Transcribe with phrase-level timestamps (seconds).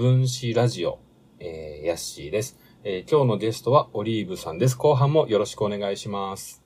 [0.00, 0.98] 分史ラジオ、
[1.40, 4.74] えー、ヤッシーです、えー今日のゲストはオリーブさんです。
[4.74, 6.64] 後半もよろしくお願いします。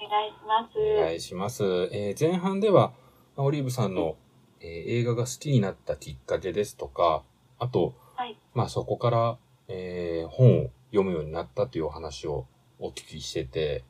[0.00, 0.76] お願いします。
[0.76, 1.62] お願いします。
[1.92, 2.92] えー前半では、
[3.36, 4.16] まあオリーブさんの、
[4.58, 4.68] えー
[5.00, 7.22] 映画が好きになったきっかけですとか、
[7.60, 9.38] あと、はいまあそこから、
[9.68, 12.48] えー本を読むようになったというお話を
[12.80, 13.84] お聞きしてて、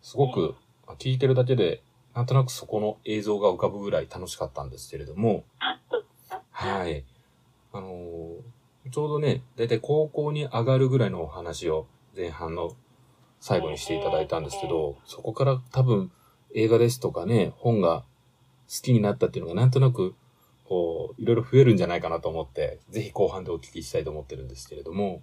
[0.00, 0.54] すごく、
[0.86, 1.82] まあ聞いてるだけで、
[2.14, 5.44] なんとなくそこの映像が浮かぶぐらい楽しかったんですけれども、
[6.50, 7.04] はい。
[7.74, 8.54] あのー
[8.90, 12.76] ちょうどね、だいたい高校に上がるぐらいのお話を前半の
[13.40, 16.12] 最後にしていただいたんですけど、そこから多分
[16.54, 18.04] 映画ですとかね、本が
[18.68, 20.14] 好きになったっていうのがなんとなく、
[20.64, 25.22] こう、いろいろ増えるんじゃないかなと思って、ぜひ後半でお聞きしたいと思ってるんですけれども。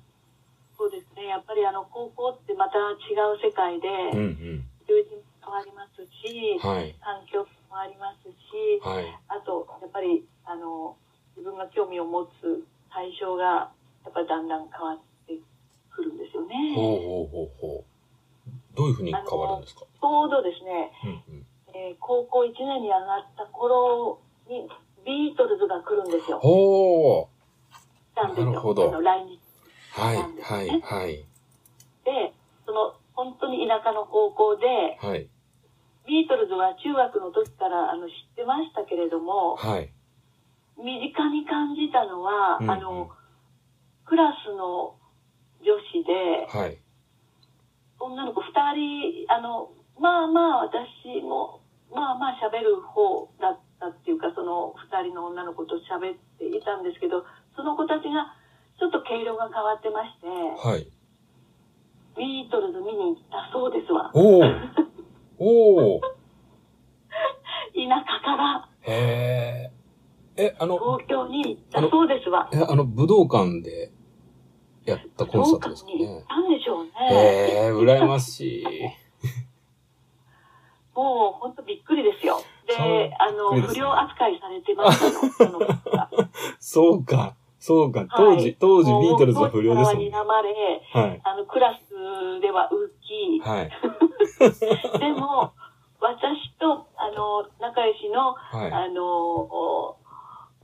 [0.76, 1.28] そうですね。
[1.28, 4.66] やっぱりあの高校ってまた違う世界で、うんうん。
[4.88, 6.96] 友人も変わりますし、はい。
[7.00, 9.06] 環境も変わりますし、はい。
[9.30, 10.98] あとやっぱりあの
[11.38, 13.72] 自分が興味を持つ対象が
[14.04, 15.34] やっぱりだんだん変わって
[15.92, 16.74] くるんですよね。
[16.76, 17.84] ほうほうほうほう。
[18.76, 19.82] どういうふうに変わるんですか？
[19.82, 21.46] ちょうどですね、うんうん。
[21.74, 24.68] えー高校1年に上がった頃に
[25.06, 26.40] ビートルズが来るんですよ。
[26.40, 28.46] ほう来たんですよ。
[28.48, 29.40] なるほど来日
[29.94, 31.26] はいはいはい。
[32.06, 32.34] で、
[32.66, 34.66] その本当に田舎の高校で、
[35.02, 35.28] はい。
[36.08, 39.90] ビートルズは中学の時からあの知ってましたけれども、はい。
[40.78, 43.12] 身近に感じたのは、うんうんあの、
[44.06, 44.96] クラスの
[45.62, 46.78] 女子で、はい。
[48.00, 51.62] 女の子2人、あの、まあまあ私も、
[51.94, 57.26] まあまあ喋る方だったっていうか、その2人の女の子と喋っていたんですけど、
[57.56, 58.36] その子たちが
[58.80, 60.88] ちょっと毛色が変わってまして、はい。
[62.18, 64.12] ビートルズ見に行ったそうですわ。
[64.14, 64.42] お
[65.98, 66.02] お
[67.74, 69.81] 田舎からへえ。
[70.38, 72.50] え、あの、東京に行ったそうですわ。
[72.54, 73.92] え、あの、武道館で
[74.86, 76.24] やったコンサートですかねに行っ。
[76.28, 76.92] たんでしょうね。
[77.10, 78.66] へえ、羨ましい。
[80.96, 82.42] もう本当びっくりですよ。
[82.68, 85.60] で、あの、不良扱いされてましたの、
[86.60, 88.06] そ うか、そうか。
[88.16, 90.10] 当時、はい当時ビートルズは不良ですもんね。
[90.12, 91.22] もう当時からは睨まれ、はい。
[91.24, 91.80] あの、クラス
[92.42, 93.72] では浮き、はい。
[95.00, 95.54] でも、
[96.02, 98.72] 私と、あの、仲良しの、はい。
[98.72, 99.96] あの、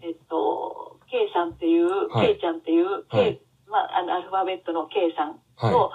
[0.01, 5.91] えっと、K さんっていう、はい K ちゃんっていう、はいまあ、あの、アルファベットの K さんはと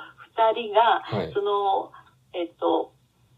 [0.55, 1.29] 二人が、い。
[1.29, 1.33] はい。
[1.33, 1.93] その、
[2.33, 2.93] えっと、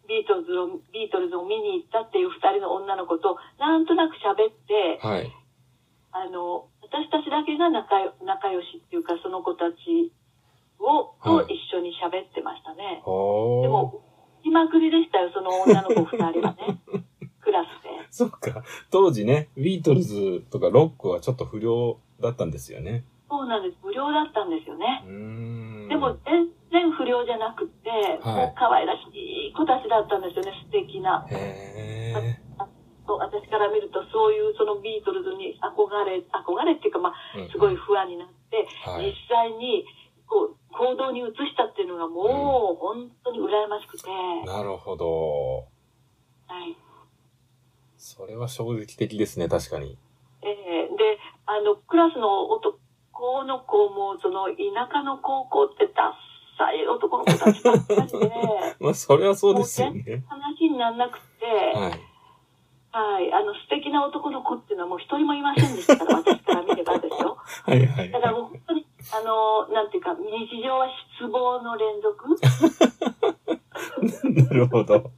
[0.08, 5.32] ビートルズを、ビートルズを見に行ったっていう二人の女の子と、なんとなく喋って、はい。
[6.12, 10.12] あの、私たちだけが仲よ仲良しっていうか、その子たち
[10.78, 13.02] を、とはい一緒に喋ってましたね。
[13.02, 14.02] でも、
[14.42, 16.78] 気まくりでしたよ、その女の子二人はね。
[17.40, 17.83] クラスで。
[18.16, 18.62] そっか。
[18.92, 23.02] 当時ね、ビートルズとかロックはちょっと不良だったんですよね。
[23.28, 23.76] そうなんです。
[23.82, 25.02] 無料だったんですよね。
[25.90, 27.90] でも、全然不良じゃなくて、
[28.22, 31.26] はい可愛らしい子たちだったんですよね、素敵な。
[31.28, 32.38] へ
[33.06, 37.50] 私から見ると、そういうそのビートルズに憧れ、憧れっていうか、まあ、え。
[37.50, 39.84] すごい不安になって、はい実際に
[40.26, 44.06] こう行動に移したっていうのがもう本当に羨ましくて、
[44.46, 45.66] なるほど。
[46.46, 46.76] はい
[48.16, 49.98] それは衝撃的ですね、確かに。
[50.42, 52.78] えーであのクラスの男
[53.44, 54.54] の子もその田
[54.90, 56.16] 舎の高校ってダッ
[56.56, 58.30] サい男の子たちばっかりで
[58.78, 60.22] まあ、それはそうですよね。
[60.28, 62.00] 話にならなくて、はい。
[62.92, 70.86] はい、あの素敵な男の子っていうのはもう一人もいませんでしたから 私から見ればですよはいはいだからもう本当にあのなんていうか日常は
[71.18, 72.28] 失望の連続
[74.46, 75.10] なるほど。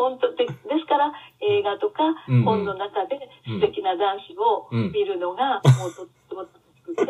[0.00, 7.04] 本当でですから映画とか本の中で素敵な男子をうん見るのが もうとっても楽しくて、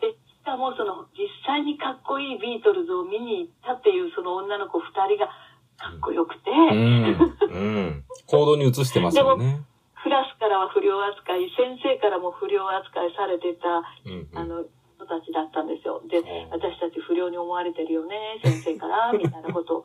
[0.00, 5.30] でしかもその実際にかっこいいビートルズを見に行ったっていうその女の子2人が
[5.78, 7.36] かっこよくて、うん。
[7.50, 7.58] う
[7.90, 8.04] ん。
[8.26, 9.62] 行動に移してますよね。
[10.02, 14.38] クラスからは不良扱い先生からも不良扱いされてたうんうん。
[14.38, 14.64] あの
[14.96, 16.02] 人たちだったんですよ。
[16.08, 19.84] でうん私たち不良に思われてるよね先生からみたいなことを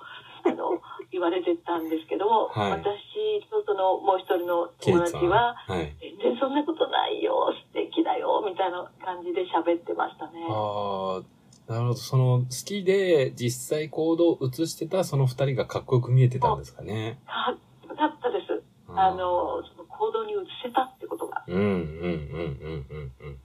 [0.49, 0.81] あの
[1.11, 4.67] 言われてたんですけど、はい私とそのもう一人の。
[4.79, 5.95] 友達ははい。
[5.99, 10.45] 全然そんなことないよ素敵だよみたいな感じで喋ってましたね。
[10.49, 11.95] ああ、なるほど。
[11.95, 17.19] その、好きで実際行動を移してたその二人がかっこよく見えてたんですかね。
[17.27, 18.63] かっったです。
[18.87, 21.43] うんあ、のその行動に移せたってことが。
[21.47, 23.39] うんうんうんうんうんうん。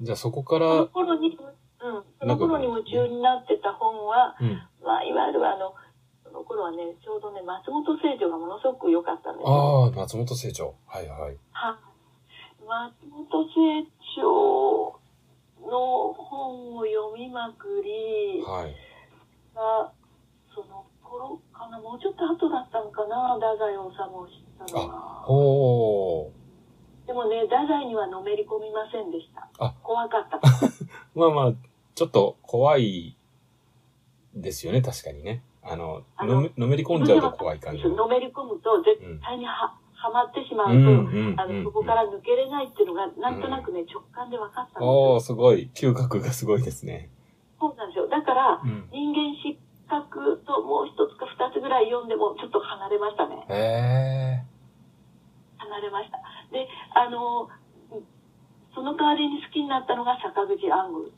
[0.00, 1.38] じゃあそこかそのら、頃に、
[1.84, 4.56] うん、その頃に夢中になってた本は、うん。
[4.80, 5.74] まあ、いわゆるあの、
[6.24, 9.52] その頃はね、ちょうどね、松本清張がものすごく良かったんですよ。
[9.52, 10.74] ああ、松本清張。
[10.86, 11.36] はいはい。
[11.52, 11.76] は
[12.64, 13.84] 松本清
[14.16, 14.98] 張
[15.60, 18.72] の本を読みまくりはい。
[19.54, 19.92] が、
[20.54, 25.22] その頃かな、もうちょっと後だったのかな、太宰治を知ったのは。
[25.28, 26.32] ほ
[27.06, 29.48] でもね、太宰にはのめり込みませんでした。
[29.58, 30.40] あ怖かった。
[31.14, 31.52] まあまあ、
[31.94, 33.16] ちょっと怖い
[34.34, 35.42] ですよね、確かにね。
[35.62, 37.82] あの、あののめのめり込んじゃうと怖い感じ。
[37.84, 45.20] のめり込むと絶対には、はまってしまうと、うんうんあの、そこから抜けれないっていうのが、なんとなくね、直感で分かったんですよ。
[45.20, 45.70] すごい。
[45.72, 47.08] 嗅覚がすごいですね。
[47.58, 48.08] そうなんですよ。
[48.08, 48.88] だから、うん。
[48.92, 49.56] 人間失
[49.88, 53.46] 格ともう一つか二つぐらい読んでも、ちょっと離れましたね。
[53.48, 54.44] へ
[55.56, 56.18] 離れました。
[56.52, 57.48] で、あの、
[58.74, 61.08] その代わりに好きになったのが坂口安吾。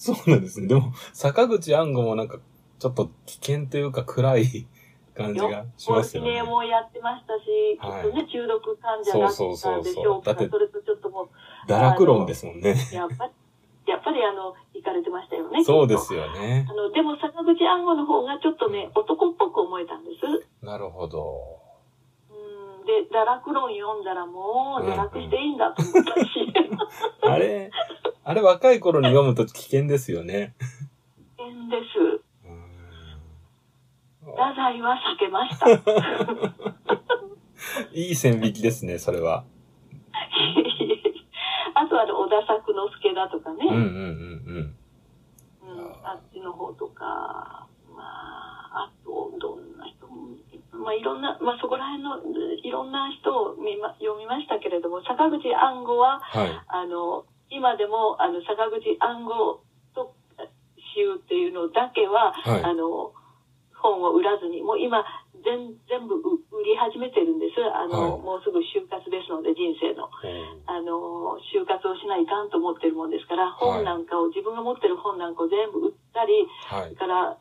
[0.00, 0.66] そうなんですね。
[0.66, 2.38] でも、坂口安吾もなんか、
[2.78, 4.66] ちょっと危険というか暗い
[5.12, 6.30] 感じがしますよね。
[6.30, 11.28] 死ねもやってましたし、はいきっとね、中毒患者だったそうそうそうそうんでしょうかだってそれとちょっともう、
[11.70, 12.74] 堕落論ですもんね。
[12.92, 13.32] やっぱり、
[13.92, 15.62] やっぱりあの、行かれてましたよね。
[15.62, 16.64] そうですよね。
[16.66, 20.64] あの、でも坂口安吾の方がちょっとね、男っぽく思えたんです。
[20.64, 21.60] なるほど。
[22.30, 26.30] うん、で、堕落論読んだらもう、うんうん堕落していいんだと思ったし、
[27.22, 27.70] あれ、
[28.24, 30.54] あれ若い頃に読むと危険ですよね。
[31.36, 31.82] 変です。
[34.22, 35.66] 太宰は避けました。
[37.92, 39.44] いい線引きですね、それは。
[41.74, 43.86] あとは小田作之助だとかね、うんうんうんう
[44.60, 44.76] ん
[46.02, 48.02] あっちの方とか、ま
[48.72, 50.34] あ、あと、どんな人も、
[50.80, 52.18] まあ、いろんな、まあ、そこら辺の、
[52.64, 56.50] いろんな人を見ま読みましたけれども、坂口安吾は、はい。
[56.68, 59.60] あの、今でも、あの、坂口安吾
[59.94, 60.16] と
[60.96, 63.12] 集っていうのだけは、はいあの、
[63.76, 65.04] 本を売らずに、もう今、
[65.40, 67.56] 全全部売売り始めてるんです。
[67.64, 70.12] あの、はいもうすぐ就活ですので、人生の。
[70.68, 76.94] あの、就活をしないかんと思ってるもんですから、はい本なんかを、自分が持ってる本なんかを全部売ったり、はい。
[76.94, 77.38] から、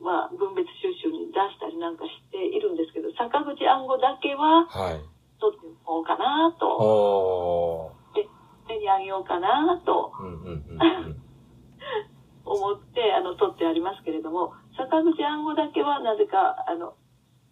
[0.00, 5.00] まあ、分別収集に出したりなんかしているんですけど、坂口安吾だけは、はい。
[5.40, 7.92] 取っておこうかなと、お
[8.66, 10.24] 手にあげようかなとー。
[10.24, 11.22] うんうんうんうん。
[12.44, 16.94] 思って、あの、取ってありますけれども、坂口安吾だけはなぜか、あの、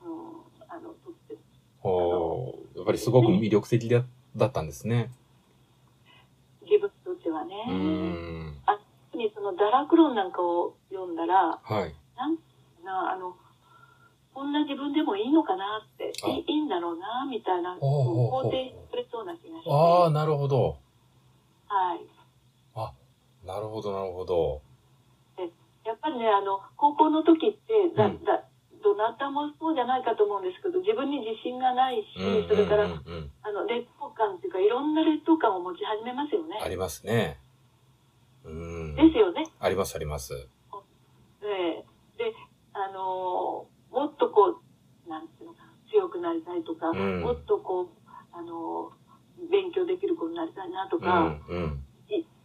[0.02, 1.38] うん、あの、取って、
[1.82, 4.04] おーやっぱりすごく魅力的だ
[4.36, 5.10] だったんですね。
[6.62, 8.62] 自分にとってはね、うーん。
[9.10, 11.94] 特にその堕落論なんかを読んだら、はい。
[12.18, 12.36] なん
[12.84, 13.36] な、あの、
[14.34, 20.78] こんな自分でもいいのかなって、あいいいいんだろうな、みたいな、肯定してくれそうな気がして、ああ、なるほど。
[21.66, 22.18] はい。
[23.46, 24.60] なるほど、なるほど。
[25.86, 28.44] やっぱりね、あの、高校の時って、だ、うんだ、
[28.84, 36.60] どなたもそうじゃないかと思うんですけど、自分に自信がないし、うんうんうんうんそれから、あの、劣等感っていうか、いろんな劣等感を持ち始めますよね。
[36.62, 37.40] ありますね。
[38.44, 38.96] うーん。
[38.96, 39.48] ですよね。
[39.58, 40.34] あります、あります。
[41.42, 41.84] ええ
[42.18, 42.34] で、
[42.74, 47.86] あのーもっとこう、なんていうのかな、強くなりたいとか、うんもっとこう、
[48.32, 48.98] あのー
[49.50, 51.84] 勉強できる子になりたいなとうか、ん、うん。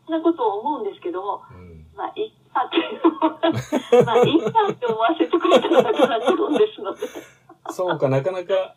[0.05, 6.99] そんなことを思うんですけども、うんまあ、いいかっていう、 まあ、いいかって思わせてくれたら楽論ですので。
[7.69, 8.75] そうか、なかなか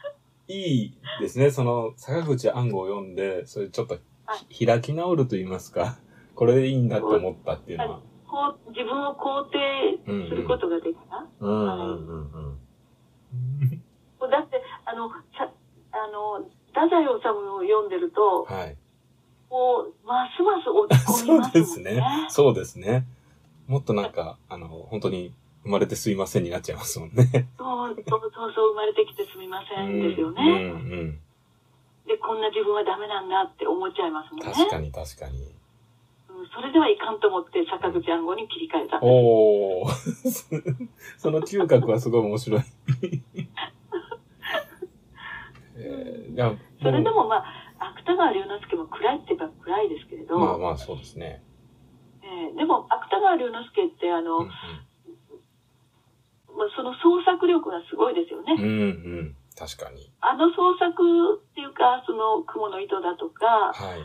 [0.48, 1.50] いいですね。
[1.50, 3.98] その、坂口安吾を読んで、それちょっと
[4.48, 5.98] ひ開き直ると言いますか、
[6.34, 8.00] これでいいんだって思ったっていうのは。
[8.26, 11.26] こう、自分を肯定することができた。
[11.40, 12.60] うんうんうん
[14.20, 14.30] うん。
[14.30, 15.50] だって、あの、さ
[15.92, 18.76] あの、太宰治を読んでると、はい。
[19.48, 21.94] こう、ますます落ち込そうみますもん ですね。
[21.96, 22.26] ね。。
[22.28, 23.04] そうですね。
[23.66, 25.32] もっとなんか、あの、本当に
[25.64, 27.48] 生まれてすいませんになっちゃいますもんね。
[27.58, 30.42] そうそうそうそう、生まれてきてすみませんですよね。
[30.42, 31.20] うんうん
[32.06, 34.46] で、こんな自分はダメなんだって思っちゃいますもうんん。
[34.46, 34.54] ね。
[34.54, 35.38] 確かに確かに。
[35.42, 35.56] うん
[36.54, 39.00] それではいかんと思って坂口暗号に切り替えた。
[39.02, 40.88] おー。
[41.18, 42.60] その嗅覚はすごい面白い。
[45.76, 47.44] えー、それでもまあ、
[47.78, 51.42] 芥川龍之介も暗いって言えば暗いですけれど、まあまあそうですね。
[52.22, 54.50] えーでも芥川龍之介ってあの、うん
[56.56, 58.56] まあ、その創作力がすごいですよね。
[58.56, 58.64] うん。
[58.64, 58.74] うんう
[59.28, 59.36] ん。
[59.52, 60.10] 確かに。
[60.20, 64.00] あの創作っていうか、その雲の糸だとか、はい。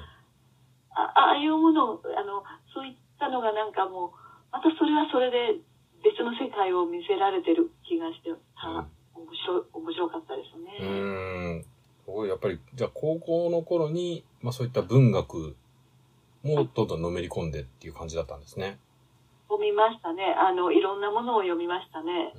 [0.91, 2.43] あああいうものを、あの、
[2.75, 4.11] そういったのがなんかもう、
[4.51, 5.63] またそれはそれで
[6.03, 8.87] 別の世界を見せられてる気がして、は
[9.21, 10.77] 面白い、面白かったですうね。
[10.79, 11.63] ーん。
[12.05, 15.55] すごいやっぱり、じゃあ高校の頃に、まあそういった文学
[16.43, 18.79] もどんどんのめり込んでっていう感じだったんですね。
[19.47, 20.33] 読みましたね。
[20.37, 22.33] あの、いろんなものを読みましたね。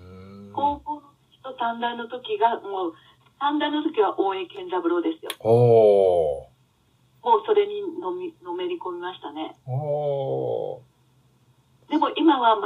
[0.52, 2.94] 高校の時と短大の時がもう
[3.38, 5.30] 短大の時は大江健三郎ですよ。
[5.40, 6.52] おー。
[7.22, 9.54] もうそれにのみ、のめり込みましたね。
[9.66, 11.90] おー。
[11.90, 12.56] でも今は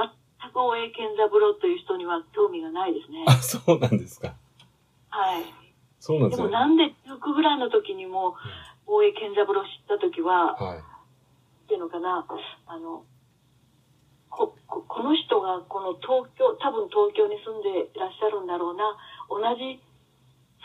[0.46, 3.32] 全く大江健三郎という人には興味がないですねあ、。
[3.42, 4.34] そうなんですか。
[5.10, 5.44] はい。
[5.98, 6.42] そうなんでよ。
[6.42, 8.36] ですもなんで中ぐらいの時にも
[8.86, 10.78] 大江健三郎知った時は、はい。
[10.78, 10.82] っ
[11.68, 12.24] ていうのかな、
[12.66, 13.02] あの、
[14.30, 18.94] こ、ここの人がこの東京、多分東京に住んでいらっしゃるんだろうな、
[19.28, 19.82] 同じ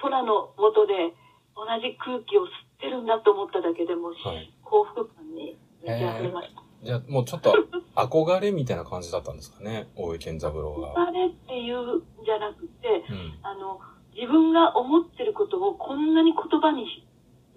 [0.02, 1.14] 空の下で
[1.56, 6.61] 同じ空気を吸ってるんだと思っただけでも、はい幸福感に満ち溢れました。
[6.84, 7.54] じゃあ、もうちょっと
[7.96, 9.88] 憧れみたいな感じだったんですかね？
[9.96, 11.08] 大江健三郎が。
[11.08, 13.40] あれっていうんじゃなくて、うん。
[13.44, 13.80] あの、
[14.16, 17.06] 自分が思ってることをこんなに言葉にし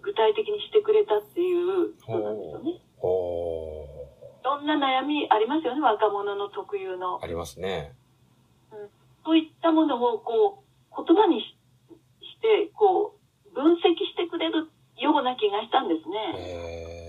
[0.02, 2.81] 具体的にしてくれたっていう人なんですよね。
[3.00, 7.25] おいろんな悩みありますよね、若者の特有のー。。
[7.25, 7.95] ありますね。
[9.25, 10.62] そういったものをこ
[10.93, 11.45] う言葉にし
[12.21, 13.16] してこ
[13.50, 17.03] う分析してくれるような気がしたんですね。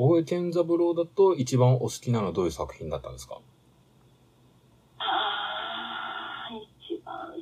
[0.00, 3.40] 大江健三郎だと一番お好きなのはどういう作品だったんですか？
[4.98, 5.02] あ
[6.48, 7.34] あ、一番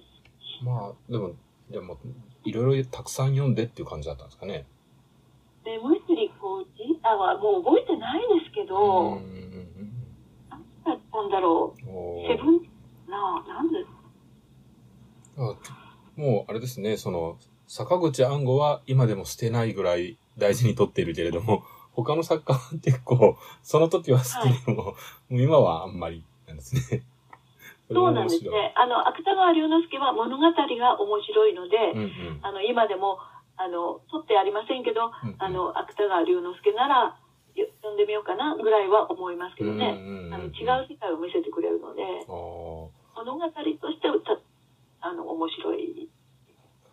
[0.65, 1.33] まあ、でも、
[1.71, 1.99] でも、
[2.45, 4.65] いろいろたくさん読んでっていう感じだったんですかね。
[5.65, 9.93] で、ムスリコーチあはもう覚えてないですけうど、んうん
[10.49, 11.81] 何だったんだろう。
[11.83, 12.63] セブン
[13.11, 13.85] なあ、なんで？
[15.37, 15.55] あ
[16.17, 17.37] もう、あれですね、その、
[17.67, 21.65] 坂口安吾は今でも捨てないぐらい大事に取っているけれども、
[21.97, 24.95] 他の作家は結構、その時は好きでも、も
[25.31, 27.03] う今はあんまりなんですね。
[27.91, 28.75] そうなんですね。
[28.77, 31.77] あの、芥川龍之介は物語が面白いので。
[31.95, 32.41] うんうん。
[32.43, 33.19] あの、今でも、
[33.57, 37.17] あの、取ってありませんけど、うんうんあの、芥川龍之介なら、
[37.55, 39.97] よ読んでみようかなぐらいは思いますけどね。
[40.31, 44.39] あの違う世界を見せてくれるので、物語として歌
[45.01, 46.09] あの面白い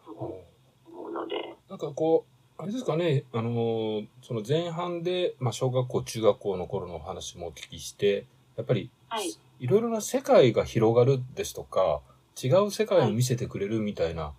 [0.06, 2.33] と思うので、なんかこう、
[2.64, 12.02] あれですかね、あのーその前半で、まあ、小学校、中学校の頃のお話もお聞きして、やっぱり、はいいろいろな世界が広がるですとか、
[12.42, 14.34] 違う世界を見せてくれるみたいな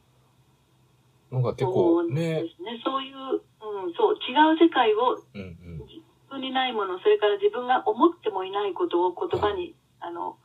[1.31, 2.81] のが結構そうねで、すね。
[2.83, 5.79] そういう、うん、そう、違う世界をうんうん。
[5.85, 6.01] 自
[6.31, 10.39] 分にないもの、それから自分が思ってもいないことを言葉に、あの、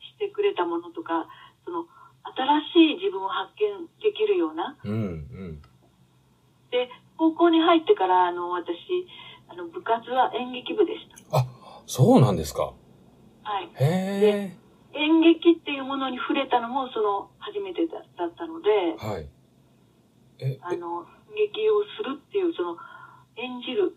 [0.00, 1.26] してくれたものとか、
[1.64, 1.86] その、
[2.72, 5.62] 新しい自分を発見できるような、うんうん。
[6.70, 8.70] で、高校に入ってから、あの、私、
[9.48, 11.46] あの、部活は演劇部でした。
[11.86, 12.74] そうなんですか。
[13.42, 13.70] はい。
[13.80, 14.56] へ
[14.92, 18.96] 演劇っていうものに触れたのも、その、初めてだだったので、え。
[18.98, 19.28] はい。
[20.40, 22.76] え、えあの、演劇をするっていう、その、
[23.36, 23.96] 演じる、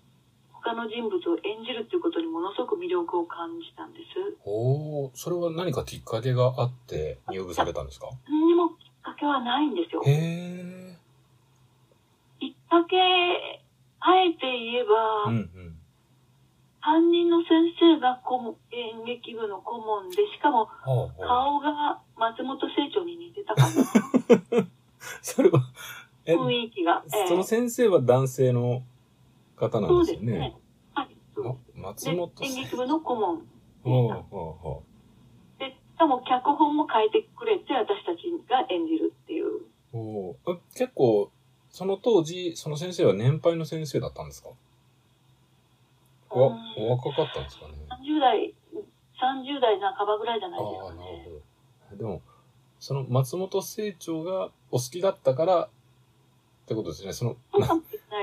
[0.54, 4.06] 他の人物を演じるっていうことにものすごく魅力を感じたんです。
[4.46, 8.08] おーそれは何かきっかけがあって入部されたんですか？
[8.30, 10.04] 何にもきっかけはないんですよ。
[10.06, 10.81] へえ。
[12.72, 12.96] きっかけ、
[14.00, 15.78] あえて言えば、うんうん。
[16.82, 20.70] 担任の先生が顧問演劇部の顧問で、しかも
[21.20, 24.68] 顔が松本清張に似てたかな。
[25.22, 25.62] それは、
[26.26, 27.04] え、雰囲気が。
[27.14, 28.84] ええその先生は男性の
[29.58, 30.26] 方なそうんでよね。
[30.26, 30.56] ですすね。
[30.94, 31.18] はい。
[31.76, 33.48] 松で本演劇部の顧問
[33.84, 34.84] ほうほうほ
[35.60, 39.58] で、しかも脚本も書いてくれて、私たちが演じるっていう。
[39.58, 39.62] う
[39.92, 41.31] ほうあ結構、
[41.82, 44.50] その当時、その先生は年配の先生だったんですか？
[46.30, 48.54] おうんお若かったんですかね30代、
[49.18, 51.26] 30代半ばぐらいじゃないですああ、かなるね。
[51.90, 51.98] ほど。
[51.98, 52.22] でも、
[52.80, 55.70] その松本清張がお好きだったから、っ
[56.68, 57.14] てことですね。
[57.14, 57.66] その、な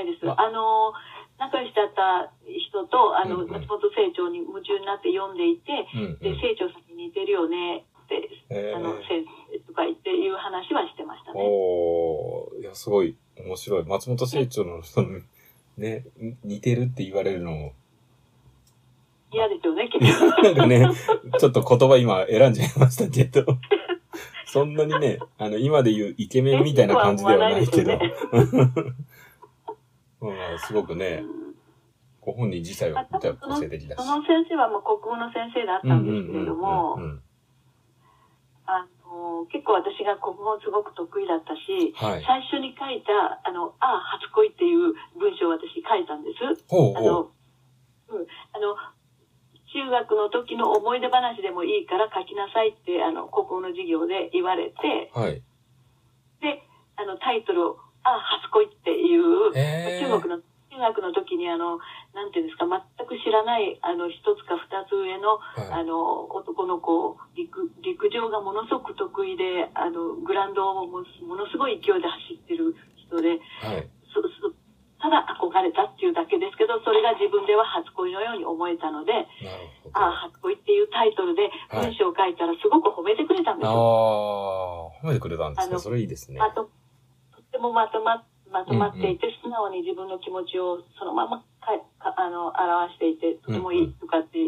[0.03, 0.25] いです。
[0.25, 0.93] まあの、
[1.37, 6.19] 仲良しだった人と、あの、うんうん松本清張に夢中になって読んでいて、うん、うん。
[6.21, 11.43] で、清張さんに似てるよねって、えあの、ー先生とか言っていう話はしてましたね。
[11.43, 13.85] おーいや、すごい面白い。
[13.85, 15.21] 松本清張の人の、
[15.76, 16.04] ね、
[16.45, 17.73] 似てるって言われるのも、
[19.30, 20.42] 嫌ですよね、結局。
[20.42, 20.90] なんかね、
[21.38, 23.45] ちょっと言葉今選んじゃいましたけど、
[24.47, 27.99] そんなにね、あの、今で言うイケメンみたいな感じではないけど、え
[30.21, 31.23] まあ、すごくね、
[32.28, 33.21] ご本人自体は個
[33.57, 34.02] 性的だし。
[34.02, 37.23] その先生はもう国語の先生だったんですけれどもうんうんうんうん、
[38.66, 38.87] あ
[39.19, 42.23] の、結構私が国語すごく得意だったし、はい。
[42.23, 46.63] 最初に書いた、あの、ああ、初恋っていう文章を私書いたんです。
[46.71, 46.97] ほうほう。
[46.97, 47.19] あの、
[48.15, 48.79] うん、あの、
[49.75, 55.43] 中学の時の思い出話でもいいから書きなさいって、あの、国語の授業で言われて、はい。
[56.41, 56.63] で、
[56.97, 61.81] あの、タイトルを、ああ、初恋っていう、中国の先中学の時にあの、
[62.19, 65.81] なんていうんですか、全く知らない、あの、一つか二つ上の、はい。
[65.81, 72.75] あの、男の子、陸、陸上がものすごく得意で、あの、グラウンドをもものすごい勢いで走ってる
[73.07, 73.87] 人で、はい。
[74.11, 74.51] そそ
[74.99, 79.13] ただ憧れたっていうだけですけど、それが自分では初恋のように思えたので。
[79.95, 84.93] ああ、初恋っていうタイトルではい文章を書いたらすごく褒めてくれたんですああよ。
[85.03, 85.79] ー、褒めてくれたんですね。
[85.79, 86.41] それいいですね。
[86.41, 86.65] まと、
[87.31, 94.39] とってもまとま、まとまっていて、素直に自分の気持ちをそのままあの表していて、とてもいいとかって、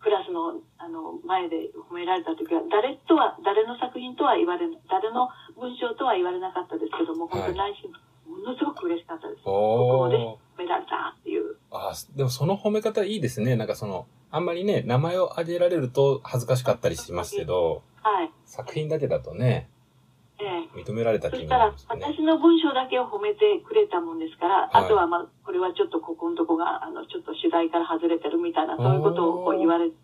[0.00, 7.90] クラスのあの前で褒められた時は、誰とは、誰の作品とは言われ、誰の文章とは言われなかったですけども、本当に内心、
[8.30, 9.42] ものすごく嬉しかったです。
[9.44, 10.58] お僕もー。
[10.58, 11.56] 褒められたっていう。
[11.70, 13.56] あーでもその褒め方いいですね。
[13.56, 18.30] なんかその、あんまりね、名前を挙げられると恥ずかしかったりしますけど、はい。
[18.44, 19.77] 作品だけだとね、ええ
[20.38, 22.14] 認められたそしたら気になりま、すね。
[22.14, 29.94] 私の文章だけを褒めてくれたもんですから、はいあとはまあ、これはちょっとここのとこが、あの、ちょっと取材から外れてるみたいな、そういうことをこう言われ、言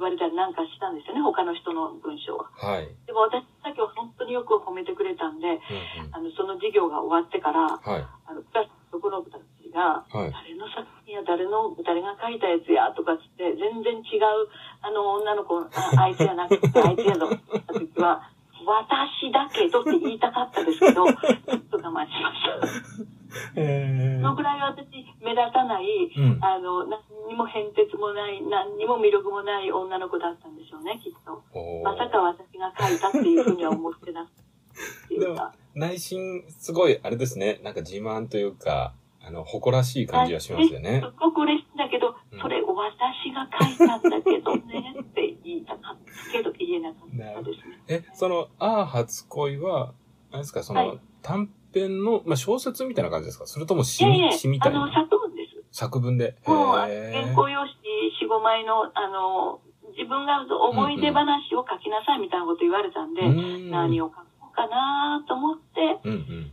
[0.00, 2.48] われたりなんかしたんですよね、他の人の文章は。
[2.56, 2.88] はい。
[3.06, 6.14] でも私だけは本当によく褒めてくれたんで、うんうん。
[6.16, 8.06] あの、その授業が終わってから、はい。
[8.26, 10.32] あの、クラスの男の子たちが、はい。
[10.32, 14.48] 誰の作品や誰の、誰が書いたやつやとかつって、全然違う、
[14.82, 18.22] あの、女の子、ああいつやなくて、あいつやぞ って言った時は、
[18.64, 22.42] 私だけどって言いたかったですけど、 ちょっと我慢しまし
[23.04, 23.60] た。
[23.60, 24.86] えそのぐらい私、
[25.20, 26.38] 目立たない、うん。
[26.40, 31.42] あの、何にも変哲もない、何にも魅力もない女の子だったんでしょうね、きっと。
[31.82, 34.44] まさか私が書いたっていうふうには思ってなくて。
[35.74, 37.60] 内心、すごい、あれですね。
[37.62, 38.94] なんか自慢というか、
[39.26, 41.08] あの、誇らしい感じがしますよねす。
[41.08, 42.60] っごく嬉しいんだけど、うんそれ
[42.94, 45.83] 私が書いたんだけどねって言いたかった
[46.32, 47.80] けど言えなかったですね。
[47.88, 49.92] え、その、ああ、初恋は、
[50.30, 53.46] あれですか、その、はい短編の、まあ、小説みたいな感じですか？
[53.46, 55.64] それとも詩いえいえ詩みたあの、いな作文です。
[55.72, 56.36] 作文で。
[56.46, 57.72] もう、原稿用紙
[58.28, 59.60] 4、5枚の、あの、
[59.96, 66.52] 自分が思い出話を書きなさいみたいなこと言われたんで、ーを何を書こうかなと思って、うんうん。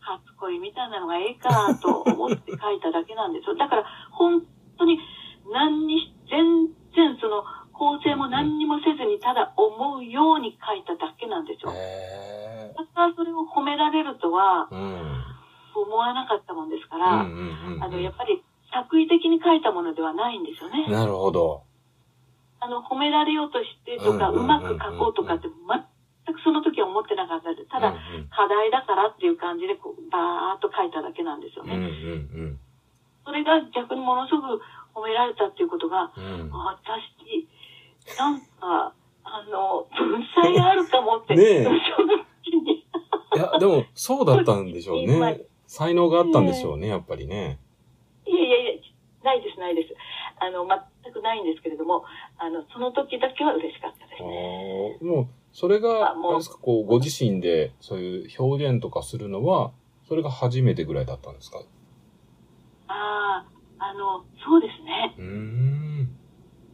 [0.00, 3.54] 初恋みたいなのがええかと思って書いただけなんですよ。
[3.56, 4.42] だから、本
[4.78, 4.98] 当に
[5.52, 7.44] 何にし、全然その、
[7.80, 11.72] 構成も何にもせずに、ただ思うように書いただけなんですよ。
[11.72, 14.68] へまたそれを褒められるとは。
[15.72, 17.86] 思わなかったもんですかうんら。
[17.86, 20.92] あの、やっぱり作為的に書いたものではないんですよね。
[20.92, 21.62] なるほど。
[22.60, 27.68] あの、褒められようとしてとか、うまく書こうとかって全くその時は思ってなかったです。
[27.70, 27.96] ただ、
[28.28, 32.58] 課題だからっていう感じでこう、バーっと書いただけなんですようんうんね。
[33.24, 34.60] それが逆にものすごく
[34.94, 36.24] 褒められたっていうことが、うん。
[36.24, 36.50] うん。
[36.52, 37.48] 私、
[38.18, 38.94] なんか、
[39.24, 41.78] あの、文才があるかもって、ねえその
[42.44, 42.84] 時に、い
[43.36, 45.40] や、でも、そうだったんでしょう 今ね。
[45.66, 47.58] 才能があったんでしょうね、やっぱりね。
[48.26, 48.82] いやいやいや、
[49.22, 49.94] ないです、ないです。
[50.40, 50.66] あの、
[51.02, 52.04] 全くないんですけれども、
[52.38, 59.72] あの、その時だけは嬉しかったですもう、それが、あれですか、こう、ご自身で、そういう表現とかするのは、
[60.08, 61.60] それが初めてぐらいだったんですか？
[62.88, 63.44] あ
[63.78, 65.14] あ、あの、そうですね。
[65.18, 66.19] うーん。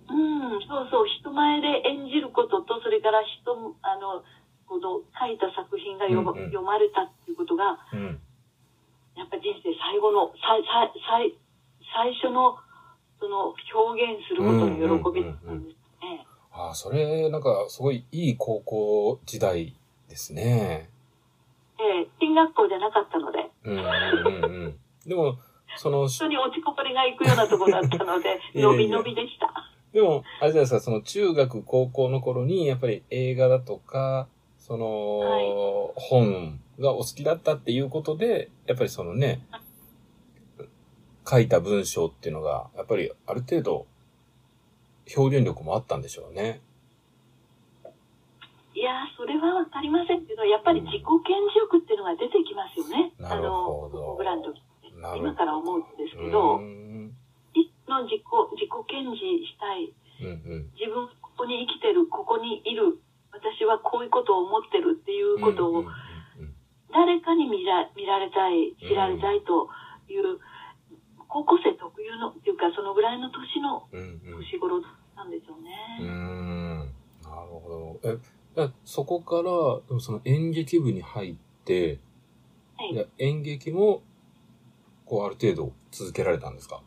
[0.09, 4.23] うん、そうそう、人前で演じることと、それから人、あの、
[4.67, 8.21] この書いた作品が読ま,、うんうん読まれたっていうことが、うん。
[9.17, 11.35] やっぱ人生最後の、最、最、最、
[11.95, 12.59] 最初の、
[13.19, 16.27] その、表現することの喜びだったんですね。
[16.53, 19.75] ああ、それ、なんか、すごいいい高校時代
[20.09, 20.91] ですね。
[21.79, 24.79] ええ進学校じゃなかったので、うんうんうんうん。
[25.07, 25.39] でも、
[25.77, 29.53] その、本当に落ちこぼれが行くようなところだったので、 伸び伸びでした。
[29.97, 34.29] でも、あれじゃないですか、その中学、高校の頃に、やっぱり映画だとか、
[34.59, 35.47] その、はい。
[35.97, 39.41] 本がお好きだったっていうことで、やっぱりそのね、
[41.27, 43.87] 書いた文章っていうのが、やっぱりある程度、
[45.17, 46.61] 表現力もあったんでしょうね。
[48.75, 53.15] いやー、それはわかりませんけど、やっぱり自己顕示欲っていうのが出てきますよね。
[53.19, 53.99] なるほど。
[53.99, 54.61] あの、僕らの時
[55.17, 56.59] 今から思うんですけうど
[57.99, 58.23] の自己、
[58.55, 59.93] 自己顕示したい。
[60.21, 60.71] うんうん。
[60.79, 62.99] 自分ここに生きてる、ここにいる。
[63.33, 65.95] 私はこういうことを思ってるっていうことをうんうんうん
[66.93, 69.69] 誰かに見ら見られたい、知られたいと
[70.09, 70.39] いう、
[71.29, 74.81] 高校生特有の、っていうかそのぐらいの年のうんうんうん年頃
[75.15, 76.05] なんでしょううーね。
[76.07, 76.79] ん。
[76.79, 78.09] なるほど。
[78.09, 78.19] え、
[78.63, 81.99] えそこから、その演劇部に入って、
[82.79, 84.03] はい演劇も、
[85.05, 86.83] こう、ある程度続けられたんですか？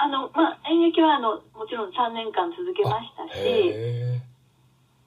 [0.00, 4.22] あの、まあ、演劇はあの、もちろん3年間続けましたし、へ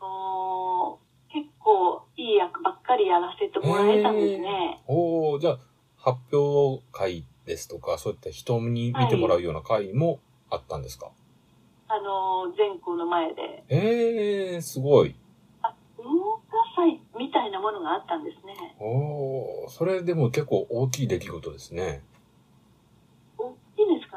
[0.01, 0.99] お
[1.31, 4.83] 結構いい役ばっかりやらせてもらえたんですね。
[4.85, 4.91] ー。
[4.91, 5.59] おー、じゃあ、
[5.95, 11.09] 発表会ですとか、そういった人に見てもらうような会もあったんですか、
[11.87, 15.15] あの、全校の前で、ええー、すごい。
[15.61, 18.75] あ、文化祭みたいなものがあったんですね。
[18.77, 22.03] おー、それでも結構大きい出来事ですね。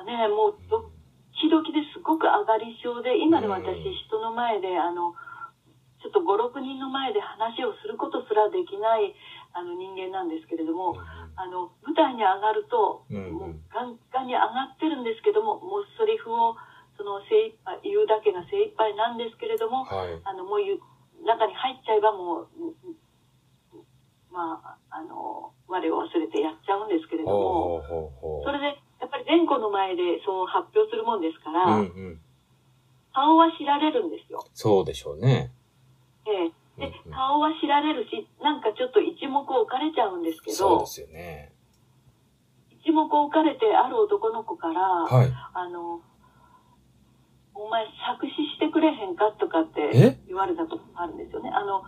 [0.04, 0.28] ね。
[0.28, 0.90] もう、ド
[1.40, 5.14] キドキですごく上がり症で、今で私、うん人の前で、あの、
[6.00, 9.14] ちょっと5、6人の前で話をすることすらできない、
[9.56, 10.94] あの、人間なんですけれども、
[11.36, 16.56] あの、舞台に上がると、もうガンガンに上がってるんですけども、もうセリフを、
[16.96, 20.20] その精一杯、言うだけが精一杯なんですけれども、はい。
[20.22, 20.60] あの、もう
[21.24, 22.48] 中に入っちゃえばもう、
[24.30, 27.82] まあ、あの、我を忘れてやっちゃうんですけれども。
[28.44, 32.20] それで、やっぱり全校の前でそう発表するもんですから、うんうん。
[33.12, 34.40] 顔は知られるんですよ。
[34.54, 35.52] そうでしょうね。
[36.26, 41.52] ええでうんうん、顔は知られるし、なんかちょっと一目置かれちゃうんですけどそうで、すよね。
[42.82, 45.30] 一目置かれてある男の子から、はい。
[45.54, 46.00] あの、
[47.54, 50.18] お前作詞してくれへんかとかってえ？
[50.26, 51.50] 言われたことあるんですよね。
[51.50, 51.84] あの、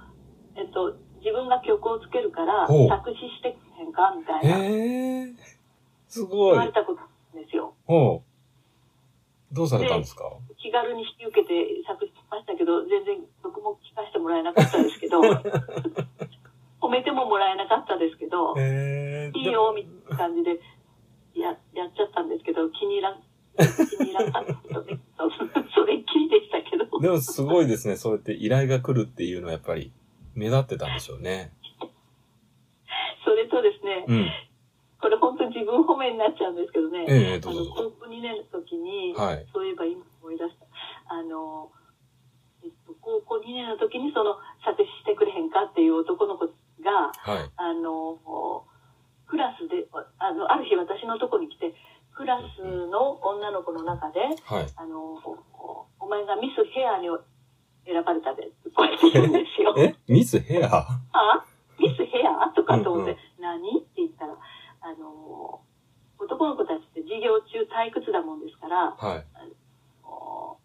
[0.55, 5.35] えっと、自分が曲をつけるから作詞してくれへんかみたいな
[6.09, 6.73] す言ごいわれ。
[6.73, 7.75] たことあるんですよ。
[7.87, 8.23] ほ
[9.53, 9.55] う。
[9.55, 10.25] どうされたんですか？
[10.59, 11.55] 気軽に引き受けて
[11.87, 15.21] 作詞しましたけど、全然僕も聞かせてもらえなかったですけど、
[16.81, 20.61] 褒めてももらえなかったですけど、えいいよ、みたいな感じで、
[21.35, 23.23] や、やっちゃったんですけど、気に入らん、
[23.89, 24.99] 気に入らんかったことね。
[25.75, 26.99] それっきりでしたけど。
[26.99, 27.97] でもすごいですね。
[27.97, 29.93] そうやって依頼が来るっていうのはやっぱり
[30.35, 31.53] 目立ってたんでしょうね。
[33.25, 34.31] それとですね、うん。
[35.01, 37.93] これ本当に自分褒めになっちゃうんですけどね、ええどうぞどうぞ。
[38.01, 39.47] 高校2年の時に、はい。
[39.53, 40.67] そういえば今思い出した。
[41.13, 41.71] あの、
[42.65, 46.47] えっと、高校2年の時にその、作詞してくれへんかっていう男の子
[46.81, 47.51] が、はい。
[47.57, 48.65] あの、
[49.27, 49.85] クラスで、
[50.19, 51.75] あの、ある日私のとこに来て、
[52.17, 54.67] クラスの女の子の中で、はい。
[54.77, 57.09] あの、おお前がミスヘアに
[57.85, 59.75] 選ばれたで、こうやって言うんですよ。
[59.77, 61.45] えミスヘアあ
[61.79, 64.33] ミスヘアとかと思って、うん何って言ったら、
[64.81, 65.61] あの、
[66.19, 69.25] 男の子たちって授業中退屈だもんですから、はい。
[70.05, 70.59] お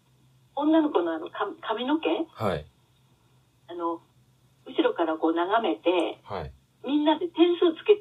[0.54, 2.66] 女の子のあのか髪の毛、はい。
[3.68, 4.00] あの、
[4.66, 6.52] 後ろからこう眺めて、はい。
[6.84, 7.96] みんなで点数つけ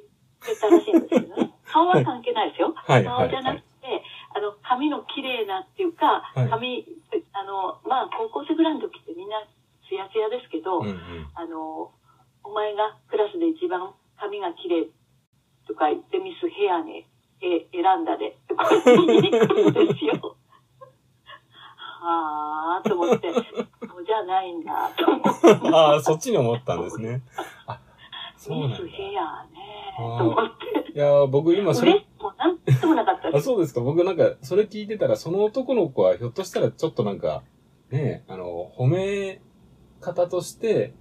[0.48, 1.54] てたらしいんですけどね。
[1.66, 2.74] 顔は関係ないですよ。
[2.76, 3.06] はい。
[3.06, 3.30] 顔はい。
[3.30, 4.04] じゃなくて、
[4.36, 6.86] あの、髪の綺麗なっていうか、はい髪、
[7.34, 9.42] あの、まあ、高校生ぐらいの時ってみんな
[9.88, 11.30] ツヤツヤですけど、うんうん。
[11.36, 11.92] あの、
[12.44, 14.90] お前がクラスで一番髪が綺麗
[15.68, 17.06] とか言ってミスヘアに
[17.42, 20.38] え選んだで、こうやって言いに来るんですよ。
[22.04, 23.46] はあと思って、そう
[24.06, 25.70] じゃないんだ、と思って。
[25.74, 27.22] ああ、そっちに思ったんですね。
[27.68, 27.80] あ、
[28.38, 28.80] そうなんだ。
[28.80, 30.50] ミスヘアね、と思っ
[30.86, 30.92] て。
[30.94, 33.46] いやー僕今それもなんともなかったであ、す。
[33.46, 33.82] そうですか。
[33.82, 37.44] 僕なんか、それ聞いてたら、その男の子はひょっとしたらちょっとなんか、
[37.92, 39.42] ねあの、褒め
[40.00, 40.94] 方として、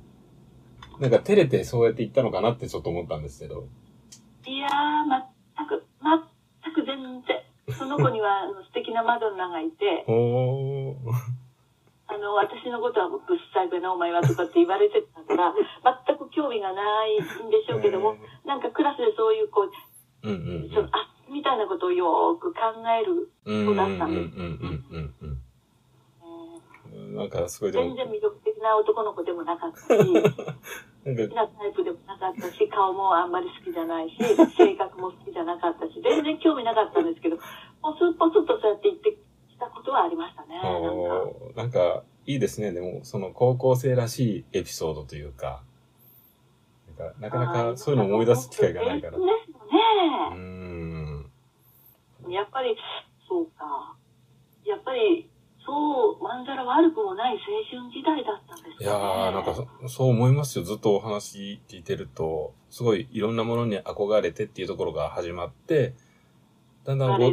[0.99, 3.67] なんか照れてそうやって言ったのかなってちょっと思ったんですけど。
[4.47, 4.71] いやー、
[5.57, 5.85] 全く、
[6.65, 7.77] 全く全然。
[7.79, 10.95] その子にはあの素敵なマドンナがいて、 おー。
[12.11, 13.21] あの、私のことはぶっ
[13.55, 15.55] さいべなお前はとかって言われてたから、
[16.07, 19.71] 全く興味がないんでしょうけども、なんかクラスでそういうこう、
[20.23, 23.67] うんうんそのあ、みたいなことをよーく考える、うん。
[23.67, 25.39] そうだったんですうんうんうんうんうん
[26.91, 27.17] えうん。
[27.17, 29.87] なんかすごい全、然魅力的な男の子でもなかったし、
[31.07, 34.17] 好きなタイプでもなかったし、顔もあんまり好きじゃないし、
[34.57, 37.39] 性格も好きじゃなかったし、全然興味なかったんですけど、
[37.81, 39.30] ポツポツとそうやって言ってき
[39.61, 40.55] たことはありましたね。
[40.55, 42.73] なんかおーなんか、いいですね。
[42.73, 45.63] でも、その高校生らしいエピソードというか、
[47.21, 49.19] なんかなかなかそういうの思い出す機会がないから。
[49.19, 50.37] うですよーね。
[52.29, 52.33] ん。
[52.33, 52.77] やっぱり、
[53.29, 53.95] そうか。
[54.65, 55.31] やっぱり、
[55.65, 57.39] そう、まんざら悪くもない青
[57.81, 60.65] 春時代だったんですいやー、なんかそそう思いますよ。
[60.65, 65.95] ずっとお話聞いてると、すごいいろんなものに憧れてっていうところが始まって、
[66.85, 67.31] だんだんご、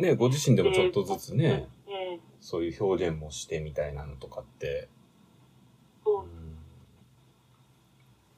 [0.00, 4.88] ね、ご自身でもちょっとずつね、えーそういう表現もしてみたいなのとかって。
[6.04, 6.56] そううん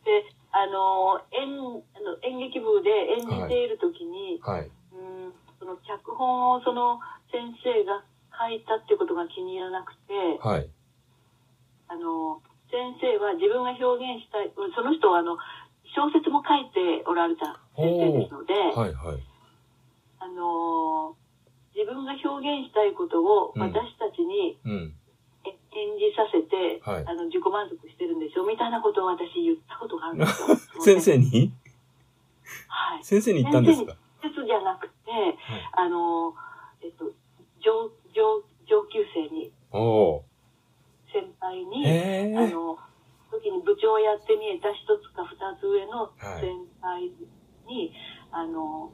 [0.05, 1.47] で、あの、演、
[1.95, 4.71] あの演劇部で演じている時に、はい。
[4.93, 6.99] うん、その脚本をその
[7.31, 8.03] 先生が
[8.35, 10.69] 書いたっていうことが気に入らなくて、はい。
[11.87, 15.39] あの、先生は自分が表現したい、その人はあの、
[15.95, 19.30] 小説も書いておられた先生ですので、はい、はい。
[20.21, 21.17] あの、
[21.75, 24.95] 自分が表現したいことをうん私たちにうん。
[25.45, 28.45] え演じさせて、はいあの、自己満足してるんでしょ？
[28.45, 30.57] みたいなことを私言ったことがあるんですよ。
[30.85, 31.53] 先生に？
[32.69, 33.05] はい。
[33.05, 33.97] 先生に言ったんですか？
[34.23, 34.93] 直接じゃなくて、
[35.73, 36.35] あの、
[36.83, 37.07] えっと、
[37.65, 40.23] 上、上、上級生に、おー。
[41.13, 42.37] 先輩に、へえ。
[42.37, 42.77] あの、
[43.31, 46.53] 時に部長をやってみえた一つか二つ上のはい先
[46.83, 47.11] 輩
[47.67, 47.93] に、
[48.31, 48.93] あの、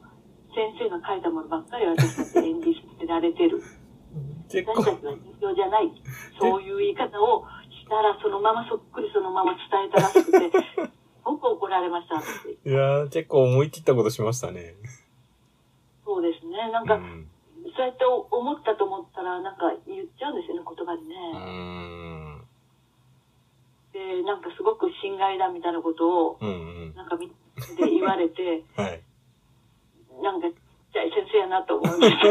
[0.57, 3.61] 先生が書いたものばっかり私たち演じさせられてる。
[4.49, 5.93] 私た、ちは人形じゃない。
[6.41, 10.91] そういう言い方をしたら、そのままそっくりそのまま伝えたらしくて、す
[11.23, 12.17] ごく怒られました。
[12.17, 12.21] い
[12.73, 14.75] やー、結構思い切ったことしましたね。
[16.07, 16.71] そうですね。
[16.71, 17.29] なんか、うん。
[17.77, 21.33] そうやって思ったと思ったら、なんか言っちゃうんですよね、言葉にうね。
[21.33, 22.45] ん。
[23.93, 26.95] で、なんかすごく心外だみたいなことを、うんうん。
[26.95, 27.35] なんかみで
[27.91, 29.03] 言われて、 はい。
[30.23, 30.55] なんか、ちっ
[30.93, 32.27] ちゃい先生やなと思いました。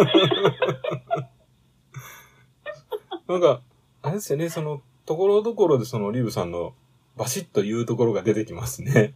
[3.27, 3.61] なんか、
[4.01, 6.73] あれですよね、その、ところどころでそのリブさんの
[7.15, 9.13] バシッと言うところが出てきますね。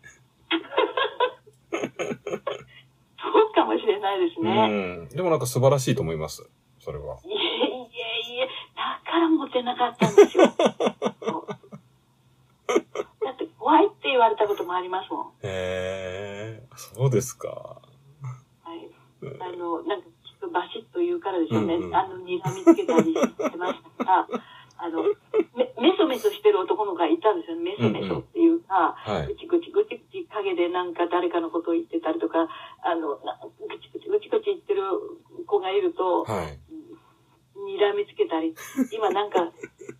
[1.71, 4.67] そうかもしれないですうね。
[4.67, 5.09] ん。
[5.09, 6.47] でもなんか素晴らしいと思います。
[6.79, 7.17] それは。
[7.25, 10.45] いえいえいえ、だからモテなかったんですよ。
[10.53, 10.53] だ
[13.31, 15.27] って怖いって言われたこともありますもん。
[15.43, 17.81] へえ、そうですか。
[19.21, 19.53] はい。
[19.53, 21.75] あの、なんか、きっとバシッと言うからでしょうね。
[21.75, 24.27] うんうんあの、睨みつけたりしてましたから、
[24.81, 25.03] あの、
[25.55, 27.75] めメソメソしてる男の子がいたんですよね。
[27.77, 29.35] メソメソっていうか、はいぐ。
[29.35, 32.47] ちぐちぐちぐち陰でなんか誰かのことを言ってたりとか、
[32.81, 34.83] あの、なぐちぐちぐちぐち言ってる
[35.45, 36.59] 子がいると、はい。
[37.59, 38.55] 睨みつけたり、
[38.91, 39.51] 今なんか、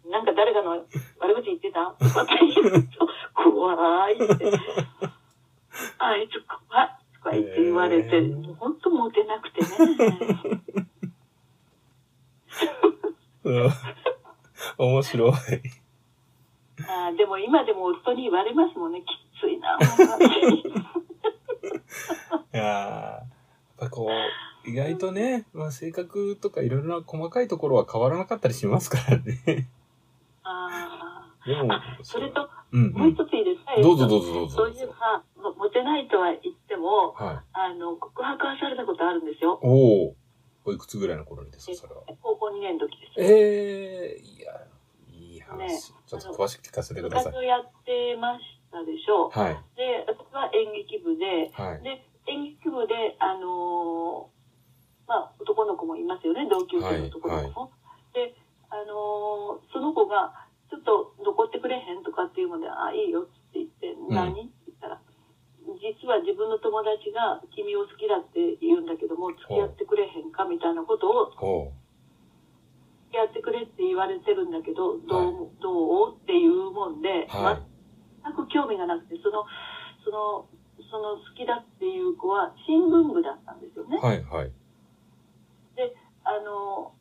[0.10, 0.86] なんか誰かの
[1.20, 1.94] 悪口言ってた？
[2.00, 4.24] とかって言うと、怖いって。
[6.00, 6.99] あいつ怖い
[7.30, 9.68] とか言って言われて、もう本当モテなくてね。
[13.44, 13.72] うん
[14.78, 15.32] 面白い。
[16.88, 19.06] あーでも今でも夫に言われますもんね、き
[19.40, 19.78] ついな、
[22.54, 23.28] いやーやっ
[23.78, 24.10] ぱこ
[24.66, 29.68] う、意外とね、まあ、性格とかいろいろな細かいところは変わらなかったりしますからね。
[30.44, 32.92] あでもあ、それと、うんう。
[32.98, 34.56] もうん一ついいですかどうぞどうぞどうぞ。
[34.56, 37.40] そういう、まあ、もモテないとは言っても、はい。
[37.54, 39.60] あの、告白はされたことあるんですよ。
[39.62, 40.16] おお。
[40.66, 42.02] おいくつぐらいの頃にですか、それは？
[42.22, 43.22] 高校2年の時です。
[43.22, 44.54] ええいや、
[45.10, 45.58] いい話。
[45.58, 47.34] ねちょっと詳しく聞かせてく部ださい。
[47.34, 49.40] 活をやってましたでしょう。
[49.40, 49.58] はい。
[49.76, 51.82] で、私は演劇部で、はい。
[51.82, 54.40] で、演劇部で、あのー
[55.08, 57.72] まあ、男の子もいますよね、同級生の男の子も。
[58.14, 58.36] で、
[58.70, 60.34] あのーその子が、
[60.70, 62.04] ちょっと残ってくれへん？
[62.04, 64.32] とかっていうので、あ、いいよって言って、ん何？
[64.32, 65.02] って言ったら、
[65.82, 70.46] 実は自分の友達が君を好きだって言うんだけども、付き合ってくれへんか？
[70.46, 71.74] みたいなことを、
[73.10, 76.16] 付き合ってくれって言われてるんだけど、どう、どう？
[76.16, 77.66] っていうもんで、はい。
[78.24, 79.46] 全く興味がなくて、その、
[80.06, 80.48] その、
[80.92, 83.98] その好きだっていう子は新聞部だったんですよね。
[83.98, 84.52] はい、はい。
[85.76, 86.94] で、あの、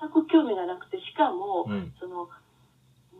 [0.00, 1.92] 全く興味がなくて、しかも、うん。
[2.00, 2.28] その、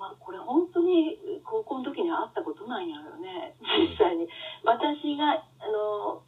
[0.03, 1.15] まあ、これ本当に
[1.47, 4.27] 高校の時に会ったことないんやろね、実際に。
[4.67, 6.27] 私が、あの、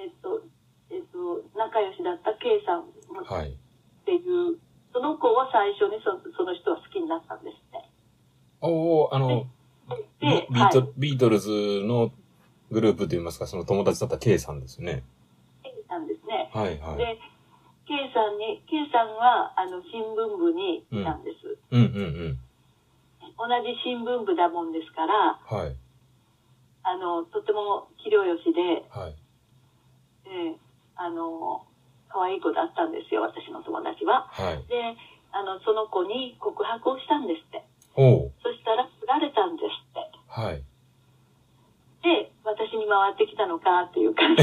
[0.00, 0.40] えっと、
[0.88, 2.84] えっと、仲良しだった K さんっ
[3.28, 3.52] はい。
[4.06, 4.56] ていう、
[4.90, 7.84] その子を最初にそその人は好きになったんですって。
[8.62, 9.44] おおあの、
[10.18, 11.50] ビで、ビート、ビートルズ
[11.84, 12.10] の
[12.70, 15.04] グループといいますか、その友達だった K さんですね。
[15.62, 16.48] はい、なんですね。
[16.54, 16.96] はい、はい。
[16.96, 17.20] で、
[17.84, 21.58] K さんに、K さんは、あの、新聞部にいたんです。
[21.70, 21.98] うん、うん、う
[22.32, 22.38] ん。
[23.38, 25.76] 同じ新聞部だもんですから、はい、
[26.82, 29.16] あの、とても器量よしで、はい。
[30.26, 30.56] ええ
[30.96, 31.64] あの、
[32.08, 34.28] 可愛い子だったんですよ、私の友達は。
[34.30, 34.66] はい。
[34.68, 34.96] で、
[35.32, 37.64] あの、その子に告白をしたんですって。
[37.96, 40.00] おうそしたら、振られたんですって。
[40.28, 40.62] はい。
[42.02, 44.42] で、私に回ってきたのかっていう感じ。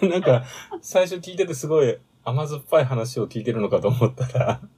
[0.08, 0.42] なんか、
[0.80, 4.60] 最初聞いててすごい甘酸っぱい話を聞いてるのかと思ったら、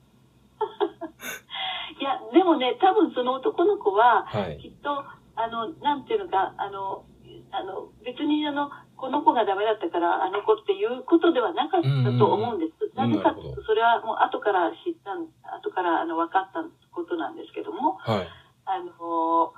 [1.99, 4.59] いや、でもね、多分その男の子は、はい。
[4.59, 7.05] きっと、あの、なんていうのか、あの、
[7.51, 12.97] あの、別にあの、この子がダメだったから、あの子っていうことではなかったと思うんです。
[12.97, 15.27] なぜかと、それはもう後から知ったん、
[15.59, 18.29] 後からあの分かったことなんですけども、はい。
[18.65, 19.53] あの、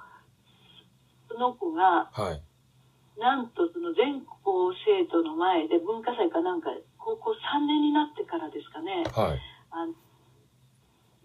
[1.29, 2.43] その子が、はい。
[3.21, 6.71] なんとその全校生徒の前で文化祭かなんか、
[7.05, 9.41] 高校3年になってからですかね、はい。
[9.69, 9.93] あの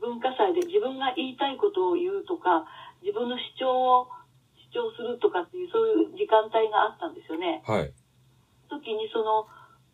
[0.04, 2.68] 文化祭で自分が言いたいことを言うとか、
[3.00, 4.12] 自分の主張を
[4.76, 7.64] 主張するとかっていう、そういう時間帯があったんですよね。
[7.64, 7.92] はい。
[8.68, 9.48] 時にその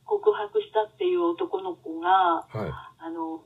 [0.06, 2.74] 告白したっていう男の子が、はい。
[3.02, 3.42] あの、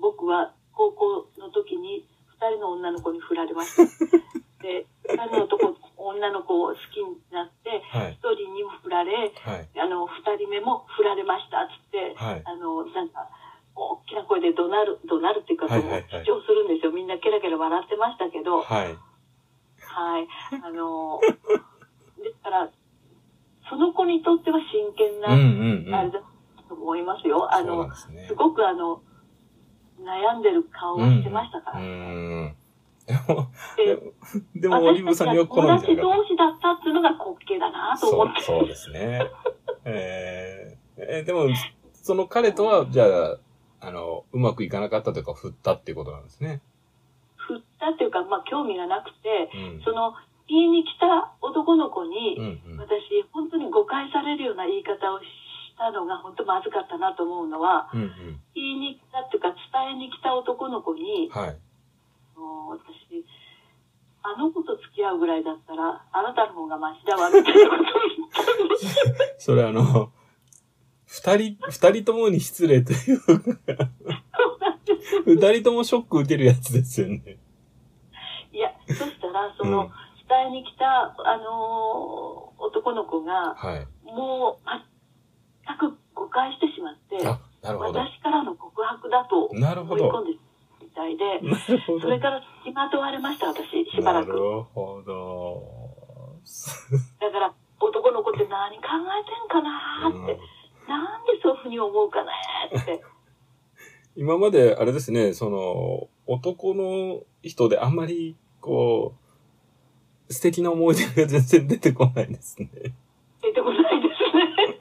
[0.00, 2.08] 僕は高校の時に
[2.40, 3.84] 二人の女の子に振られました。
[4.64, 7.82] で、二人の男、女の子を好きになって、
[12.94, 13.28] なんか、
[13.74, 16.92] 大きな声で怒鳴る、怒鳴るっていうか、はいはいはい主張するんですよ。
[16.92, 18.86] みんなケラケラ笑ってましたけど、はい。
[18.86, 20.28] はい。
[20.64, 21.20] あの、
[22.22, 22.70] ですから、
[23.68, 25.98] その子にとっては真剣な。
[25.98, 26.20] あれだ
[26.68, 27.52] と思いますよ。
[27.52, 28.34] あの、ですねす。
[28.34, 29.02] ごくあの、
[30.00, 31.80] 悩んでる顔をしてましたから。
[31.80, 31.90] うんう
[32.44, 32.56] ん。
[33.06, 38.00] でも、ででも、オリーブさんには好みじゃな同士だったっていうのが滑稽だなた。
[38.00, 38.40] と思って。
[38.42, 39.30] そう、そうですね。
[39.84, 41.48] えーえーでも、
[41.92, 43.38] その彼とは、じゃあ、
[43.80, 46.62] あの、うまくいかなかったというか、振ったっていうことなんですね。
[47.82, 49.82] たっていうか、まあ、興味がなくて、うん。
[49.82, 50.14] その、
[50.46, 52.78] 言いに来た男の子に、うんうん。
[52.78, 52.94] 私、
[53.34, 55.26] 本当に誤解されるような言い方をし
[55.76, 58.40] たのが本当まずかったなと思うのは、うんうん。
[58.54, 61.58] 言いに来たっていうか、伝えに来た男の子に、はい。
[62.70, 63.26] 私、
[64.22, 67.84] あの子と付き合うぐらいだったら、あなたの方がマシだわ、みたいなことを
[68.16, 69.34] 言ったんです。
[69.50, 70.12] それあの、
[71.06, 73.32] 二人、二人ともに失礼というか、
[75.26, 77.38] 二人ともショック受けるやつですよね。
[78.52, 79.90] いや、そしたら、そうんの、
[80.28, 83.86] 伝えに来た、あのー男の子が、はい。
[84.06, 84.68] もう、
[85.66, 87.16] 全く誤解してしまって。
[87.62, 90.38] 私からの告白だとなるほど思い込んで
[90.80, 91.40] みたいで。
[92.00, 94.28] それから付きまとわれました、私、しばらく。
[94.28, 95.92] なるほど。
[97.20, 100.40] だから、男の子って何考えてんかなーって、
[100.88, 103.02] なんでそういうふうに思うかねーって。
[104.16, 109.14] 今まで、あれですね、その、男の人であんまり、こ
[110.28, 112.68] う、素敵な思い出が全然出てこないですね。
[113.42, 114.78] 出てこないですね。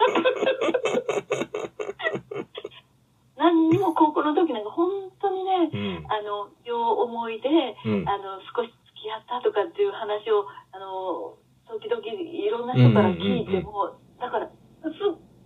[3.38, 6.06] 何にも高校の時なんか本当にね、うん。
[6.12, 7.50] あの、両思いで、
[7.86, 8.08] うん。
[8.08, 14.92] あの、少し付き合ったとかっていう話を、あの、時々いろんな人から聞いても、だから、すっ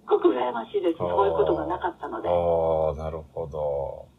[0.05, 0.97] ごく羨ましいです。
[0.97, 2.27] そういうことがなかったので。
[2.27, 4.14] ああ、なるほど。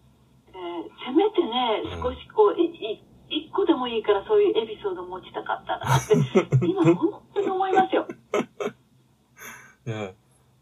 [0.57, 6.15] えーせめてねうん、少しこう、いい一個でもいいからそういうエピソード持ちたかったなって、
[6.67, 8.07] 今本当に思いますよ。
[9.87, 10.13] いや、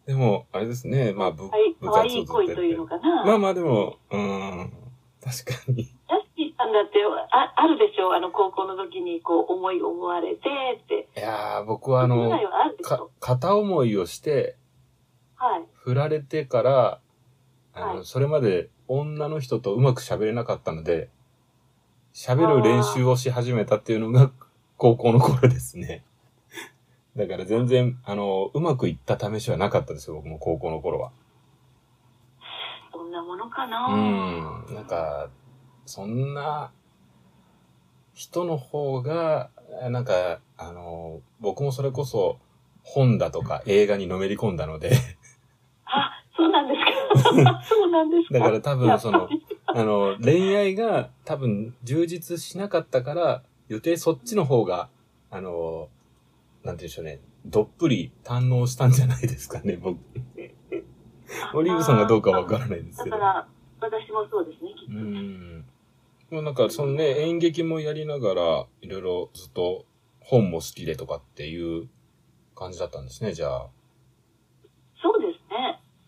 [0.06, 3.24] でも、あれですね、まあ、ぶ、はい、部可愛いずっと恋というのかな。
[3.24, 4.72] まあまあでも、うん、
[5.22, 5.88] 確かに。
[6.10, 6.98] ヤッキーさんだって
[7.30, 8.12] ああるでしょ？
[8.14, 10.48] あの高校の時にこう思い思われて
[10.82, 11.08] って。
[11.16, 12.30] いやー、僕はあの
[13.20, 14.56] 片思いをして、
[15.36, 15.64] はい。
[15.74, 17.00] 振られてから、
[17.74, 21.08] あの、はいそれまで女の人とうまく喋れなかったので、
[22.12, 24.30] 喋る練習をし始めたっていうのが
[24.78, 26.04] 高校の頃ですね。
[27.16, 31.12] だから全然、あの、うまくいった試しはなかったですよ、僕も高校の頃は。
[32.92, 33.88] そんなものかうな。
[33.88, 34.74] ん。
[34.74, 35.30] なんか、
[35.86, 36.72] そんな
[38.14, 39.50] 人の方が、
[39.90, 42.38] なんか、あの、僕もそれこそ
[42.82, 44.96] 本だとか映画にのめり込んだので、あ、
[46.36, 47.62] そうなんですか。
[47.68, 48.38] そうなんですか。
[48.38, 49.28] だから多分その
[49.76, 54.88] あの、恋愛が多分充実しなかったから、予定そっちの方が、
[55.30, 55.88] あの、
[56.62, 59.98] なんて言うんでしょうね、どっぷり堪能したんじゃないですかね、僕。
[61.54, 63.16] オリーブさんがどうかわからないですけど。
[63.16, 63.48] だから、
[63.80, 64.94] 私もそうですね、きっうと。
[64.94, 65.64] ん。
[66.30, 69.86] もうなんか、そのね、演劇もやりながら、いろいろずっと
[70.20, 71.88] 本も好きでとかっていう
[72.54, 73.66] 感じだったんですね、じゃあ。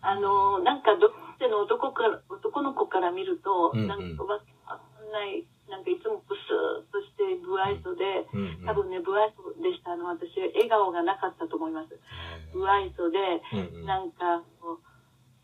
[0.07, 8.65] あの、なんか、どっちの男から、男の子から見ると、うんうんなんかわかんない、なんかいつもブスーっとして不愛想で、うん、うん。
[8.65, 9.91] 多分ね、不愛想でした。
[9.91, 11.99] あの、私、笑顔がなかったと思います。
[12.53, 13.19] 不愛想で、
[13.51, 13.85] うんうん。
[13.85, 14.43] なんか、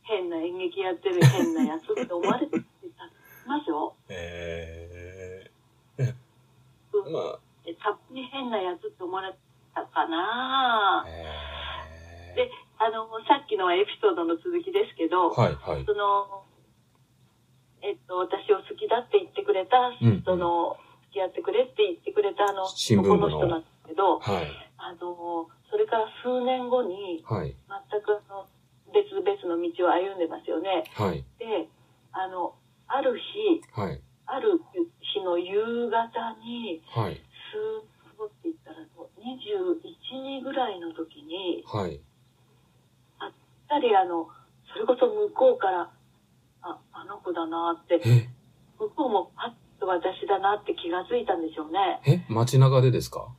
[0.03, 2.63] 変な演劇やってる変なやつって思われてた
[3.47, 3.95] ますよ。
[4.07, 6.13] えー、
[7.11, 9.33] まあ、え多分に変なやつって思われ
[9.75, 12.51] たかなえで、
[12.83, 15.85] あの、さっきのエピソードの続きですけど、ー、はいはい。
[15.87, 16.43] その、
[17.79, 20.75] えっと、私を好きだって言ってくれた、うんその、
[21.07, 24.51] 付き合ってくれって言ってくれたあの、新聞部の人なんですけど、はい。
[24.75, 27.55] あの、それから数年後に、はい。
[27.55, 28.51] 全くあの、
[28.91, 30.83] 別々の道を歩んでますよね。
[30.91, 31.23] はい。
[31.39, 31.71] で、
[32.11, 34.01] あの、ある日、はい。
[34.27, 34.59] ある
[34.99, 37.15] 日の夕方に、はい。
[37.15, 38.75] スーッとって言ったら、
[39.23, 39.79] 21、
[40.39, 41.99] 2ぐらいの時に、はい。
[43.73, 44.29] やっぱりあの、
[44.71, 45.89] それこそ向こうから、
[46.61, 48.29] あ、あの子だなって、え、
[48.77, 51.99] 向こうもパッと私だなって気がついたんでしょうね。
[52.05, 53.33] え、街中でですか？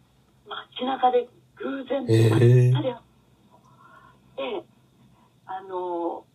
[0.47, 2.97] 街中で偶然、えばえったり会っ
[4.37, 4.65] て、
[5.47, 6.27] あの、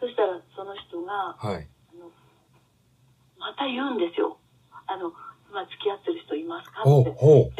[0.00, 1.68] そしたらその人が、はい。
[1.94, 2.10] あの、
[3.38, 4.38] また言うんですよ。
[4.86, 5.12] あの、
[5.48, 6.90] 今付き合ってる人いますかって。
[7.14, 7.50] ほ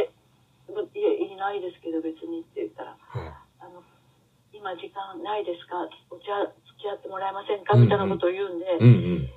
[0.92, 3.18] いや、いないですけど別にって言ったら、う。
[3.18, 3.43] はい
[4.64, 5.76] 今時間ないですか？
[6.08, 7.76] お茶付きち会ってもらえませんか？
[7.76, 8.90] みたいなことを言うんで、うんう
[9.20, 9.28] ん。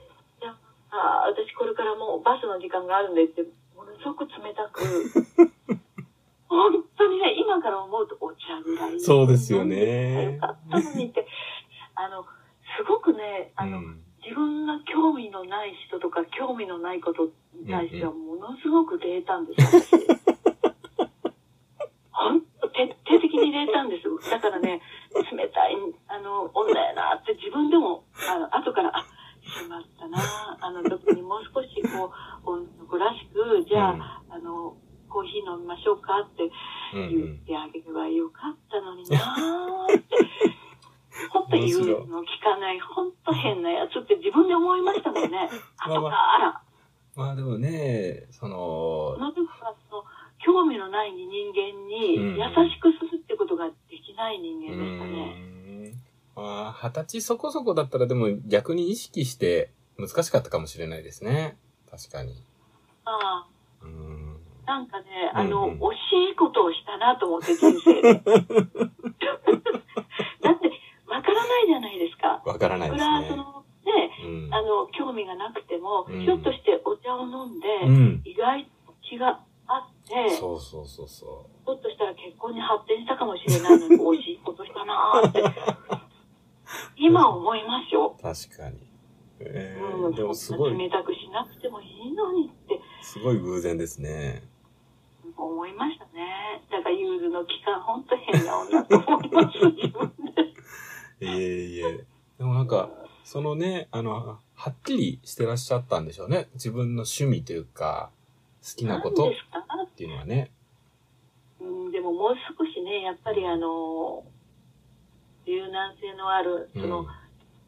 [0.90, 3.44] ああ、私これからもうバスの時間があるんでって、
[3.76, 4.80] ものすごく冷たく、
[6.48, 9.02] 本当にね、今から思うとお茶ぐらい。
[9.02, 11.28] そうですよねよかったのにって、
[11.96, 12.24] あの、
[12.78, 19.96] すごくね、あの、うん自分が興味のない人とか興味のないことに対してはものすごく冷淡です、私。
[22.12, 24.30] 本当徹底的に冷淡です。
[24.30, 24.82] だからね、
[25.32, 25.76] 冷たい、
[26.08, 29.06] あの、女やなって自分でも、あの、後から、あ、
[29.58, 32.12] しまったなあの時にもう少しこ
[32.46, 34.76] う、女の子らしく、じゃあ、あの、
[35.10, 36.44] コーヒー飲みましょうかって
[36.94, 37.38] うんう言っん。
[37.46, 40.16] てあげればよかったのになーって。
[41.32, 45.50] ほんと言うの聞かない、ほんと変なやつって自分で思いましたもんね。
[45.88, 46.10] まあか
[46.40, 46.62] ら。
[47.16, 50.04] まあでもね、そ、の時はその、
[50.40, 55.36] 興味のない人間にうん優しくするってことができない人う間でしたね。
[55.36, 56.02] ーん。
[56.36, 61.58] まあ、二十歳そこそこだったらでも逆に意識して難しかったかもしれないですね。
[61.90, 62.44] 確かに。
[63.04, 63.48] まあ、
[63.82, 64.38] うーん。
[64.66, 68.02] なんかね、あの、うんうん惜しいことをしたなと思って人生で。
[68.14, 68.32] だって、
[71.08, 72.42] わからないじゃないですか。
[72.46, 73.36] わからないですこれはそね。
[73.38, 78.22] の、ね、うんあの、興味がなくても、うんひょっとしてお茶を飲んで、うん。
[78.26, 85.44] 意外と気があって、そうそうそうそひょっとしたら結婚に発展したかもしれないのに、惜しいことしたなーって。
[86.98, 88.17] 今思いますよ。
[88.17, 88.17] う。
[88.34, 88.78] 確かに。
[89.40, 94.44] えー、うん、でもすごい、冷たくしなくてもいいのにってすごい偶然ですね。
[95.38, 96.62] 思いましたね。
[96.70, 100.12] だから、ユーズの期間、ほんと変な女と思います、自分
[101.20, 101.24] で。
[101.26, 102.06] いえいえ。
[102.38, 102.90] でもなんか、
[103.24, 106.50] そのね、あの、はっきりしてらっしゃったんでしょうね。
[106.54, 108.10] 自分の趣味というか、
[108.64, 110.52] 好きなことっていうのはね。
[111.62, 114.26] うん、でももう少しね、やっぱりあの、
[115.46, 117.06] 柔軟性のある、うんその、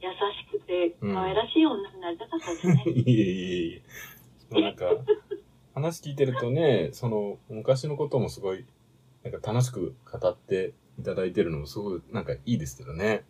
[0.01, 2.83] 優しくてうん可愛らしい女になりたかったですね。
[2.91, 3.83] いえいえい
[4.55, 4.61] え。
[4.61, 4.97] なんか、
[5.75, 8.65] 話聞いてるとね、その、昔のこともすごい、
[9.23, 13.25] なんか楽しく語っていただいてるのもすごい、なんかいいですけどね。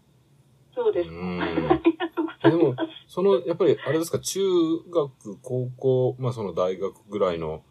[0.73, 1.09] そうです。
[1.09, 1.61] うんあり
[1.97, 3.13] がとうございます。
[3.13, 4.41] その、やっぱり、あれですか、中
[4.89, 7.63] 学、高校、まあその大学ぐらいの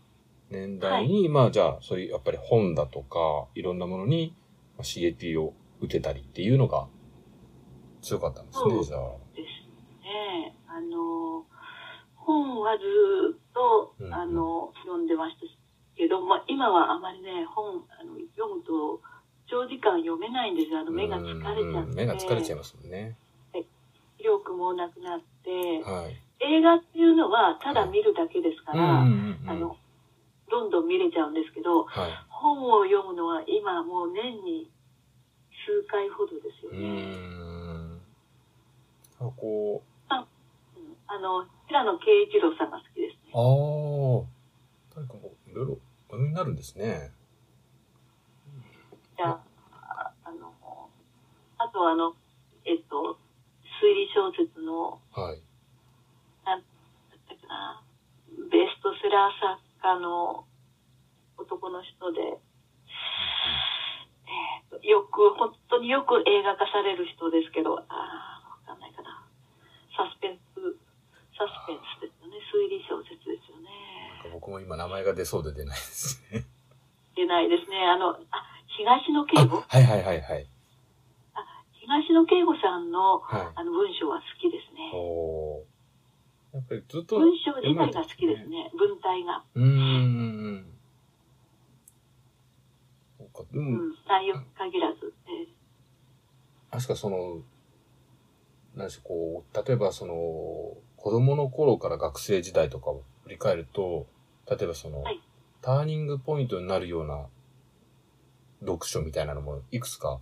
[0.50, 4.34] 年代に、まあじゃあ、そういう、やっぱり本だとか、いろんなものに
[4.76, 6.88] まあ刺激を受けたりっていうのが
[8.02, 9.10] 強かったんですね、そうじゃあ。
[9.34, 10.54] ですね。
[10.68, 11.44] あの、
[12.14, 15.42] 本はずーっとうんう、んあの、読んでました
[15.96, 19.00] けど、まあ、今はあまりね、本、あの、読むと、
[19.50, 20.80] 長時間読めないんですよ。
[20.80, 21.90] あの、目が疲れちゃって。
[21.90, 23.16] うん目が疲れちゃいますもんね。
[24.18, 25.50] 視力もなくなって、
[25.82, 26.20] はい。
[26.40, 29.76] 映画っていうのはただ見るだけですから、うんうんうんあの、
[30.50, 32.10] どんどん見れちゃうんですけど、はい。
[32.28, 34.70] 本を読むのは今もう年に
[35.66, 37.47] 数回ほどですよね。
[39.24, 39.28] ん。
[39.28, 40.26] あこう、うん
[41.10, 43.32] あの、平野啓一郎さんが好きですね。
[43.32, 43.42] ああ、
[44.94, 45.78] 誰かもいろいろお
[46.12, 47.12] 読みになるんですね。
[49.16, 49.40] じゃあ、
[49.72, 50.52] ああの、
[51.58, 52.14] あとあの、
[52.64, 53.18] えっと、
[53.80, 55.42] 推理小説の、はい。
[56.44, 56.66] なんだ
[57.16, 57.82] ったかな、
[58.50, 60.44] ベストセラー作家の
[61.38, 68.37] 男の人で、えーとよく、本当によく映画化される人ですけど、ああ。
[69.98, 70.62] サスペンス、
[71.34, 72.38] サスペンスですよね。
[72.54, 73.66] 推理小説ですよね。
[74.22, 76.46] なんか僕も今名前が出そうで出ないですね。
[77.16, 77.82] 出ないですね。
[77.82, 78.46] あの、あ、
[78.78, 79.58] 東野あ圭吾？
[79.66, 80.46] はいはいはいはい。
[81.82, 83.52] 東野圭吾さんの、はい。
[83.56, 84.90] あの文章は好きですね。
[84.94, 87.18] おーやっぱりずっと。
[87.18, 88.70] 文章自体が好きですね。
[88.78, 89.42] 文体が。
[89.54, 90.66] うーん。
[93.18, 93.42] そうか。
[93.50, 93.94] でうも、ん。
[94.06, 95.12] 内容に限らず。
[95.26, 95.58] えー
[96.70, 97.40] 確かその、
[98.78, 100.14] 何でしょう、こう、例えばその、
[100.96, 104.06] 子供の頃から学生時代とかを振り返ると、
[104.48, 105.20] 例えばその、はい
[105.60, 107.26] ターニングポイントになるような
[108.60, 110.20] 読書みたいなのもいくつか、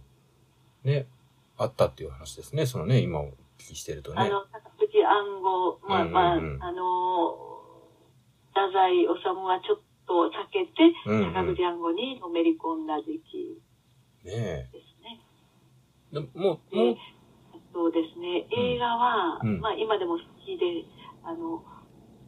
[0.85, 1.07] ね、
[1.57, 2.67] あったっていう話ですね。
[2.67, 3.29] そのね、今お
[3.59, 4.23] 聞きしてるとね。
[4.23, 6.37] あの、坂口暗号、まあ、まあ、あ
[6.73, 7.37] の、
[8.49, 13.63] 太宰治はちょっと避けて、うんうん坂口暗号にのめり込んだ時期
[14.25, 15.21] ねですね。
[16.13, 16.15] え。
[16.15, 16.97] でも、もう、でもう、
[17.77, 20.89] そうですね、映画は、うんまあ今でも好きで、
[21.23, 21.61] あの、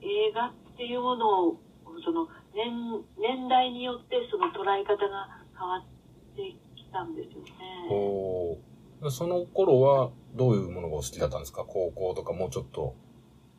[0.02, 1.60] 映画っていうものを、
[2.04, 2.68] その、年、
[3.16, 9.10] 年代によってその捉え方が変わってきたんですよね。
[9.10, 11.64] その頃はどういうものがお好きだったんですか？
[11.64, 12.94] 高校とかもうちょっと、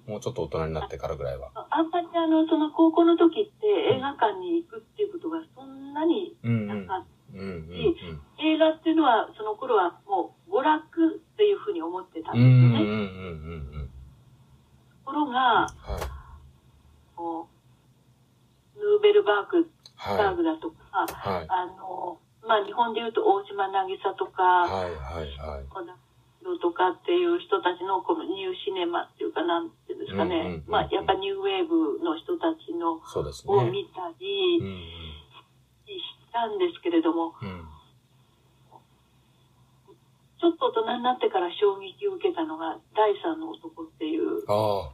[0.05, 1.49] もうちょっと大人になってからぐらいは。
[1.55, 3.65] あんまりあの、その高校の時って
[3.97, 6.85] 映画館に行くっていうことがそんなにうんう。
[6.85, 12.43] なんかっうんうん映画っていうのは、その頃はもう娯楽っていうふうに思ってたんうん。
[12.43, 12.85] うんですよね。
[12.85, 13.87] うんうんうんうん。
[13.87, 13.93] と
[15.05, 16.19] ころが、はい。
[18.79, 19.69] ヌーベルバーグ、
[19.99, 21.13] バーはグだとか、い。
[21.13, 21.45] はい。
[21.49, 22.17] あの、
[22.47, 25.65] まあ日本で言うと大島渚とか、はいはいはい。
[25.69, 30.63] このとかっていう人たちのこのニューシネマっていうかなんていうんですかうんうんうんね。
[30.67, 33.53] まあやっぱニューウェーブの人たちのそうですね。
[33.53, 35.18] を見たりうんうん。
[36.29, 37.65] したんですけれども、うん。
[40.39, 44.93] ちょっと大人になってから衝撃を受けたのが第三の男っていう、ああ。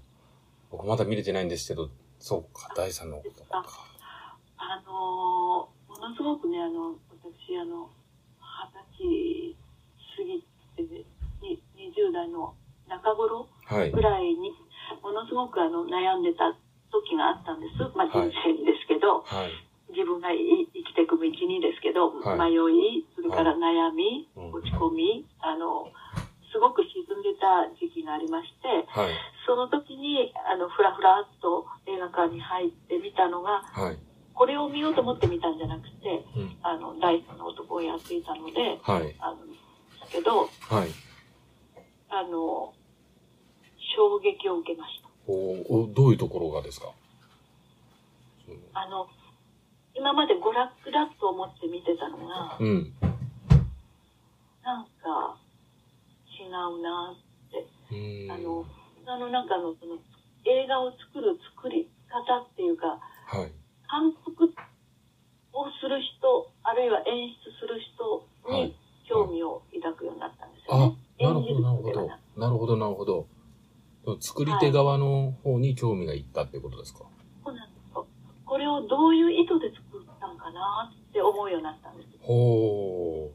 [0.72, 3.64] 僕まだ見れてないんですけど、そうか、第三の男か。
[4.58, 6.92] あのーものすごくね、あの、
[7.24, 7.88] 私、あの、
[8.44, 8.68] 二
[9.00, 9.56] 十歳
[10.18, 10.44] 過ぎ
[10.76, 11.06] て、
[11.40, 11.64] に
[11.96, 12.54] 20代の
[12.90, 14.02] 中頃はいぐ。
[14.02, 14.52] らいに、
[15.02, 16.52] ものすごくあの悩んでた
[16.92, 17.80] 時があったんです。
[17.96, 19.52] まあ人はい生にですけど、はい。
[19.96, 20.36] 自分がい
[20.96, 25.92] ていく道にですけど、はい迷い、それから悩み、うん落ち込み、あの、
[26.52, 29.14] すごく沈んでた時期がありまして、はい。
[29.46, 34.00] その時に、あの、ふらふらっと映画館に入ってみたのが、はい。
[34.34, 36.58] これを見ようと思って見たんじゃなくて、うん。
[36.64, 39.16] あの、第三の男をやっていたので、はい。
[39.20, 39.38] あの、
[40.00, 40.90] だけど、はい。
[42.10, 42.74] あの、
[43.96, 45.10] 衝撃を受けました。
[45.28, 46.92] おおどういうところがですか？
[48.74, 49.08] あの、
[49.96, 52.94] 今まで娯楽だと思って見てたのが、うん。
[54.64, 55.38] なんか、
[56.40, 57.66] 違うなって。
[58.30, 58.66] あの、
[59.08, 59.96] あの中のその、
[60.46, 63.52] 映画を作る作り方っていうか、はい。
[63.90, 64.54] 監督
[65.54, 68.76] をする人、あるいは演出する人はいに
[69.08, 72.48] 興味を抱くようになったんですよあね。、なるほど、なるほど演じるのではな。
[72.48, 73.28] なるほど、なるほど。
[74.20, 77.00] 作り手側の方に興味がいったってことですか？
[77.00, 77.25] そうなんですよ。
[78.46, 82.10] これをどういう意図で作ったんかなって思うようになったんです。
[82.22, 83.32] ほ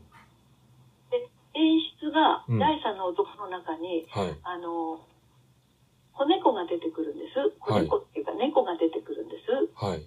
[1.54, 4.18] 演出がうん第三の男の中に、ー。
[4.18, 4.38] はい。
[4.42, 5.02] あの、
[6.14, 7.34] 子猫が出てくるんです。
[7.58, 9.50] 子猫っていうか猫が出てくるんです。
[9.74, 10.06] はい。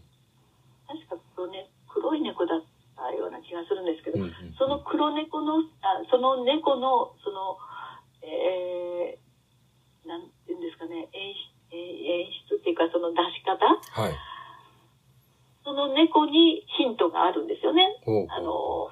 [0.88, 2.64] 確か黒,、ね、黒い猫だっ
[2.96, 7.58] たような気がするんですけど、うんうんその黒猫の、あその猫の、その、
[8.22, 14.14] えー、なんていうんですかね、演出演出っていうかその出し方はい。
[15.64, 17.88] その猫にヒントがあるんですよね。
[18.30, 18.92] あの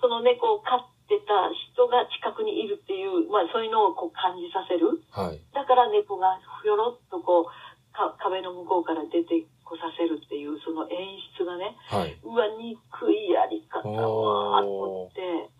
[0.00, 5.02] その猫を飼ってた人が近くにいるっていう、まあそういうのをこう感じさせる。
[5.10, 5.38] はい。
[5.54, 12.18] だから猫がひょろっとこう、か壁の向こうから出てこさせるっていう、その演出がね、はい。
[12.24, 15.50] うわ、憎いやり方わーっと思って、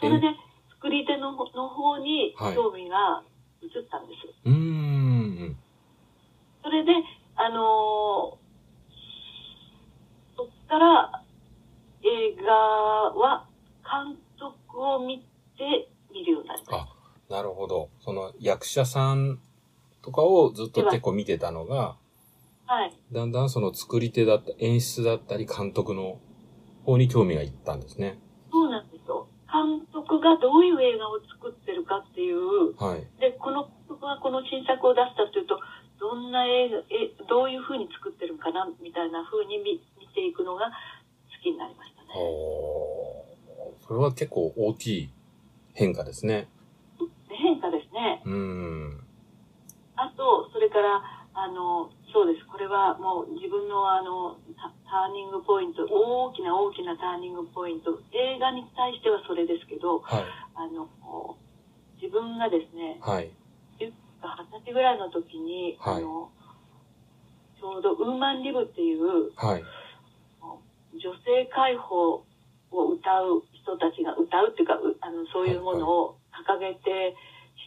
[0.00, 0.36] それで
[0.76, 3.22] 作り手のの方にはい興味が
[3.62, 4.28] 移ったんです。
[4.44, 5.56] うーん。
[6.62, 6.92] それで、
[7.36, 8.43] あのー
[10.74, 11.22] から
[12.02, 13.46] 映画は
[13.84, 15.24] 監督を見
[15.56, 16.76] て見るようになりました。
[16.78, 16.88] あ、
[17.30, 17.90] なるほど。
[18.00, 19.38] その役者さん
[20.02, 21.96] とかをずっと結構見てたのが、
[22.66, 22.92] はい。
[23.12, 26.18] だんだんその作り手だった、演出だったり監督の
[26.84, 28.18] 方に興味がいったんですね。
[28.50, 29.28] そうなんですよ。
[29.46, 33.06] 監督がどういう映画を作ってるかっていう、はい。
[33.20, 35.60] で、この監督がこの新作を出したというと、
[36.00, 39.80] どんな映画、え、どういう風に作ってるんかな、みたいな風に見
[40.14, 40.70] 見ていくのが好
[41.42, 42.08] きになりましたね。
[43.86, 45.10] それは結構大きい
[45.74, 46.46] 変化ですね。
[47.28, 48.22] で変化ですね。
[48.24, 49.04] うーん。
[49.96, 51.02] あと、それから、
[51.34, 52.46] あの、そうです。
[52.46, 60.24] これはもう自分のあの、タターニングポイント、大きな大きなターニングポイント、映画に対してはそれですけど、はい。
[60.54, 60.88] あの、
[62.00, 63.30] 自分がですね、はい。
[63.80, 63.92] 二十
[64.62, 66.30] 歳ぐらいの時に、はいあの、
[67.58, 69.64] ちょうどウーマンリブっていうはい。
[71.00, 72.24] 女性解放
[72.70, 76.16] を歌う人たちが歌うっていうか、うあのそういうものを
[76.46, 77.14] 掲げて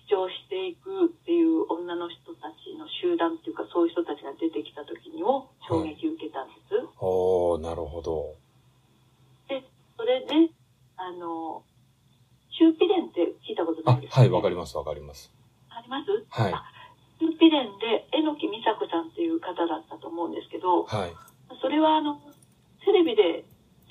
[0.07, 6.75] 主張していくっていう女の人たちの集団っていうか、そういう人たちが出てきた時にも衝撃を受けたんです。
[6.99, 8.35] おーなるほど。
[9.49, 9.63] で、
[9.97, 10.51] それで、
[10.97, 11.63] あの、
[12.51, 15.31] シューピレンって聞いたことなあいです、か、はい、わかります、わかります。
[15.69, 16.09] あります？
[16.29, 16.53] はい。
[17.19, 21.13] シューピレンで、榎木美佐子さんっていう方だったと思うんですけど、はい。
[21.61, 22.19] それはあの、
[22.87, 23.43] テレビで、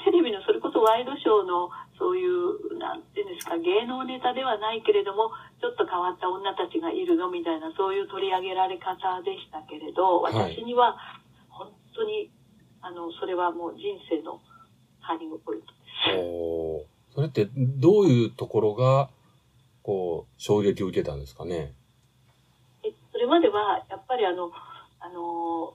[0.04, 1.68] テレビのそれこそワイドショーの
[2.00, 10.96] そういう、なんていうんですか、芸能ネタではないけれども、ちょっと変わった女たちがいるのみたいな、そういう取り上げられ方でしたけれど、はい私には
[11.50, 12.30] 本当に、
[12.80, 14.40] あの、それはもう人生の
[15.06, 15.72] ターニングポイントで
[16.16, 17.14] す。
[17.14, 19.10] それってどういうところが、
[19.82, 21.74] こう、衝撃を受けたんですかね？
[22.82, 24.50] えそれまでは、やっぱりあの、
[25.00, 25.74] あの、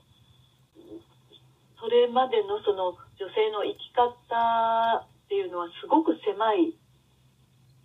[1.80, 6.74] それまでのその女性の生き方っていうのはすごく狭い。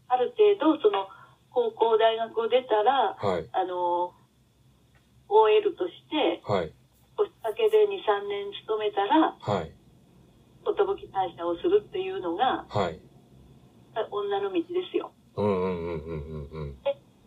[0.10, 1.06] ある程度、その、
[1.54, 3.46] 高校、大学を出たら、はい。
[3.54, 4.18] あの、
[5.30, 6.74] OL として、はい。
[7.14, 9.70] 腰掛けで2、3年勤めたら、はい。
[10.66, 10.74] 寿
[11.14, 13.00] 大社をするっていうのが、はい。
[14.10, 15.12] 女の道ですよ。
[15.36, 16.78] うんうんうんうんうんうん。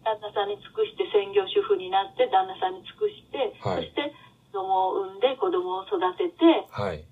[0.02, 4.12] 旦那さんに尽くして専業主婦になって、旦那さんに尽くして、はいそして
[4.50, 7.09] 子供を産んで子供を育てて、はい。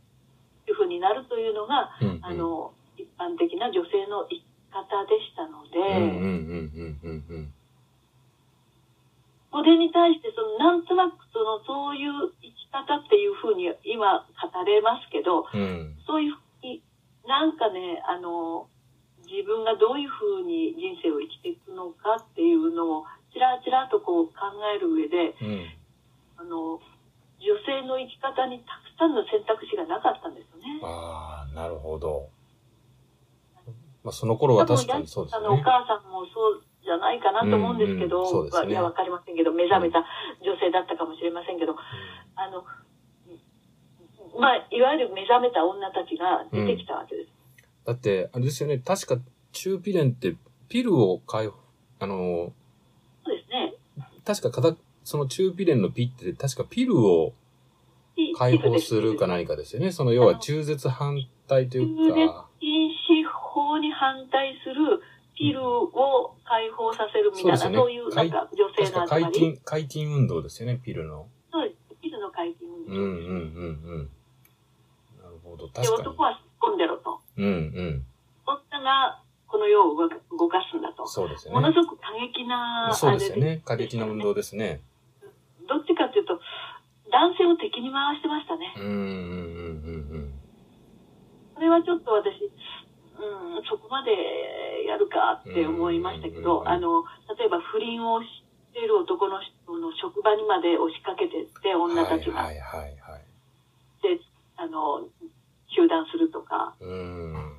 [0.68, 7.54] 主婦になるというのが、うんうんあの、一般的な女性の生き方でしたので、うんうんうんうんうんうん。
[9.50, 15.96] それに対して、その、なんとなく、その、そういう生き方っていうふうに今語れますけど、うん。
[16.06, 16.82] そういうふうに、
[17.26, 18.68] なんかね、あの、
[19.24, 24.32] 自分がどういうふうに人生を生きていくのかっていうのを、ちらちらとこう考
[24.74, 25.66] える上で、うん。
[26.36, 26.80] あの、
[27.38, 30.80] 女性の生き方にたくさんの選択肢がなかったんですよね。
[30.82, 32.28] ああ、なるほど。
[34.02, 35.62] まあ、その頃は確かにそうですあの、おね。
[35.62, 40.04] 母さんもそうじゃないかなと思うんですけど、うんうんねいや、わかりませんけど、目覚めた
[40.40, 41.76] 女性だったかもしれませんけど、
[42.34, 42.64] あの、
[44.38, 47.30] まあ、いわゆる目覚めた女たちが出てきたわけです。
[47.84, 49.18] だって、あれですよね、確か、
[49.52, 50.36] チューピレンって、
[50.68, 51.56] ピルを解放、
[52.00, 52.52] あの、
[53.24, 53.74] そうですね。
[54.24, 54.50] 確か
[55.08, 57.32] そのチューピレンのピって、確かピルを
[58.14, 59.90] ピ解放するか何かですよね。
[59.90, 65.00] その要は中絶反対というか、禁止法に反対する
[65.34, 69.24] ピルを解放させるみたいな、そうですねいうなんか女性の集まり。
[69.24, 71.26] 解禁、解禁運動ですよね、ピルの。
[71.50, 71.96] そうです。
[72.02, 74.10] ピルの解禁運動うんうんうんうん。
[75.22, 76.22] なるほど、で、確かに男。
[76.22, 77.18] は突っ込んでろと。
[77.38, 78.06] うんうん。
[78.44, 81.06] 女がこの世を動かすんだと。
[81.06, 81.72] そうですよものね。
[81.72, 83.62] すごく過激な、そうですよね。
[83.64, 84.82] 過激な運動ですね。
[85.68, 86.40] どっちかっていうと、
[87.18, 88.70] 男性を敵に回してましたね。
[88.78, 90.34] うんうんうんうん
[91.58, 92.38] それはちょっと私、
[93.18, 94.14] うん、そこまで
[94.86, 97.02] やるかって思いましたけど、うんあの、
[97.34, 101.98] 例えば不倫をしている男の人の職場にまで押しかけてって、うん。
[101.98, 103.26] 女たちが、はいはいはいはい。
[104.06, 104.22] で、
[104.54, 105.02] あの、
[105.74, 107.58] 集団するとか、うん。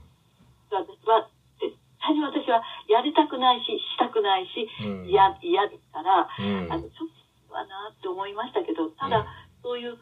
[0.71, 1.27] 私は、
[1.59, 9.27] 絶対に私はやりたくないし、したくないし、うん嫌、嫌ですから、うんあの、ちょっとはなって思いましたけど、たうんだ、
[9.63, 9.97] そういう、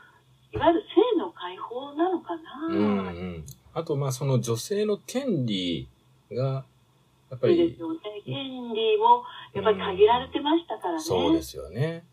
[0.53, 0.83] いわゆる
[1.13, 3.45] 性の解放なのかな、うんうん。
[3.73, 5.87] あと、まあ、その女性の権利
[6.31, 6.65] が、
[7.29, 7.99] やっぱそうでりす、よね。
[8.25, 10.99] 権利も、やっぱり限られてましたからね。
[10.99, 12.05] そうですよね。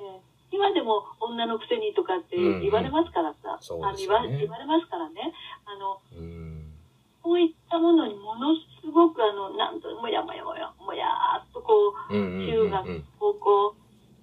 [0.00, 5.32] えー今でも女のくせにとかってうん言われますからさ、そうあ言わ言われますからね。
[5.64, 6.74] あの、うん。
[7.22, 13.04] こういったものにものすごくあの、なんともやもやもや、もやーっとこう、うんうんうん中学うん。
[13.20, 13.76] 高校、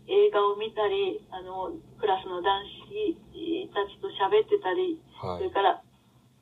[0.08, 5.52] 映画を見たり、あの、クラスの男子たちと喋ってたり、はいそれ。
[5.52, 5.84] から、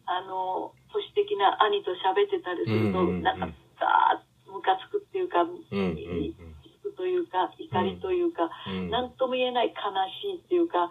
[0.06, 3.50] あの、都市的な兄と喋ってたりすると、うんうんうんなんか、
[3.82, 8.90] ガーッとムカつくっていうか、うんうんつくというか、怒りというか、うん。
[8.90, 9.74] なんとも言えない悲
[10.22, 10.90] しいっていうか、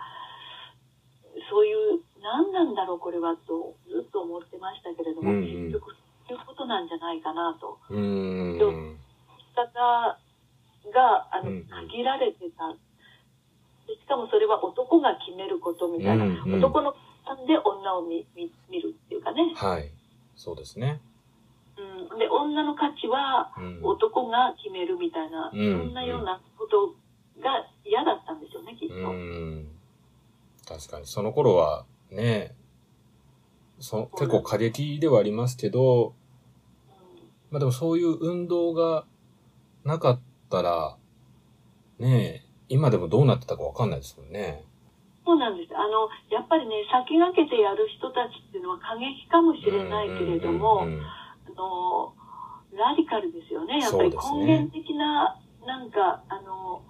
[1.51, 5.95] そういう、何なんだろうこれはと、ずっと思ってましたけれども、うんうん結局、
[6.27, 7.79] そういうことなんじゃないかなと。
[7.91, 8.59] うん。
[8.59, 8.99] 生
[9.39, 10.19] き方
[10.93, 11.51] が、あの、
[11.89, 12.75] 限られてた。
[13.87, 16.25] でしかもそれは男が決めることみたいな。
[16.25, 16.95] うんうん男の
[17.27, 19.53] 勘で女を見見見るっていうかね。
[19.55, 19.91] はい。
[20.37, 21.01] そうですね。
[21.77, 22.19] うん。
[22.19, 23.81] で、女の価値はうん。
[23.83, 26.95] 男が決めるみたいな、うんそんなようなこと
[27.41, 28.95] が嫌だったんでしょうね、きっと。
[28.95, 29.71] うん。
[30.67, 32.55] 確かに、その頃はね、
[33.79, 36.13] そ結構過激ではありますけど、うん
[37.51, 39.05] まあでもそういう運動が
[39.85, 40.21] なかっ
[40.55, 40.97] たら、
[41.99, 44.63] ねえ、今でもどうなってたかわかんないですもんね。
[45.27, 45.75] そうなんです。
[45.75, 52.15] あの、やっぱりね、先駆けてやる人たちっていうのは過激かもしれないけれども、あの、
[52.77, 53.81] ラディカルですよね。
[53.81, 56.83] やっぱり根源的な、なんか、あの、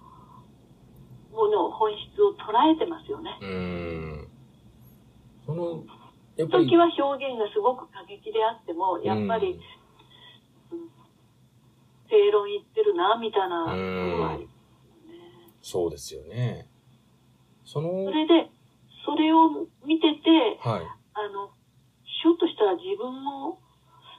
[1.33, 3.39] もの、本質を捉えてますよね。
[3.41, 4.29] うーん。
[5.47, 5.85] その、
[6.37, 9.84] やっぱり時、は表現がすごく過激であっても、やっぱり、うんうん
[12.09, 14.67] 正論言ってるな、みたいなところはあります
[15.07, 15.53] よね。
[15.63, 16.69] そうですよね。
[17.65, 18.51] その、それで、
[19.05, 20.87] それを見てて、はい。
[21.15, 21.51] あの、
[22.05, 23.59] ひょっとしたら自分も、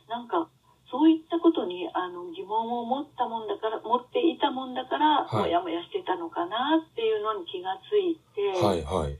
[0.10, 0.50] なんか、
[0.92, 9.18] そういったことにあの疑問を持ったもんだから、持っていたもんだから、はいもやもやしてたのかなっていうのに気がついて、はい、はい。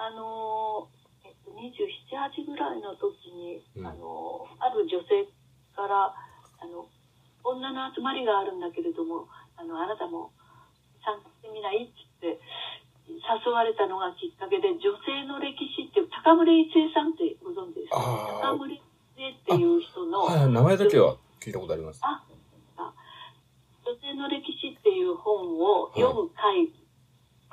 [0.00, 1.68] あのー、えっと、27、
[2.32, 5.28] 8ぐらいの時に、うんあのー、ある女性
[5.76, 6.14] から、
[6.60, 6.86] あの、
[7.42, 10.30] 女の集まりがあるんだけれども、あの、あなたも
[11.04, 11.84] 参加してみない？
[11.84, 11.92] って
[12.22, 12.42] 言って、
[13.46, 18.40] 誘われたのがきっかけで、女性の歴史っていう、高村一恵さんってご存知ですか？
[18.42, 18.80] 高村一
[19.16, 22.00] 性っていう人の、はい、名前だけは聞いたことあります。
[22.00, 26.62] 女性の歴史っていう本を読む会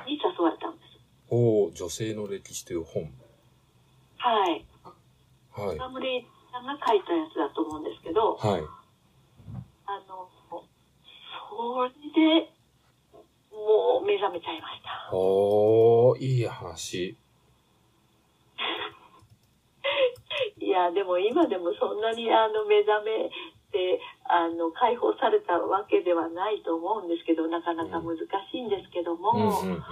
[0.05, 0.99] に誘われたんです。
[1.29, 3.11] おー女性の歴史という本。
[4.17, 4.65] はい。
[5.51, 5.77] はい。
[5.77, 8.63] カムレイさんが書いたやつだと思うんですけど、はい。
[9.87, 10.63] あの、そ
[11.85, 11.91] れ
[12.43, 12.51] で、
[13.51, 15.09] もう目覚めちゃいました。
[15.15, 17.15] おー、いい話。
[20.59, 23.31] いや、でも今でもそんなにあの目覚め
[23.71, 28.23] て、あの、解放されたわけではないと思うんですけど、なかなか難し
[28.57, 29.83] いんですけども、うんうんうん。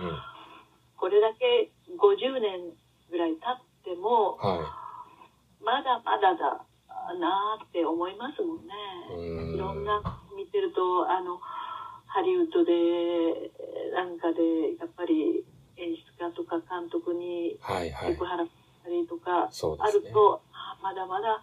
[0.98, 2.74] これだけ50年
[3.10, 4.76] ぐらい経っても、は
[5.62, 6.66] まだまだだ
[7.20, 8.74] なーって思いますもんね。
[9.54, 9.58] い。
[9.58, 10.02] ろんな
[10.36, 11.38] 見てると、あの、
[12.08, 13.52] ハリウッドで、
[13.94, 15.46] なんかで、やっぱり
[15.78, 18.26] 演出家とか監督にはいはいセク。
[18.26, 18.52] ハラし
[18.84, 20.08] たりとかあそうですね。
[20.08, 21.42] ると、あまだまだ、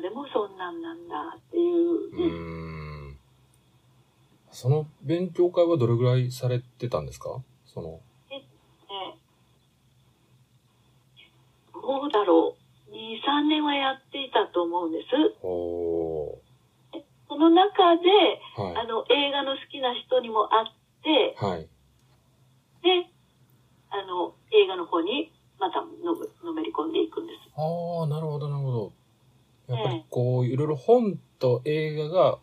[0.00, 3.16] でもそんなんなんだっていうう。
[4.50, 7.42] その勉強会はどれぐらいされてたんですか？
[7.66, 8.42] その、ね
[11.74, 12.61] どうだろう。
[13.02, 15.10] 2、3年はやっていたと思うんです。
[15.42, 16.38] お
[17.28, 18.62] その中で、ー。
[18.62, 18.76] はい。
[18.76, 20.72] あの、映画の好きな人にも会っ
[21.02, 21.66] て、はい。
[22.82, 23.10] で、
[23.90, 27.50] あの、映画の方にまたのめのめり込んでいくんです。
[27.56, 28.92] ああ、なるほど、なるほど。
[29.68, 32.38] やっぱえりこう、いろいろ本と映画が、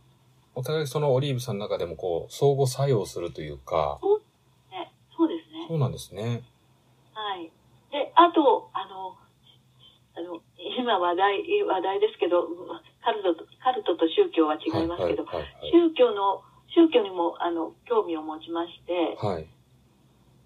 [0.55, 3.99] お互いそのオリーブさんの中でもこう、相互作用するというか、
[4.72, 5.66] ね、そうですね。
[5.70, 6.43] そうなんですね。
[7.14, 7.51] はい。
[7.91, 8.59] で、あと、
[10.89, 12.49] 今話題、話題ですけど、
[13.05, 16.41] カルトと、カルトと宗教は違いますけど、はい、はい、宗教の、
[16.73, 19.35] 宗教にも、あの、興味を持ちまして、はい。
[19.35, 19.47] はい。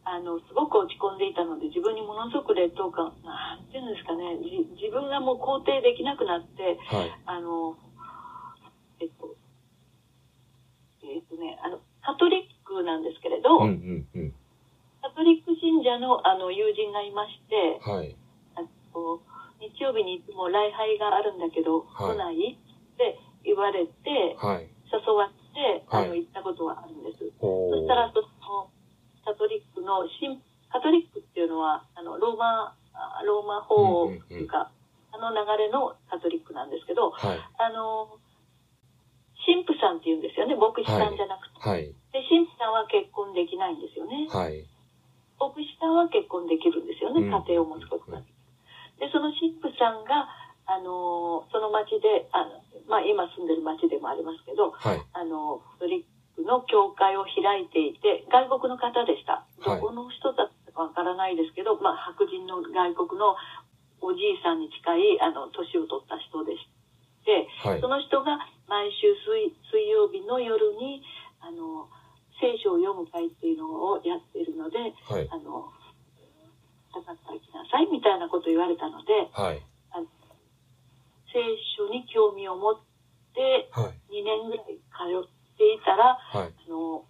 [0.04, 7.12] あの、すごく落ち込んでいたので、自分にものすごく劣等感、なんていうんですかね、じ自分がもう肯定できなくなって、はい。
[7.24, 7.78] あの、
[9.00, 9.36] えっと、
[11.08, 14.34] えっとね、あの、カトリックなんですけれど、うん、うん、うん。
[15.02, 18.18] カトリック信者のあの友人がいまして、はい。
[18.56, 19.24] あの
[19.64, 22.60] 日曜日にいつも礼拝があるんだけど、はい来ない？
[22.60, 24.68] って言われて、はい。
[24.92, 27.24] 誘われて、あの、はい行ったことはあるんです。
[27.40, 28.70] そしたら、その、
[29.24, 30.42] カトリックの、新
[30.72, 34.70] カトリックっていうのは、あの、ローマ、あローマ法っていうか、
[35.14, 37.40] あの流れのカトリックなんですけど、はい。
[37.62, 38.18] あの、
[39.46, 41.70] 神父さんって言うんですよね、牧師さんじゃなくて。
[41.70, 41.94] はい。
[42.12, 44.28] で、神父さんは結婚できないんですよね。
[44.30, 44.66] はい。
[45.38, 48.33] 牧師さんは結婚できるんですよね、うん家庭を持つことができる。
[49.00, 50.30] で、その神父さんが、
[50.66, 55.02] あの、その町で、あの、まあ、今住んでる町でもありますけど、はい。
[55.14, 59.44] あの、カトリックの教会を開いていて、外国の方でした。
[59.64, 63.36] はいどこの人だったかわからないですけど、まあ、白人の外国の
[64.02, 66.68] おじいさんに近い、あの、年を取った人でし
[67.24, 67.88] て、はいそ。
[67.88, 71.04] の人が毎週水水曜日の夜に、
[71.40, 71.88] あの、
[72.42, 75.28] 聖書を読む会っていうのをやっているので、はい。
[75.32, 75.72] あの、
[76.94, 79.62] かかってきなさいみたいなことを言われたので、はい。
[81.34, 81.42] 聖
[81.74, 82.78] 書に興味を持っ
[83.34, 83.98] てはい。
[84.14, 85.26] 2年ぐらい通っ
[85.58, 86.54] ていたら、はい。
[86.54, 87.02] あの、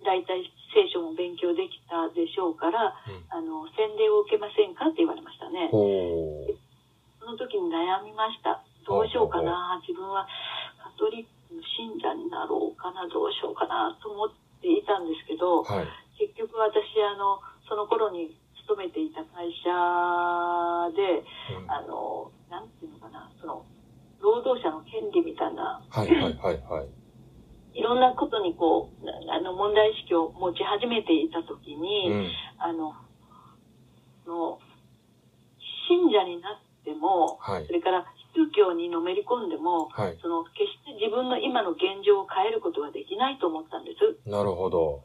[0.00, 5.68] 大体聖書も勉強できたでしょうから、うんあの、洗礼を受けませんかって言われましたね。
[5.68, 8.64] その時に悩みました。
[8.88, 9.80] どうしようかな。
[9.84, 10.24] 自分は
[10.80, 13.04] カトリックの信者になろうかな。
[13.08, 14.28] どうしようかなと思っ
[14.60, 15.88] ていたんですけど、はい。
[16.16, 19.68] 結局私、あの、その頃に勤めていた会社
[20.96, 21.20] で、
[21.52, 23.64] うんあの、なんていうのかな、その、
[24.20, 26.08] 労働者の権利みたいな、はい。
[26.08, 26.34] はい。
[26.40, 26.60] はい。
[26.64, 26.88] はい。
[27.78, 32.30] いろんなことにこう、なあの、問題意識を持ち始めていた時に、うん。
[32.58, 32.94] あの、
[34.24, 34.58] その、
[35.88, 37.72] 信者になっても、はいそ。
[37.72, 40.18] れから宗教にのめり込んでも、はい。
[40.22, 44.30] その、決して自分の今の現状を変えることはできないと思ったんです。
[44.30, 45.04] なるほど。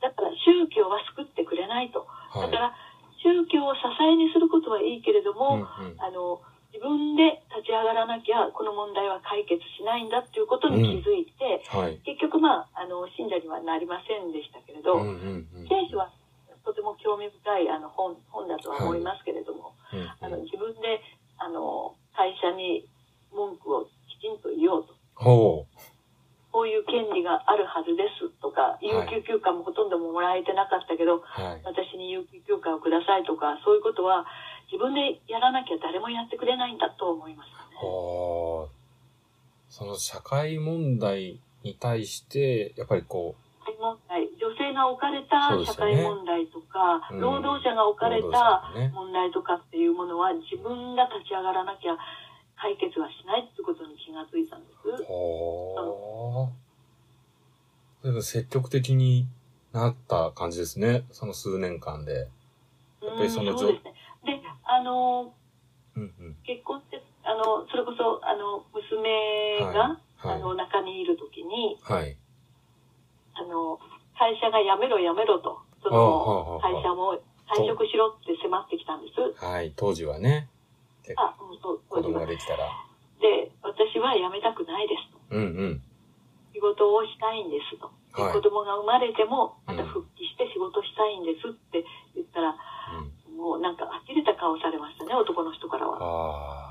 [0.00, 2.06] だから宗教は救ってくれないと。
[2.30, 2.50] はい。
[2.50, 2.74] だから、
[3.22, 6.40] 宗教を支えにすることはいいけれども、うんうんあの、
[6.72, 11.98] 自分で立ち上がらなきゃ、この問題は解決しないんだっていうことに気づいて、はい。
[12.04, 15.68] 結局まあ、あの、信者にはなりませんでしたけれど、うんうんうん。
[15.68, 16.12] 聖書は
[16.68, 21.00] とても興味深いあの本本だとは思いますけれども、うんあのうん自分で
[21.38, 22.84] あの会社に
[23.32, 25.66] 文句をきちんと言おうと。
[26.58, 31.22] ほこういう権利があるはずですとか、有給休暇もほとんどもらえてなかったけど、う。
[31.22, 31.62] はい。
[31.62, 34.26] 私に有給休暇をくださいとか、そういうことは
[34.66, 37.78] 自分でやらなきゃ誰もやってくれないんだと思いますね。
[39.70, 51.96] その社会問題に対して、やっぱりこ社会問題、女女性が置かれた社会問題とか、うん労働者が置かれ労た問題とかっていうものは自分が立ち上がらなきゃ
[52.60, 55.04] 解決はしないってことに気がついたんです。
[55.04, 58.06] ほー。
[58.06, 59.26] でも積極的に
[59.72, 61.04] なった感じですね。
[61.12, 62.28] その数年間で。
[63.02, 63.94] やっぱりそのうんそうですね。
[64.24, 65.34] で、あの、
[65.96, 66.36] うんうん。
[66.44, 71.78] 結婚って、あの、それこそ、あの、娘が、あの、は中にいるときに、い。
[71.80, 72.16] はい。
[73.34, 73.78] あの、
[74.18, 79.44] 会社が辞めろ辞めろと、そああはあはの、あ会社も退職しろって迫ってきたんです。
[79.44, 79.72] はい。
[79.76, 80.48] 当時はね、
[81.16, 82.68] あ、うん、そう、子供ができたら。
[83.20, 85.18] で、私は辞めたくないですと。
[85.30, 85.44] うんう
[85.78, 85.82] ん。
[86.52, 87.90] 仕事をしたいんですと。
[88.16, 91.84] ではい子供が生まれても、またうん復帰して仕事したいんですって
[92.14, 92.56] 言ったら、
[93.30, 93.36] うん。
[93.36, 95.98] もうなんか呆れた顔されましたね、男の人からは。
[95.98, 96.68] まあ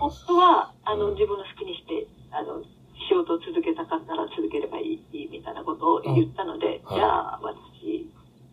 [0.00, 2.62] 夫は、あの、うん自分の好きにして、あの、
[3.08, 8.06] 仕事を続けたかったら続ければいい、みたいなことを言ったので、はいじゃあ、私、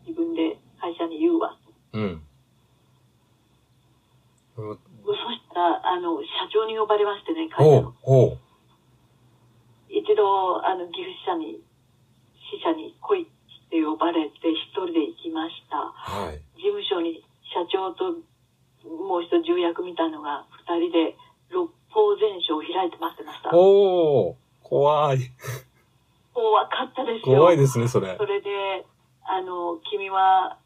[0.08, 1.58] 自分で会社に言うわ。
[1.94, 2.24] うん。
[4.56, 7.94] これはそしたら、あの、社長に呼ばれましてね、会社の。。
[9.90, 11.60] 一度、あの、岐阜支社に、
[12.52, 15.78] 支社に来いって呼ばれて、一人で行きました。
[15.78, 16.42] はい。
[16.56, 18.18] 事務所に社長と
[18.86, 21.18] もう一人重役みたいのが二人で
[21.50, 23.50] 六法全書を開いて待ってました。
[23.54, 25.20] おー、怖い。
[26.34, 27.38] 怖かったですよ。
[27.38, 28.26] 怖いですね、それそ。
[28.26, 28.86] れで、
[29.24, 30.58] あの、君は、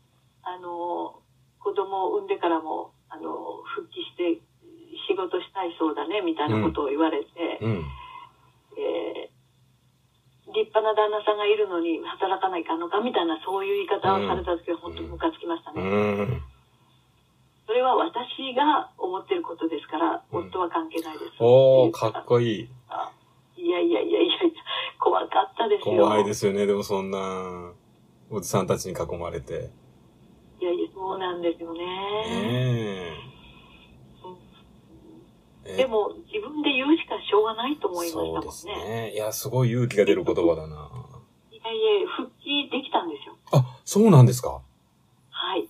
[0.43, 1.19] あの、
[1.59, 4.41] 子供を産んでからも、あの、復帰して
[5.07, 7.85] 仕事したいそうだね、みたいなことを言われて、うん。
[8.77, 9.39] えー
[10.49, 16.23] 立派な旦那さんがいるのに働かないかんのかみたいなそういう言い方をされた時は本当にムカつきましたうね。
[16.25, 16.41] ん。
[17.67, 21.31] それは私が思ってることですから、うん夫は関係ないです。
[21.39, 22.69] おー、かっこいい。
[23.57, 24.33] いやいやいやいや、
[24.97, 25.97] 怖かったですよ。
[25.97, 27.71] 怖いですよね、でもそんな、
[28.31, 29.69] おじさんたちに囲まれて。
[30.99, 31.79] そうなんですよね。
[31.79, 31.85] ね
[35.65, 35.77] え。
[35.77, 38.41] でも、自分で言うしかしょうがないと思いましたもんね。
[38.41, 39.13] そうですね。
[39.13, 40.91] いや、すごい勇気が出る言葉だな。
[41.51, 43.37] いやいや、復帰できたんですよ。
[43.53, 44.61] あ、そうなんですか？
[45.29, 45.69] はい。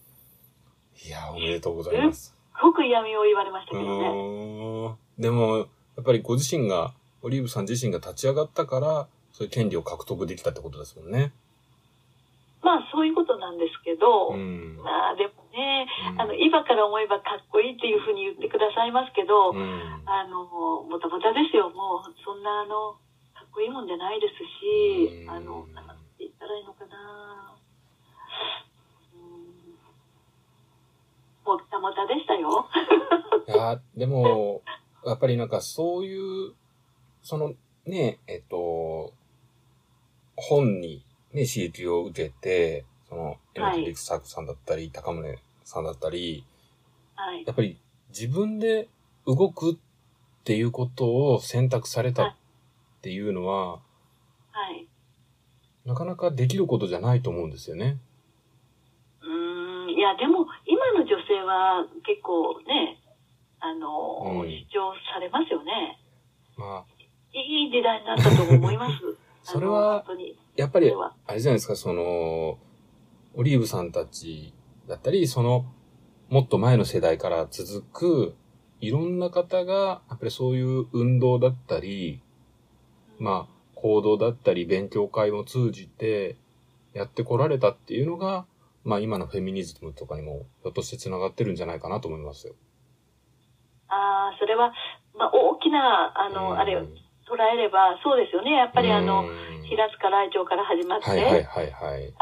[1.06, 2.30] いや、おめでとうございます。
[2.30, 4.96] すごく嫌味を言われましたうけどね。
[5.20, 5.64] でも、や
[6.02, 11.34] っぱりご自身が、オリーブさん自身が立ち上がったから、そういう権利を獲得できたってことですもんね。
[12.62, 14.78] まあ、そういうことなんですけど、うん。
[14.84, 20.04] まあ、でもね、うんあの、今から思えばかっこいいっていうふうに言ってくださいますけど、うん。
[20.06, 20.44] あの、
[20.84, 21.70] もたもたですよ。
[21.70, 23.00] もう、そんな、あの、
[23.34, 25.88] かっこいいもんじゃないですし、うんあの、なん
[26.18, 27.56] て言ったらいいのかな。
[29.14, 29.50] うん
[31.46, 32.68] もたもたでしたよ。
[33.48, 34.62] いや、でも、
[35.06, 36.16] やっぱりなんかそうい
[36.50, 36.54] う、
[37.24, 37.54] その
[37.86, 39.14] ね、えっと、
[40.36, 41.04] 本に
[41.34, 46.44] ね、刺激を受けて、その、エはいメリクサークさんだったり、高宗さんだったり、
[47.16, 47.44] はい。
[47.46, 48.88] やっぱり自分で
[49.26, 49.76] 動くっ
[50.44, 52.36] ていうことを選択されたっ
[53.02, 53.80] ていうのは、は
[54.72, 54.88] い。
[55.86, 57.98] なかなかできることじゃないと思うんですよね。
[59.22, 63.00] うーん、いや、でも、今の女性は結構ね、
[63.60, 66.00] あの、うん主張されますよね。
[66.58, 66.86] まあ、
[67.34, 68.96] いい時代になったと思います。
[69.44, 70.38] それは本当に。
[70.60, 70.92] やっぱり
[71.26, 72.58] あれじゃないですか、その、
[73.34, 74.54] オリーブさんたち
[74.90, 75.66] だったり、その、
[76.28, 78.36] もっと前の世代から続く、
[78.82, 82.22] いろんな方が、やっぱりそういう運動だったり、
[83.20, 86.36] まあ、行動だったり、勉強会を通じて、
[86.94, 88.46] やってこられたっていうのが、
[88.84, 92.56] まあ今のフェミニズムとかにも、ひょっとして繋がってるんじゃないかなと思いますよ。
[93.88, 94.74] ああ、それは、
[95.16, 96.88] まあ、大きな、あの、うんあれを捉
[97.54, 98.52] えれば、そうですよね。
[98.52, 102.14] やっぱりあの、うん平塚来町から始まって、はいはいはいはい。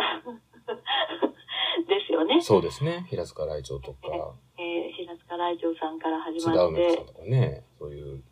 [1.87, 2.41] ですよね。
[2.41, 3.05] そうですね。
[3.09, 8.23] 平塚来町とか、えー平塚来町さんから始津田まって梅子さん、とかね、そういう、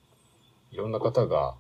[0.72, 1.55] いろんな方が、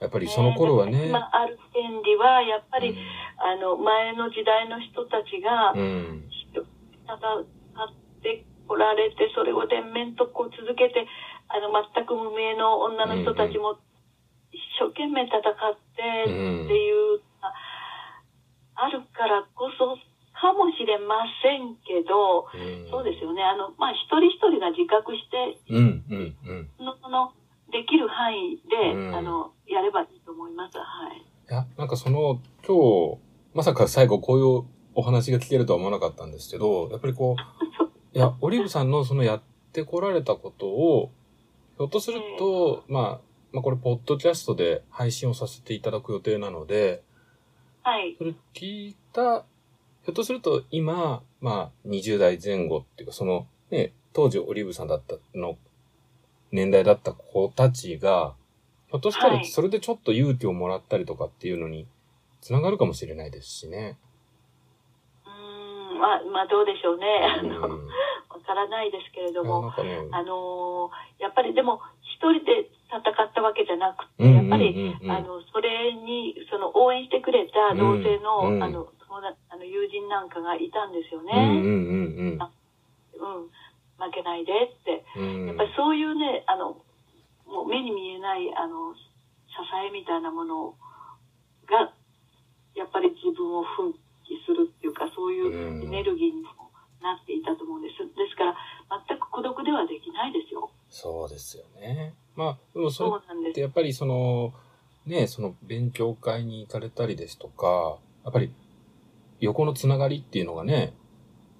[0.00, 2.94] やっぱりその頃はね、まあ、ある権利は、やっぱり、う
[3.38, 6.30] あの、前の時代の人たちが、ん、うん
[7.10, 11.06] 戦ってこられて、それを連綿とこう続けて、
[11.48, 13.78] あの、全く無名の女の人たちも
[14.52, 15.42] 一生懸命戦っ
[15.96, 17.52] てうんっていう、あ
[18.74, 19.98] あるからこそ
[20.40, 23.42] かもしれませんけど、うんそうですよね。
[23.44, 26.70] あの、まあ、一人一人が自覚して、うん、うん、うん。
[26.78, 27.32] その、その、
[27.70, 30.78] できる範囲で、うんあの、やればいいと思います。
[30.78, 30.84] は
[31.14, 31.18] い。
[31.18, 31.22] い
[31.52, 33.18] や、なんかその、今日、
[33.54, 37.36] まさか最後こういうお話が聞けるとは思わなかったんですけど、やっぱりこう、
[38.16, 39.42] いや、オリーブさんのそのやっ
[39.72, 41.10] てこられたことを、
[41.76, 47.02] ひょっとすると、まあ、まあこれ、ポッドキャストで配信をさせていただく予定なので、
[47.82, 48.14] はい。
[48.18, 49.44] それ聞いた、
[50.02, 55.56] ひょっとすると今、まあ、20代前後っていうか、その、ね、当時オリーブさんだったの、
[56.52, 58.34] 年代だった子たちが、
[58.88, 61.86] ひょっとしたらはいそれでちょっと勇気をもらったりとかっていうのに、
[62.40, 63.98] つながるかもしれないですしね。
[65.24, 67.06] うーん、まあ、まあ、どうでしょうね。
[68.30, 69.72] わからないですけれども、
[70.12, 78.88] あのーやっぱりでも、一人で戦ったわけじゃなくて、うんやっぱり、あの、それに、その、応援してくれた同性の、うんうんあの、
[79.48, 81.32] あの、友人なんかがいたんですよね。
[81.32, 81.80] うんうん
[82.36, 82.50] うん
[83.20, 83.50] うん。
[84.00, 85.04] 負けないでって。
[85.16, 85.46] うん。
[85.46, 86.80] やっぱりそういうね、あの、
[87.46, 89.00] もう目に見えない、あの、支
[89.86, 90.74] えみたいなもの
[91.66, 91.92] が、
[92.74, 93.92] やっぱり自分を奮
[94.24, 96.70] 起するっていうか、そういうエネルギーにも
[97.02, 97.98] なっていたと思うんです。
[97.98, 98.56] ですから、
[99.06, 100.70] 全く孤独ではできないですよ。
[100.90, 102.14] そうですよね。
[102.34, 103.52] まあ、でもそれそうなんです。
[103.52, 104.52] ってやっぱりその、
[105.06, 108.52] ね、その勉強会に行かれたりですとか、やっぱり
[109.40, 110.92] 横のつながりっていうのがね、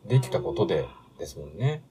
[0.05, 0.87] できたことで
[1.19, 1.83] ですもんね。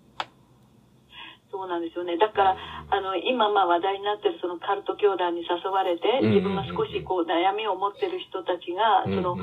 [1.52, 2.18] そうなんですよね。
[2.18, 2.58] だから、
[2.90, 9.38] あの、今まあ話題になってるそのカルト教団に誘われて、うん自分が少しこう悩みを持ってる人たちが、うんうんその、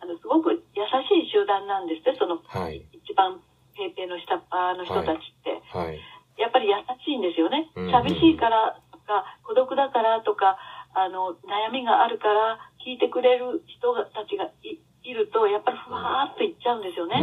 [0.00, 3.40] あの、すごく優しい集団なんですって、その、はい、一番
[3.74, 5.60] ペーペーの下っ端の人たちって。
[5.72, 5.98] はい。
[6.40, 6.74] やっぱり優
[7.04, 7.90] しいんですよねうん。
[7.92, 10.56] 寂しいからとか、孤独だからとか、
[10.96, 17.20] あの、悩みがあるから聞いてくれる人がたちがいいると、やっぱりふわーっといっちゃうんですよね。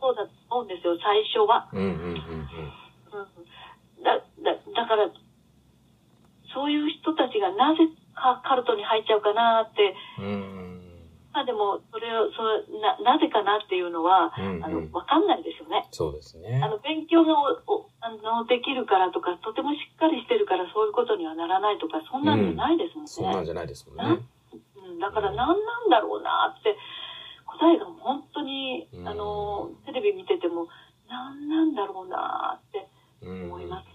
[0.00, 1.68] そうだと思うんですよ、最初は。
[4.02, 5.10] だ、だ、だから、
[6.54, 10.85] そういう人たちがなぜかカルトに入っちゃうかなって、うん。
[11.36, 12.40] うんまあでも、それを、そ
[12.72, 15.84] れな、なぜかなっていうのは、うんあの、うんわかんないですよね。
[15.92, 16.68] そうですねあ。
[16.68, 17.36] の、勉強が
[17.68, 23.08] おおあのできるからとか、とてもしっかりしてるからそういうことにはならないとか、そんなんじゃないですもんね。
[23.08, 24.24] そんなんじゃないですもんね。
[24.80, 26.76] うん、だから何なんだろうなって、
[27.44, 30.68] 答えが本当に、うんあの、テレビ見てても、
[31.08, 32.88] 何なんだろうなって
[33.22, 33.44] うん。
[33.44, 33.86] 思います。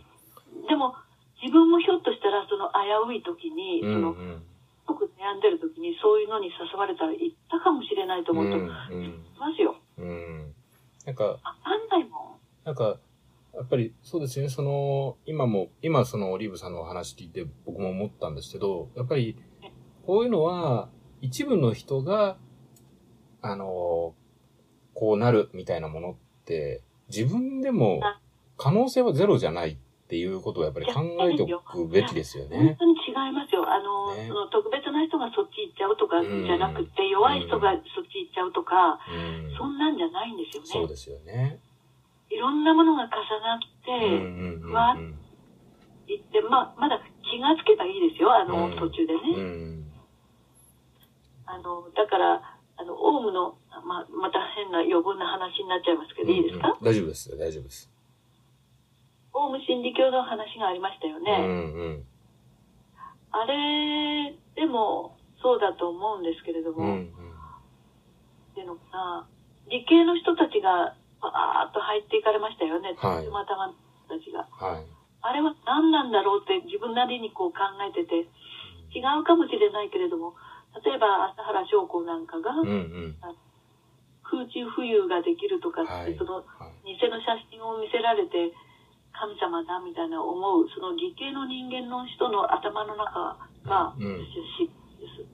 [0.69, 0.93] でも、
[1.41, 4.43] 自分もひょっとしたら、その危うい時に、うんうその、ん。
[4.91, 8.69] すごく悩んでる時に、そういうのに誘われたら行ったかもしれないと思うと、うんいうん
[9.39, 9.75] ますよ。
[9.97, 10.53] うん。
[11.05, 12.37] なんか、わかんないも？
[12.65, 12.99] なんか、
[13.53, 19.37] やっぱりそうですね、その、今も、今そのオリーブさんのお話聞いて僕も思ったんですけど、やっぱり、
[20.05, 20.89] こういうのは、
[21.21, 22.37] 一部の人が、
[23.41, 24.13] あの、
[24.93, 26.15] こうなるみたいなものっ
[26.45, 28.01] て、自分でも
[28.57, 29.77] 可能性はゼロじゃない
[30.11, 32.51] っていうことをやっぱり考えておくべきですよん。
[32.51, 32.75] 本ね。
[32.75, 33.63] 当に違いますよ。
[33.63, 39.55] あの、ねその特別な人がそっち行っちゃうとかうんじゃなくて、弱い人がそっち行っちゃうとか、うん。
[39.55, 40.67] そんなんじゃないんですよね。
[40.67, 41.63] そうですよね。
[42.27, 49.19] いろんなものが重なって、わっいって、まあ、まだ気がつけばいいですよ、あの、うん途中でね。
[49.31, 49.91] うん。
[51.45, 53.55] あの、だから、あの、オウムの、
[53.87, 57.90] まあ、また変な余分な話になっちゃいますけど、いいですか、うん大丈夫ですよ、大丈夫です。
[59.41, 61.31] オウム真理教の話がありましたようんね。
[61.33, 62.05] うん。
[63.31, 67.01] あれでも、そうだと思うんですけれども、うんうん。
[67.01, 69.27] っていうのかな、
[69.69, 73.73] 理系の人たちが、バーっと入っていかれましたよね、はいたまたま
[74.09, 74.47] たちが。
[74.51, 74.85] はい。
[75.21, 78.25] あれは何なんだろうって自分なりにこう考えてて、
[78.93, 80.33] 違うかもしれないけれども、
[80.83, 83.17] 例えば朝原将校なんかがうんうん。
[84.23, 88.51] 空中浮遊ができるとかって、はいそのはい偽の写真を見せられて
[89.21, 93.37] 神様だみたいな思う、その理系の人間の人の頭の中
[93.69, 94.65] が、うん私
[94.97, 95.29] です。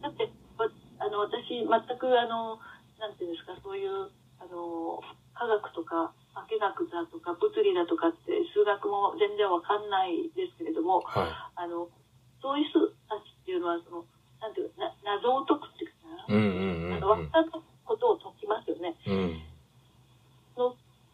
[0.00, 0.24] だって、
[0.56, 0.64] わ
[1.04, 2.56] あの、私、全く、あの、
[2.96, 4.08] なんていうんですか、そういう、
[4.40, 5.04] あの、
[5.36, 11.92] 科学とか、化学だとか、物理だとかって、数学も全然わかんないですけれども、はあの、
[12.40, 14.08] そういう人たちっていうのは、その、
[14.40, 18.96] なんていうか、な謎を解くっていうかんうんな、うん分かったことを解きますよね。
[19.06, 19.57] うん。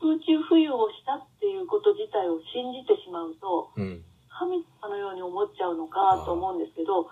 [0.04, 4.04] 空中浮遊をしたっていうこと自体を信じてしまうと、うん。
[4.28, 7.08] 神様のように思っちゃうのかと思うんですけど、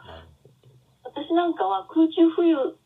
[1.09, 2.77] 私なんかは空中浮遊、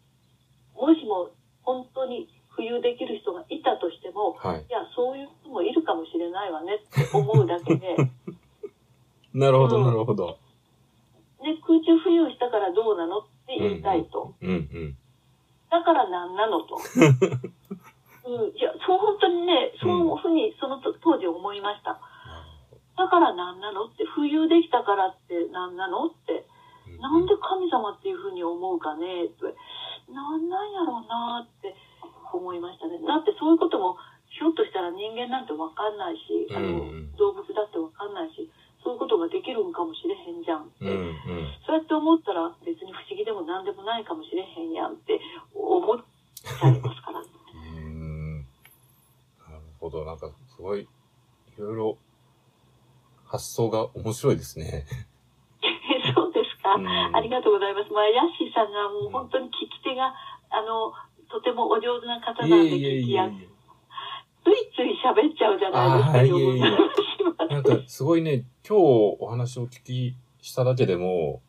[0.78, 1.34] もしも
[1.64, 4.62] 本当に浮遊できる人がいたとしても、はい。
[4.62, 8.10] いや、そういう人もいるかもしれないわねって思うだけで、で、
[9.34, 10.38] なるほど、うんなるほど。
[11.66, 14.34] 空中浮遊したからどうなのって言いたいと。
[14.40, 14.96] うんうん。
[15.70, 16.78] だから何なのと。
[18.26, 21.98] うん、いや、そう本当にね、そういうふうにそのと当時思いました。
[22.98, 23.86] だから何なの？
[23.86, 26.06] って、浮遊できたからって何なの？
[26.06, 26.46] って、
[26.98, 29.26] なんで神様っていうふうに思うかね？
[29.26, 29.54] って、
[30.10, 31.76] なんなんやろうなって
[32.32, 32.98] 思いましたね。
[33.06, 33.96] だってそういうことも、
[34.32, 36.82] ひょっとしたら人間なんてわかんないし、あの、
[37.16, 38.50] 動物だってわかんないし、
[38.82, 41.14] そういうことができるんかもしれへんじゃんって、うんうん。
[41.66, 45.20] そうやって思ったら別に不思議でも何でもないかもしれへんやんって
[45.52, 47.28] 思っちゃいますからね。
[49.80, 50.04] ほど。
[50.04, 50.88] なんか、すごい、い
[51.58, 51.98] ろいろ、
[53.24, 54.86] 発想が面白いですね。
[56.14, 57.92] そうですか、うんありがとうございます。
[57.92, 60.14] まあ、ヤッシーさんがもう本当に聞き手が、
[60.50, 60.92] あの、
[61.28, 63.48] とてもお上手な方なんで聞きやいえいえ。
[64.44, 68.82] ついつい喋っちゃうじゃないですか、あーよいえいえくなんか、すごいね、今日
[69.20, 71.42] お話をお聞きしただけでも、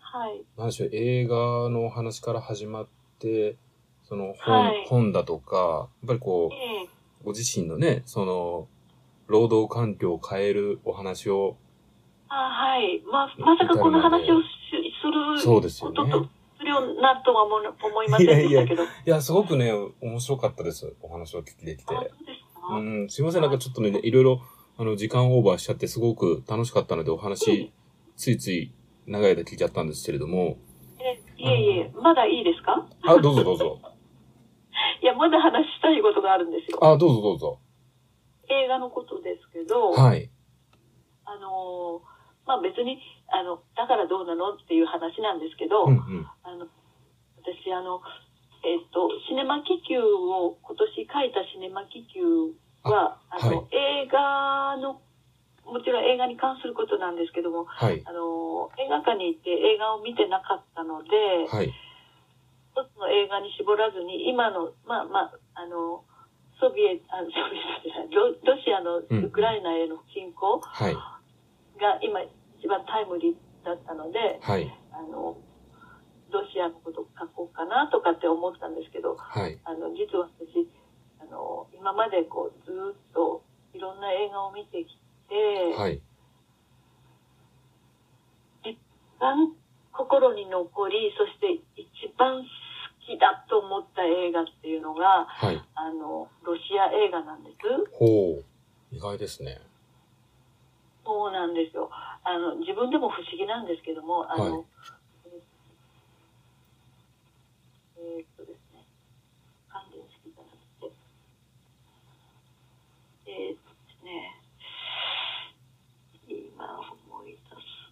[0.00, 0.42] はい。
[0.56, 1.36] なんでしょう、映画
[1.68, 2.88] のお話から始まっ
[3.18, 3.56] て、
[4.02, 6.77] その本、はい本だとか、やっぱりこう、ええ
[7.24, 8.68] ご自身のね、その、
[9.26, 11.56] 労働環境を変えるお話を、
[12.28, 13.02] あはい。
[13.10, 14.46] まあ、まさかこの話をし
[15.00, 15.98] するそうですよね
[16.58, 18.82] するようなとは思思いませんでしたけど。
[18.84, 20.94] いや、すごくね、面白かったです。
[21.00, 21.94] お話をお聞きできて。
[22.70, 24.40] うん、すいません、なんかちょっとね、いろいろ、
[24.76, 27.72] あの、時間オーバーしちゃって、すごく楽しかったので、お話、
[28.16, 28.72] ついつい
[29.06, 30.58] 長い間聞いちゃったんですけれども、
[31.00, 32.86] えいえいえ、まだいいですか？
[33.06, 33.78] あ、どうぞどうぞ。
[35.02, 36.78] いや、まだ話したいことがあるんですよ。
[36.82, 37.60] あ、どうぞどうぞ。
[38.48, 40.30] 映画のことですけど、はい。
[41.24, 42.18] あのー
[42.48, 42.96] まあ別に、
[43.28, 46.26] あの、だからどうなのっていう話なんですけど、うんうん。
[46.42, 46.64] あの、
[47.44, 48.00] 私、あの、
[48.64, 52.56] えっ、と、シネマ気球を、今年書いたシネマ気球
[52.88, 55.02] は、あの、はい映画の、
[55.68, 58.02] もちろん映画に関することなんですけども、はい。
[58.06, 61.10] あの、映画館に行って映画を見てなかったので、
[61.52, 61.70] はい。
[62.78, 66.04] 一つの映画に絞らずに、今の、まあまあ、あの、
[66.60, 70.94] ソビエあソビエトじゃないロロシアのうんウクライナへの侵攻はい。
[71.78, 72.22] が今
[72.58, 74.66] 一番タイムリーだったので、はい。
[74.90, 75.38] あの、
[76.30, 79.58] ロシアのことを書こうかなとかって思ったんですけど、はい。
[79.64, 80.66] あの、実は私、
[81.22, 83.42] あの、今までこう、ずーっと
[83.74, 84.98] いろんな映画を見てき
[85.30, 86.02] て、はい。
[88.66, 88.78] 一
[89.20, 89.54] 番
[89.92, 92.46] 心に残り、そして一番好
[93.08, 95.56] きだと思った映画っていうのが、はい。
[95.74, 97.56] あの、ロシア映画なんです。
[97.96, 98.44] ほう。
[98.92, 99.58] 意外ですね。
[101.04, 101.88] そうなんですよ。
[101.90, 104.64] あの、自分でも不思議なんですけども、あの、はい
[108.00, 108.84] えーっとですね、
[109.68, 110.92] 関連していただいて、
[113.26, 114.36] えーっとですね、
[116.28, 117.88] 今思い出す。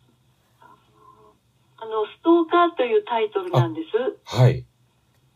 [1.79, 4.17] あの、ストーカーというタイトルなんです。
[4.25, 4.65] はい。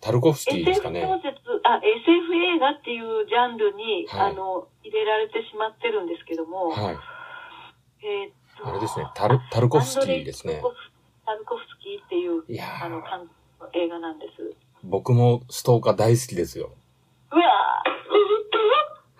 [0.00, 1.02] タルコフスキーです SF かね。
[1.02, 6.96] 小説、あ、SF 映画っていうジャンルに、はいあの、入れられてしまってるんですけども、はい。
[8.02, 9.06] えーっと、あれですね。
[9.14, 10.62] タル、タルコフスキーですね。
[11.26, 13.02] タルコフスキーっていう、いやあの、
[13.74, 14.56] 映画なんです。
[14.82, 16.72] 僕もストーカー大好きですよ。
[17.32, 17.42] うわ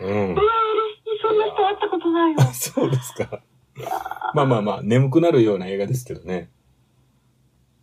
[0.01, 0.33] ーうんうわー。
[0.33, 1.21] 嬉しい。
[1.23, 2.41] そんな人会ったことないよ。
[2.55, 3.43] そうですか。
[4.35, 6.51] まあまあまあ、眠くなるような映画ですけどね。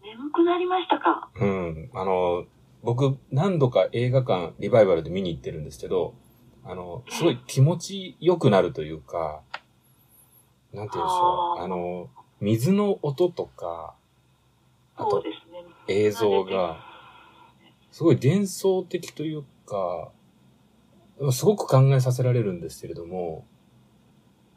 [0.02, 1.92] 眠くなりましたかうん。
[1.94, 2.46] あの、
[2.88, 6.14] 僕、何度か映画館、リバイバルで見に行ってるんですけど、
[6.64, 9.42] あの、すごい気持ちよくなるというか、
[10.72, 11.64] なんて言うんでしょう。
[11.64, 12.10] あの、
[12.40, 13.94] 水の音とか、
[14.96, 15.22] あと。
[15.90, 16.78] 映像が、
[17.92, 20.12] すごい幻想的というか、
[21.34, 23.46] すごく考えさせられるんですけれども、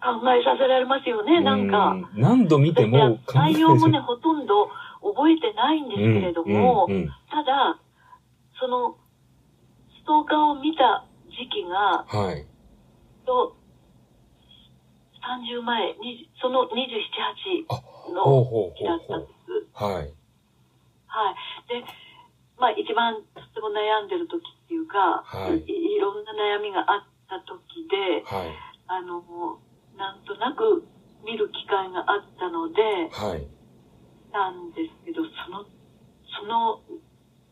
[0.01, 1.89] 考えさせられますよね、なんか。
[1.89, 4.68] うん何度見ても考え内容もね、ほとんど
[5.03, 7.81] 覚えてないんですけれども、うんうんうんただ、
[8.61, 9.01] その、
[9.97, 12.45] ストーカーを見た時期が、はい。
[13.24, 13.57] と、
[15.24, 18.45] 30前、20その27、あ8の
[18.77, 19.73] 日だったんです。
[19.73, 20.12] はい。
[21.09, 21.35] はい。
[21.69, 21.85] で、
[22.59, 28.53] まあ一番とても悩んでる時っていうか、はいい、いろんな悩みがあった時で、はい。
[28.89, 29.61] あの、
[29.97, 30.85] なんとなく
[31.24, 32.82] 見る機会があったので、
[33.12, 33.47] はい。
[34.32, 35.65] なんですけど、その、
[36.41, 36.82] その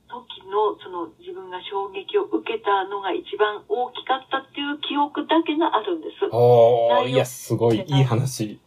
[0.09, 6.29] 時の、その自分が衝撃を受けたのが一番大きかったっていう記憶だけがあるんです。
[6.33, 8.61] おー、いや、すごい、いい話。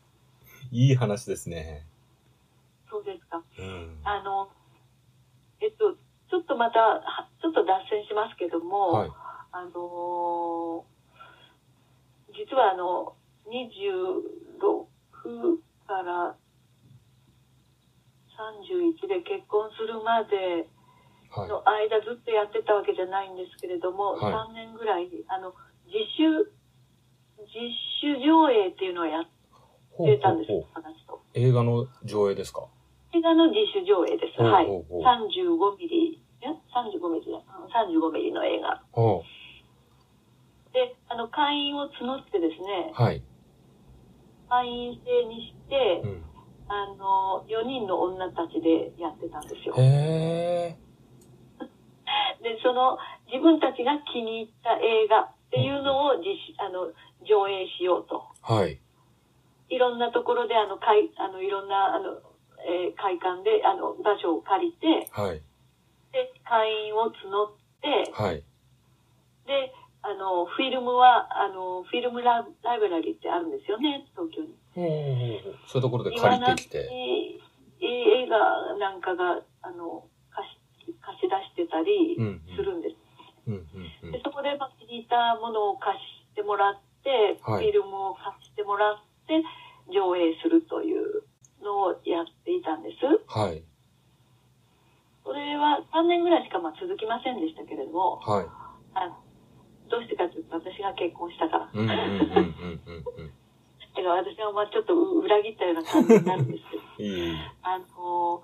[0.72, 1.86] いい話ですね。
[2.88, 3.42] そうですか。
[3.58, 4.00] うん。
[4.04, 4.48] あの、
[5.60, 5.94] えっと、
[6.30, 9.10] ちょっとまた、はちょっと脱線しますけども、はい。
[9.52, 10.96] あのー
[12.36, 13.14] 実はあの、
[13.48, 14.86] 26
[15.86, 16.36] から
[18.36, 20.75] 31で結婚するまではい。
[21.34, 25.54] の間ずっとやってたわけじゃないんですけれども、はい3年ぐらい、あの、
[25.86, 26.50] 自主、
[27.38, 27.52] 自
[28.00, 29.24] 主上映っていうのをやっ
[29.92, 30.64] ほてたんです、ほ。
[31.34, 32.66] 映画の上映ですか？
[33.12, 34.42] 映画の自主上映です。
[34.42, 34.66] はい。
[34.66, 37.38] ほうほう35ミリ、え ?35 ミリだ。
[37.38, 38.82] うん35ミリの映画。
[38.92, 39.22] ほ
[40.72, 43.02] で、あの、会員を募ってですね、う。
[43.02, 43.22] はい。
[44.48, 46.22] 会員制にして、うん。
[46.68, 49.74] あの、4人の女たちでやってたんですよ。
[49.78, 50.85] へえ。
[52.42, 56.92] で、その、自分たちが気に入った映画っていうのを実施、あの、
[57.26, 58.24] 上映しようと。
[58.42, 58.80] はい。
[59.68, 62.20] いろんなところで、あの、会、あの、いろんな、あの、
[62.66, 65.42] えー会館で、あの、場所を借りて、はい。
[66.12, 67.52] で、会員を募っ
[67.82, 68.42] て、はい。
[69.46, 69.72] で、
[70.02, 74.54] あの、フィルムは、あの、フィルムラライブラリーってあるんですよね、東京に。
[75.66, 76.88] そういうところで借りてきて。
[77.80, 80.04] いい映画なんかが、あの、
[81.06, 82.98] 貸し、出してたりうんするんです。
[84.10, 88.98] で、そこで、まあ、気に入ったものを貸してもらって、はいフィルムを貸してもらっ
[89.30, 89.38] て、
[89.86, 91.22] 上映するという
[91.62, 93.06] のをやっていたんです。
[93.30, 93.62] はい。
[95.22, 98.46] それは3年ぐらいしかまあ続きませんでしたけれども、はい。
[98.94, 99.14] あ
[99.88, 101.70] どうしてかというと私が結婚したから
[104.22, 107.36] 私はまあちょっと裏切ったような感じになるんですけど、い い。
[107.62, 108.42] あの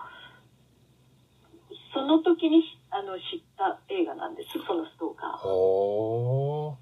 [1.93, 5.37] その時にあの知った映画なんです、そのストーカー。
[5.39, 6.77] ほ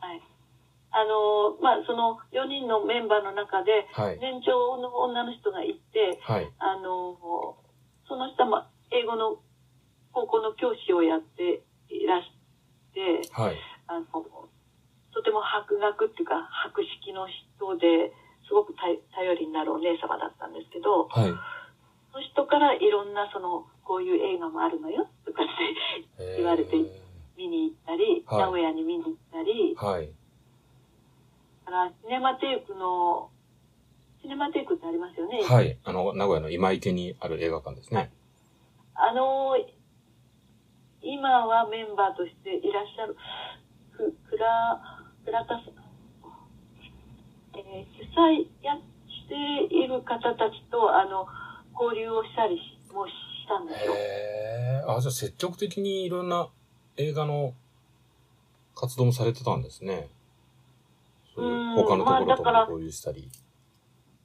[0.00, 0.20] はい。
[0.92, 3.88] あのまあその4人のメンバーの中で。
[4.20, 6.48] 年長の女の人がいて、はい。
[6.58, 7.16] あの
[8.08, 9.40] その人は、まあ、英語の
[10.12, 12.30] 高校の教師をやっていらし
[12.92, 13.56] て、はい。
[13.88, 18.12] あのとても博学っていうか博識の人で
[18.46, 21.32] すごく頼頼りになるお姉様だったんですけどはい。
[22.12, 25.46] その人からいろんなそのこういう映画もあるのよとかっ
[26.18, 26.74] て言われて
[27.36, 30.10] 見に行ったり、はい名古屋に見に行ったりはい。
[31.64, 33.30] だからシネマテークの
[34.20, 35.78] シネマテークってありますよね、はい。
[35.84, 38.10] あの、名古屋の今池にある映画館ですね。
[38.94, 39.54] あの
[41.02, 43.14] 今はメンバーとしていらっしゃる
[43.92, 44.42] く倉
[45.24, 45.62] 倉田さん、
[47.54, 48.74] えー主催や
[49.06, 51.26] している方たちとあの
[51.78, 53.12] 交流をしたりしもし
[53.46, 53.92] たんですよ。
[53.94, 54.84] へえ。
[54.86, 56.48] あ、じゃあ積極的にいろんな
[56.96, 57.54] 映画の
[58.74, 60.08] 活動もされてたんですね。
[61.34, 63.28] そういううん他のところとからも交流したり。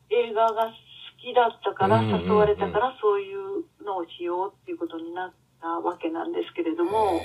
[0.09, 0.71] 映画が好
[1.21, 7.21] きだったから誘われたからそういうのをしようっていうことになったわけなんですけれども。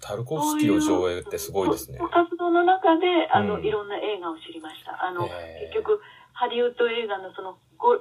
[0.00, 2.06] タルコフスキーを上映ってすごいですねそう。
[2.08, 5.04] いう活動の中で、あの、うんいろんな映画を知りました。
[5.04, 6.00] あの、結局、
[6.32, 8.00] ハリウッド映画のその、ご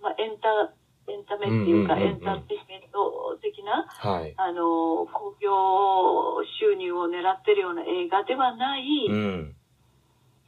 [0.00, 0.72] まあ、エンタ、
[1.10, 4.34] エンタメっていうか、エンターテインメント的な、はい。
[4.36, 9.56] あの、興行収入を狙ってるような映画ではないうん。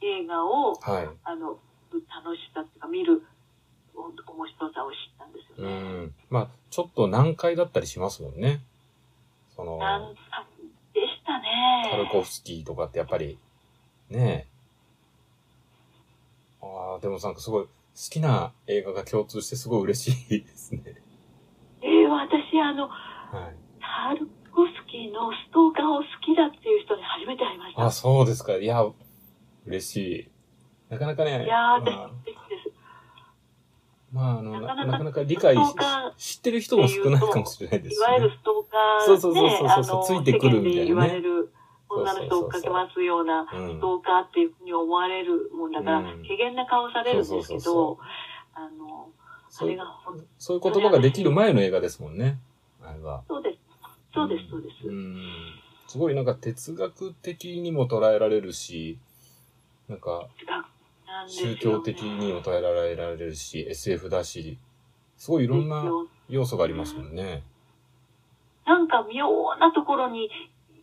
[0.01, 1.09] 映画を、はい。
[1.23, 1.59] あの、
[1.91, 3.21] 楽しさっていうか、見る
[3.93, 6.05] お面白さを知ったんですようね。
[6.05, 6.13] ん。
[6.29, 8.61] まあ、ちょっと難解だったりしますもんね。
[9.55, 10.47] その、なんか
[10.93, 12.09] でしたタルね。
[12.11, 13.37] コフスキーとかってやっぱり、
[14.09, 14.53] ねえ。
[16.65, 20.81] ああ、でもなんかすごい好きな映画が共通してすごい嬉しいですね。
[21.81, 23.55] えー私、あの、はい。
[23.79, 27.85] タルコフスキーのストーカーを好きだっていう人に初めて会いました。
[27.85, 28.55] あ、そうですか。
[28.55, 28.83] いや、
[29.65, 30.31] 嬉しい。
[30.89, 32.73] なかなかね、いやー、私、まあ、です。
[34.11, 35.55] まあ、あの、ななかなかなかなか理解
[36.17, 38.35] し知ってる人も少ないかもしれないですしいわゆるね。
[38.39, 41.51] ストーカーそうそうそうそうそうついてくるみたいなね言われる、
[42.01, 47.97] 女の人を追っかけますような、うんストーカーっていうふうに思われるもんだから、うん怪げな顔されるんですけど、
[48.53, 49.85] あの、あそれが
[50.37, 52.39] そういう言葉ができる前の映画ですもんね。
[52.81, 53.23] あれは。
[53.27, 53.57] そうです。
[54.13, 54.87] そうです、そうです。
[54.87, 55.21] うん。
[55.87, 58.97] すごいなんか哲学的にも捉えられるし、
[59.87, 60.27] なんか
[61.27, 64.57] 宗教的にも捉えられるし、SF だし、
[65.17, 65.83] すごいいろんな
[66.29, 67.43] 要素がありますもんね。
[68.65, 70.29] なんか妙なところに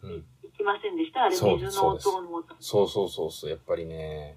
[0.03, 0.25] うん。
[0.61, 1.25] 行きませんでした？
[1.25, 2.45] あれ、そう水の音の。
[2.61, 4.37] そうそうそうそう、やっぱりね。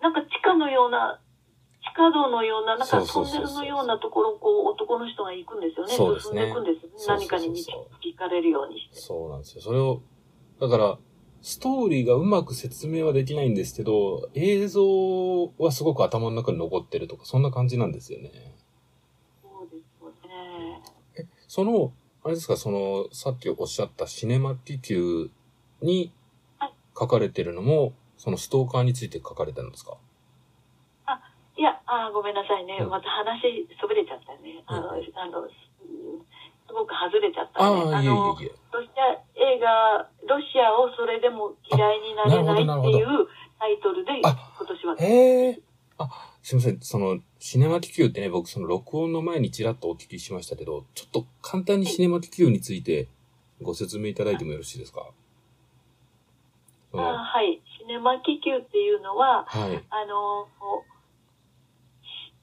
[0.00, 1.20] なんか地下のような、
[1.82, 5.94] 地下道のような、なんかトンネルのようなところをこう男の人が行くんですよね。
[5.94, 7.72] そうですね進んでいくんです何かに導
[8.16, 8.96] かれるようにして。
[8.96, 9.62] そうなんですよ。
[9.62, 10.02] それを、
[10.60, 10.98] だから、
[11.40, 18.30] ストーリーがうまく説明はできないんですけど、映像はすごく頭の中に残ってるとか、そんな感じなんですよね。
[19.42, 20.82] そうですよね。
[21.46, 21.92] その、
[22.24, 25.30] あれですか、その、さっきおっしゃったシネマティキュー
[25.82, 26.12] に
[26.58, 29.96] はい書かれてるのも、そのストーカーについて書かれてるんですか？
[31.56, 32.78] いや、あーごめんなさいね。
[32.80, 34.62] うんまた話、そびれちゃったね。
[34.66, 35.48] あの、うんあの、うん
[36.68, 37.94] すごく外れちゃったね。
[37.94, 38.52] ああ、いえいのえいえ。
[38.70, 43.26] ロシア映画、ロシアをそれでも嫌いになれないっていう
[43.58, 44.36] タイトルで、今あ
[44.66, 44.96] 年は。
[44.98, 45.60] へえ。
[45.96, 46.80] あ、すいません。
[46.80, 53.08] その、シネマティキューってね、僕その録音の前にちらっとお聞きしましたけど、ちょっと簡単にシネマティキューについて
[53.60, 55.10] ご説明いただいてもよろしいですか？
[56.90, 57.60] そあはい。
[57.78, 59.84] シネマ気球っていうのは、はい。
[59.90, 60.48] あの、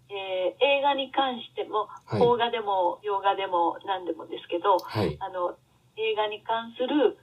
[0.09, 5.17] えー映画に関しても、はい邦画でも洋画でも何でもですけど、はい。
[5.19, 5.57] あの、
[5.97, 7.17] 映画に関する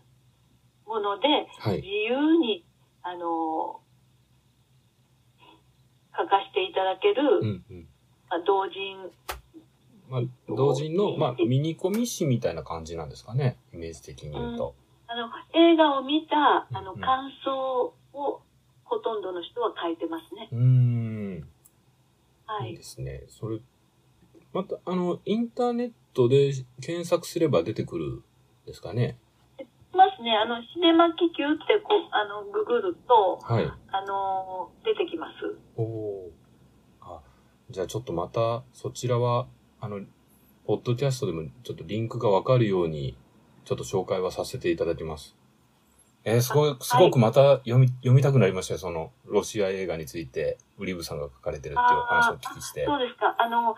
[0.87, 1.29] もので、
[1.61, 1.87] はい自。
[1.87, 2.65] 由に、
[3.03, 3.81] あの、
[6.17, 7.89] 書かせていただける、うんうん。
[8.29, 9.11] まあ、同人、
[10.09, 13.59] まあ、同人の、まあ、ミニコミ誌みたいな感じなんですかね。
[13.73, 14.75] イメージ的に言うと。
[15.09, 18.43] あの、映画を見た、あの、うんうん感想を、
[18.85, 20.49] ほとんどの人は書いてますね。
[20.53, 21.49] うーん。
[22.47, 22.83] はいいいで。
[22.83, 23.25] すね。
[23.29, 23.61] それ、
[24.53, 26.53] また、あの、インターネットで
[26.83, 28.23] 検索すれば出てくる
[28.67, 29.17] ですかね？
[29.95, 30.33] ますね。
[30.37, 33.65] あの、シネマ気球って、こう、あの、ググると、はい。
[33.65, 35.57] あの、出てきます。
[35.83, 37.05] おおー。
[37.05, 37.21] あ、
[37.71, 39.47] じゃあちょっとまた、そちらは、
[39.81, 40.01] あの、
[40.65, 43.17] ポッドキャストでもちょっとリンクがわかるように、
[43.65, 45.37] ちょっと紹介はさせていただきます。
[46.25, 48.79] えーすごい、すごくまた読み、読みたくなりましたよ。
[48.79, 52.85] その、ロシア映画について、ウリブさんが書かれてるっていうお話をお聞きして。
[52.85, 53.35] そうですか。
[53.39, 53.75] あの、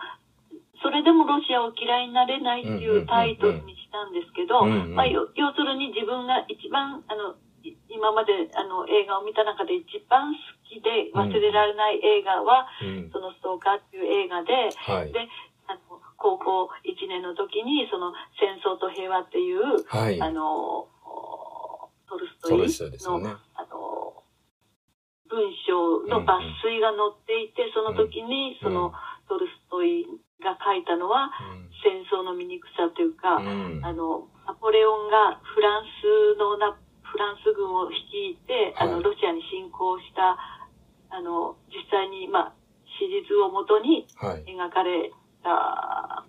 [0.83, 4.63] それでもロシアを嫌いになれないっていうタイトルにしたんですけど、
[4.93, 7.35] ま要するに自分が一番、あの、い
[7.95, 13.09] 今まであの映画を見た中で一番好きで忘れられない映画は、うん。
[13.11, 15.13] そのストーカーっていう映画で、はい。
[15.15, 15.23] で、
[15.71, 20.19] あの、高校1年の時に、その戦争と平和っていう、はい。
[20.19, 20.91] あの、
[22.07, 23.35] トルストイの、ね。
[23.55, 24.23] あの、
[25.31, 28.91] 文章の抜粋が載っていて、その時に、その、
[29.27, 30.05] トルストイ
[30.43, 31.31] が書いたのは、
[31.81, 33.37] 戦争の醜さというか。
[33.37, 36.77] あの、ナポレオンがフランスのな、
[37.15, 42.53] フランス軍を率いて、あの、はいロシアに侵攻した、あの、実際に、まあ、
[42.99, 44.43] 史実をもとにはい。
[44.43, 46.27] 描かれた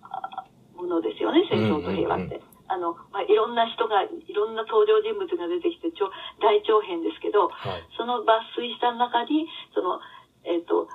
[0.79, 2.39] ものですよね、戦争と平和って。
[2.39, 6.11] うんうんあの、まあ、いろんな人が、いろんな登場人物が出てきて、ちょ
[6.43, 7.87] 大長編ですけど、はい。
[7.97, 10.03] その抜粋した中に、その、
[10.43, 10.91] えっ、と、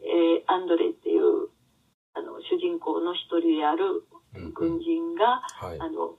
[0.00, 1.52] えーアンドレイっていう、
[2.16, 5.80] あの、主人公の一人であるうんうん軍人が、はい。
[5.80, 6.16] あの、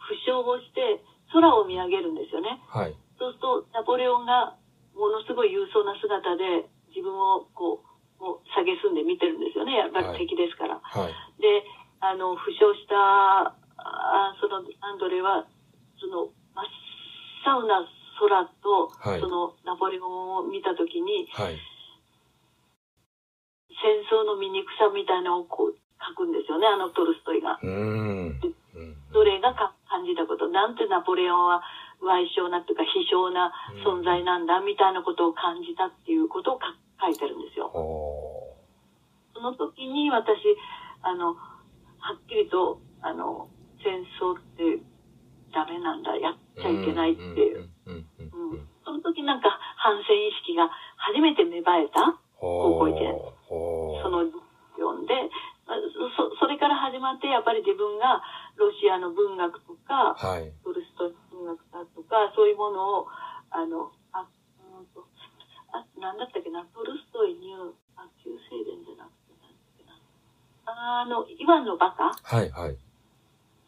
[0.00, 2.60] 負傷をして空を見上げるんですよね。
[2.68, 2.94] はい。
[3.18, 4.56] そうすると、ナポレオンが
[4.94, 7.82] ものすごい勇壮な姿で自分をこ
[8.20, 9.76] う、もう下げすんで見てるんですよね。
[9.76, 10.78] やっぱり敵ですから。
[10.82, 11.14] はい。
[11.40, 11.64] で、
[12.00, 15.46] あの、負傷した、あそのアンドレは、
[15.98, 16.66] その、真っ
[17.46, 17.88] 青な
[18.20, 21.56] 空と、はいそのナポレオンを見たときに、はい。
[23.80, 27.58] 戦争の醜さみたいなのをこう書くんですよね、あのトルストイが。
[29.10, 29.20] うーん。
[29.20, 31.62] うんそれがか感じたこと、なんてナポレオンは
[32.00, 33.52] 賠償なっていうか、非償な
[33.84, 37.66] 存在なんだ、みたいなことを感じたっていうことをか書いてるんですよ。
[37.74, 38.54] お
[39.34, 40.38] その時に私、
[41.02, 43.48] あの、はっきりと、あの、
[43.82, 44.78] 戦争って
[45.52, 47.70] ダメなんだ、やっーちゃいけないっていう。
[48.84, 53.12] その時なんか反戦意識が初めて芽生えた、高校一年
[53.46, 54.24] ほーその
[54.76, 55.30] 読んで、まあ
[55.78, 58.22] そそれから始まってやっぱり自分が
[58.56, 60.50] ロシアの文学とか、はい。
[60.64, 63.06] トルストイ文学だとか、そういうものを、
[63.50, 64.26] あの、あ、
[64.76, 65.06] うんと、
[65.72, 69.94] あ、なんだったっけな、トルストイニュー、あ、旧聖伝じゃなくて、なんだっけな。
[70.66, 72.10] あの、イワンのバカ？
[72.10, 72.76] はいはい。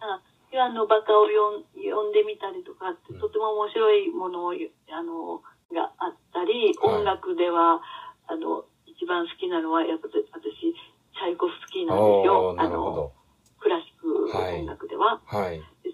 [0.00, 0.20] あ
[0.52, 5.40] イワンのバカを読ん読んでみたりとかって、うんとても面白いものを、あの、
[5.72, 7.80] があったり、はい音楽では、
[8.26, 10.74] あの、一番好きなのは、やっぱり私、
[11.14, 13.12] チャイコフスキーなんですよあの、るほど。
[13.60, 15.20] クラシック音楽では。
[15.24, 15.58] はい。
[15.84, 15.92] で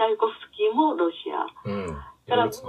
[0.00, 1.44] チャイコフスキーもロシア。
[1.68, 1.92] うん。
[1.92, 2.64] からもト。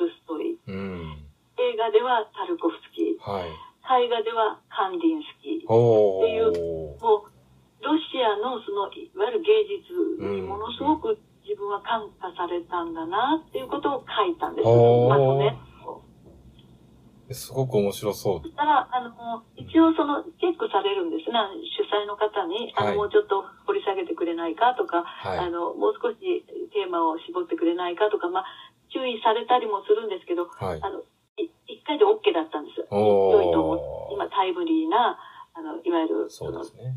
[0.00, 0.56] ルストイ。
[0.56, 1.20] うん。
[1.60, 3.20] 映画ではタルコフスキー。
[3.20, 3.52] はい。
[4.06, 5.68] 絵画ではカンディンスキー。
[5.68, 7.04] おっていうー。
[7.04, 14.66] もう、ロシアのその、いわゆる芸術にものすごく自分は感化されたんだなっていうことを書いたんです。
[14.66, 15.60] まとね。
[17.34, 18.48] すごく面白そうそ。
[18.48, 21.38] したら、あの、一応その、チェックされるんですね。
[21.74, 25.38] 主催の方に、あの、はいもうちょっと掘り下げてくれないかとか、はい。
[25.38, 26.18] あの、もう少し
[26.72, 28.44] テーマを絞ってくれないかとか、まあ、
[28.92, 30.90] 注意されたりもするんですけど、はいあ。
[30.90, 31.00] の、
[31.36, 32.78] い一回で OK だったんです。
[32.78, 33.74] 良いと思
[34.10, 34.14] う。
[34.14, 35.18] 今、タイムリーな、
[35.54, 36.94] あの、いわゆる、そうですね。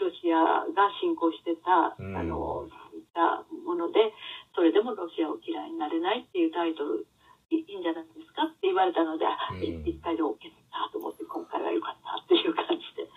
[0.00, 2.64] ロシアが侵攻してた、うんあの、
[2.96, 4.12] いったもので、
[4.54, 7.06] それでもロシアを嫌いになれないっていうタイトル、
[7.50, 10.38] いいいんじゃないですかって言われたので、あうんい一回で OK
[10.70, 13.10] だと思って、今回は良かったっていう感じで。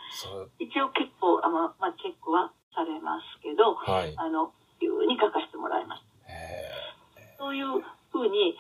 [0.60, 4.14] 一応結構、あまあ、まあ、チェックはされますけど、はい。
[4.18, 6.34] あの、自由に書かせてもらいました。
[6.34, 7.82] へそういう
[8.12, 8.58] ふうに、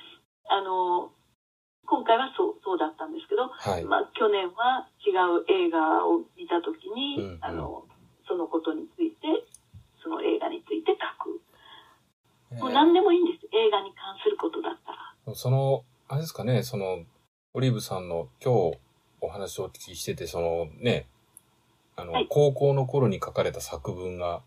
[0.50, 1.12] あの、
[1.86, 3.86] 今回はそう、そうだったんですけど、ーはい。
[3.86, 7.86] まあ、去年は違う映画を見たときに、うんうんあの、
[8.28, 9.28] そのことについて、
[10.02, 11.41] その映画について書く。
[12.60, 13.45] もう何でもいいんです。
[13.52, 15.12] 映画に関することだったら。
[15.34, 17.04] その、あれですかね、その、
[17.54, 18.78] オリーブさんの今日
[19.22, 21.08] お話をお聞きしてて、そのね、
[21.95, 24.41] あの、はい高校の頃に書かれた作文が、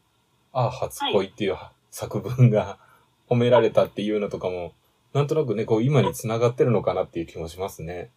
[0.52, 1.56] ああ、初恋っていう
[1.90, 2.78] 作文が
[3.28, 4.74] 褒められたっていうのとかも、
[5.14, 8.10] なんとなくね、こう今に繋がってるのかなっていう気もしますね。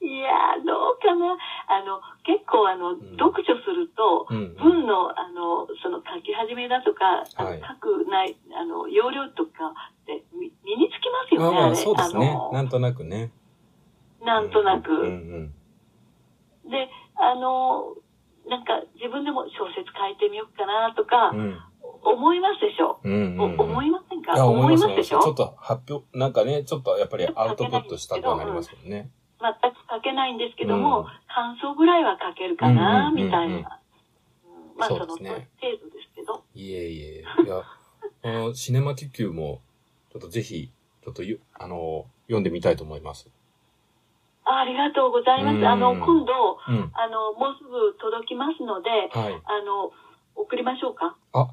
[0.00, 1.36] いやー、どうかな。
[1.66, 4.54] あの、結構あの、ん読書すると、うん、うん。
[4.54, 11.76] 文の、あの、その書き始めだとか、はい書くない、あの、要領とかってみ身につきますよね、ああ。
[11.76, 13.32] そうですねなんとなくね。
[14.24, 14.90] なんとなく。
[14.92, 15.52] うん
[16.64, 16.70] うん。
[16.70, 17.94] で、あの、
[18.48, 21.58] なんか自分でも小説書いてみようかなとかう、ん。
[22.04, 22.98] 思いますでしょ？
[23.04, 23.20] うんうん、
[23.52, 23.60] うん。
[23.60, 24.46] お思いませんか？
[24.46, 25.20] 思いますでしょ？
[25.20, 29.10] ちょっと発表、なんかね、ちょっとやっぱりアウトプットしたくはなりますよね。
[29.42, 33.56] 全く書けないんですけども、うん感想ぐらいは書けるかな、みたいな。
[33.56, 33.62] うん
[34.76, 36.44] まあ、その程度ですけど。
[36.54, 37.24] いえいえ。
[37.44, 37.62] いや、
[38.22, 39.62] このシネマキュキュも、
[40.12, 40.70] ちょっとぜひ、
[41.02, 43.30] ちょっとゆ、あの、読んでみたいと思います。
[44.44, 45.66] あありがとうございまうんす。
[45.66, 46.90] あの、今度、うん。
[46.94, 49.42] あの、もうすぐ届きますので、はい。
[49.44, 49.90] あの、
[50.34, 51.16] 送りましょうか？
[51.32, 51.48] あ、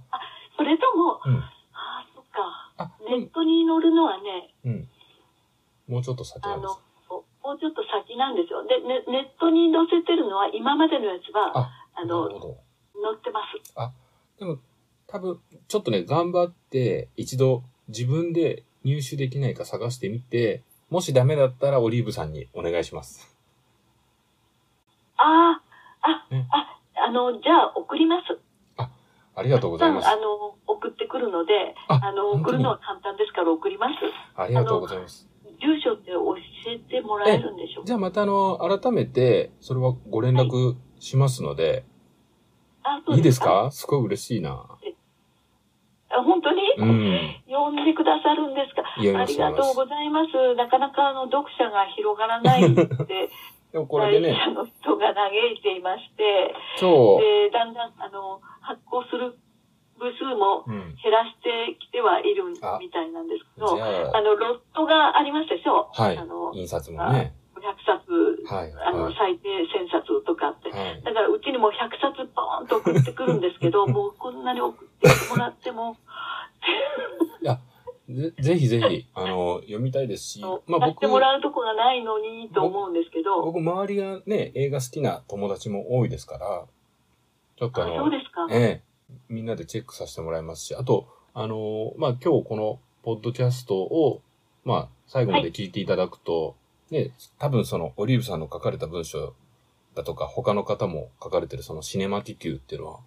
[0.57, 1.37] それとも、うん。
[1.37, 2.73] ああ、そっか。
[2.77, 4.89] あ、ネットに載るのはね、うん。
[5.87, 6.81] もうちょっと先なんです。、
[7.49, 8.61] もうちょっと先なんですよ。
[8.61, 12.29] で、ね、ネットに載せてるのは、今までのやつは、あ、あの。
[12.29, 12.37] 載
[13.17, 14.37] ってます。
[14.37, 14.59] でも、
[15.07, 20.61] 多分、ちょっとね、頑張って、一度自分で入手できないか探してみて、
[20.91, 23.35] もしダメだったらオリーブさんにお願いします。
[25.17, 25.59] あ
[26.03, 28.39] あ、あ、ねあ、あの、じゃあ送ります。
[28.77, 30.17] ありがとうございますあ。
[30.17, 33.93] の、送ってくるので、ああの、送るのは簡単ですから送ります。
[34.35, 35.28] ありがとうございます。
[36.71, 37.87] えてもらえるんでしょうか？
[37.87, 41.83] じゃあまたあの、改めて、それはご連絡しますので、
[42.83, 43.69] あ、そういいですか？
[43.71, 44.65] すごい嬉しいな。
[46.11, 47.35] あ本当に、うん。
[47.47, 48.81] 呼んでくださるんですか？
[48.97, 50.55] ありがとうございます。
[50.55, 53.29] なかなかあの、読者が広がらないって、
[53.71, 56.89] でもこれで会ね、社の人が嘆いていまして、今
[57.19, 59.37] 日、で、だんだん、あの、発行する
[59.99, 60.95] 部数もうん。
[61.03, 67.35] 減らしてきてはいるあみたいなんですけじど、ゃあの、ロットがありますでしょあ、はいあの。、印刷もね。
[67.55, 68.73] 500冊、はい。
[68.87, 69.15] あの、はい。
[69.17, 70.71] 最低1000冊とかって。
[70.71, 71.01] はい。
[71.03, 75.97] だからうちにも100冊ポーンと送ってくるんですけど、 もうこんなに送ってもらっても、
[78.09, 86.65] ぜぜひぜひ、あの、読みたいですし、まあ僕貸して、もらうとこがないのにと思うんですけど、僕周りがね、映画好きな友達も多いですから、
[87.57, 88.47] ちょっとああの、そうですか。
[88.49, 88.83] ええ、
[89.27, 94.21] みんなでチェックさせてもらいますし、あと、あの、まあ、今日このポッドキャストを、
[94.65, 96.55] まあ、最後まで聞いていただくと、
[96.91, 99.33] ね、多分そのオリーブさんの書かれた文章
[99.95, 102.99] だとか、他の方も書かれてるそのシネマティキューっていうのは、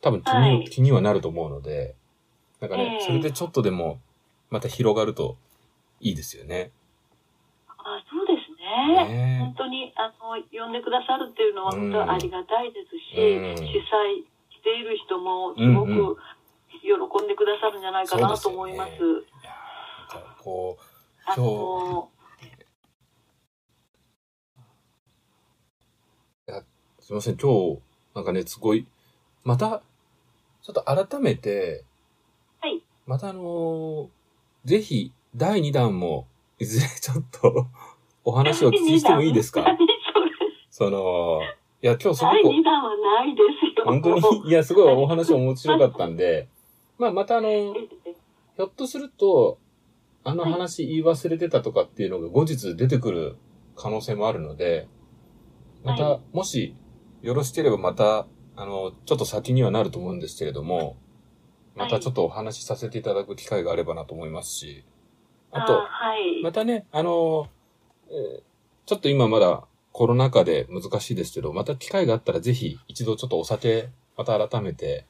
[0.00, 0.68] 多分気に,、はい。
[0.68, 1.94] 気にはなると思うので、
[2.60, 3.06] なんかね、ええ。
[3.06, 4.00] それでちょっとでも、
[4.50, 5.36] また広がると
[6.00, 6.70] いいですよね。
[7.68, 9.08] あそうですね。
[9.08, 9.38] ね。
[9.40, 13.56] 本当に、あの、呼んでくださるっていうのは本当にありがたいですし、うん。
[13.56, 14.24] 主催
[14.68, 15.90] している人もすごうん。
[15.98, 16.18] うんく
[16.82, 18.98] 喜んでくださるんじゃないかなと思います。
[18.98, 20.82] そういやーなんかこう、
[21.26, 22.10] あ今日、の、
[27.00, 27.80] すいません、今日、
[28.14, 28.86] なんかね、すごい、
[29.44, 29.82] また、
[30.62, 31.84] ちょっと改めて、
[32.60, 32.82] はい。
[33.06, 34.08] またあのー
[34.64, 36.26] ぜひ、第2弾も、
[36.58, 37.66] いずれちょっと、
[38.24, 39.64] お話をお聞きしてもいいですか？
[40.70, 41.40] その、
[41.80, 43.84] いや、今日すご第く、2弾はないですよ。
[43.84, 46.48] 本当に、いや、すごいお話面白かったんで、
[46.98, 47.68] まあ、またあの、え
[48.06, 48.14] え
[48.56, 49.58] ひょっとすると、
[50.24, 53.36] あのはい話言い忘れてたとかっていうのが後日出てくる
[53.76, 54.88] 可能性もあるので、
[55.84, 56.74] また、はもし
[57.22, 58.26] よろしければまた、
[58.56, 60.96] あの、ちょっと先にはなると思うんですけれども、
[61.76, 64.84] またちょっとお話しさせていただく機会があればなと思いますし、
[65.52, 66.42] あと、はい。
[66.42, 67.46] またね、あの、
[68.08, 68.48] えー
[68.88, 75.06] ちょっと今まだコロナ禍で難しいですけど、また機会があったらぜひ一度ちょっとお酒、また改めて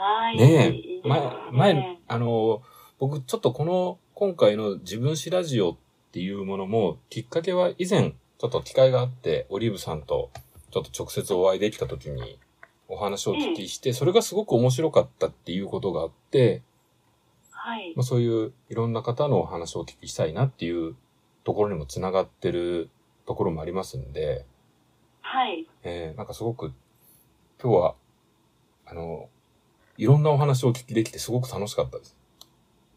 [0.00, 0.36] はい。
[0.38, 2.62] ねえ、前ね、前、あの、
[2.98, 5.76] 僕ちょっとこの、今回の自分史ラジオっ
[6.12, 10.30] ていうものも、きっかけは以前、ちょっと機会があって、オリーブさんと
[10.70, 12.38] ちょっと直接お会いできた時に
[12.88, 16.62] お話をお聞きして、それがすごく面白かったっていうことがあって、
[17.50, 18.02] はいまあ、。
[18.02, 20.96] そういういろんな方のお話をお聞きしたいなっていう
[21.44, 22.88] ところにもつながってる
[23.26, 24.46] ところもありますんで、
[25.20, 25.66] はい。
[25.82, 26.72] えー、なんかすごく
[27.62, 27.94] 今日は、
[28.86, 29.28] あの、
[29.96, 32.16] いろんなお話をお聞きできてすごく楽しかったです。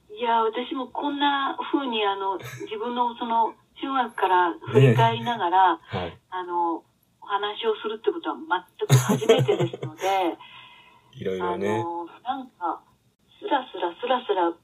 [0.09, 6.17] いや、私もこんな風に、あの、 自分のその、中学から振り返りながら、はい。
[6.29, 8.35] あの、お話をするってことは
[8.79, 10.37] 全く初めてですので、
[11.19, 11.83] いろいあろね。
[11.83, 12.81] の、なんか、
[13.39, 14.57] スラスラスラスラ、うん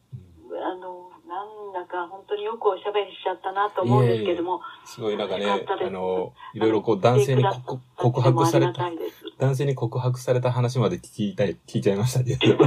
[0.64, 8.90] あの、なんだか本当によくおしゃべりしちゃったなと思うんですけども、すごいなんかね、よかあの、いろいろこう男性に告告白された、
[9.38, 12.56] 男性に告白された話まで聞いたい、聞いちゃいましたけど。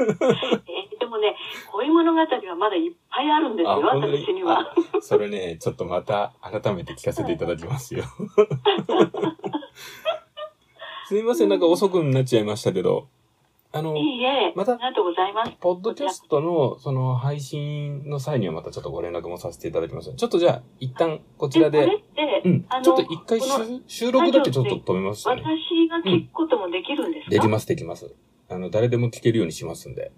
[0.00, 1.34] えーでもね、
[1.72, 2.26] 恋物語は
[2.56, 4.72] まだいっぱいあるんですよ、私には。
[5.00, 8.04] それね、ちょっとまた改めて聞かせていただきますよ。
[11.08, 13.08] すみません、なんか遅くなっちゃいましたけど、
[13.72, 15.52] あの、いいえ、またありがとうございます。
[15.60, 20.12] ポッドキャストのその配信の際にはまたちょっとご連絡もさせていただきます。
[20.12, 25.36] ちょっとじゃあ、一旦こちらで、こで、うんちょっと一回収収録だけちょっと止めますね。
[25.36, 28.12] 私が聞くこともできるんですか、できます、できます。
[28.48, 30.10] あの、誰でも聞けるようにしますんで。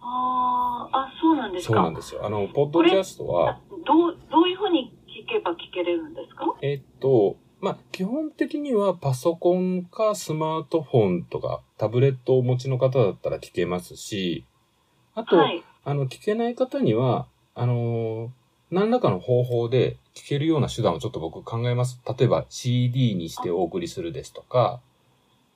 [0.00, 1.82] あーあ、そうなんですそうか。
[1.82, 2.24] なんですよ。
[2.24, 6.44] あの、ポッドキャストは、どう、どういうふうに聞けば聞けれるんですか？
[6.62, 14.44] えっと、まあ、基本的にはパソコンかスマートフォンとかタブレットをお持ちの方だったら聞けますし、
[15.14, 15.62] あと、はい。
[15.84, 18.28] あの、聞けない方には、あのー
[18.70, 22.00] 何らかの方法で聞けるような手段をちょっと僕考えます。
[22.18, 24.80] 例えば CD にしてお送りするですとか、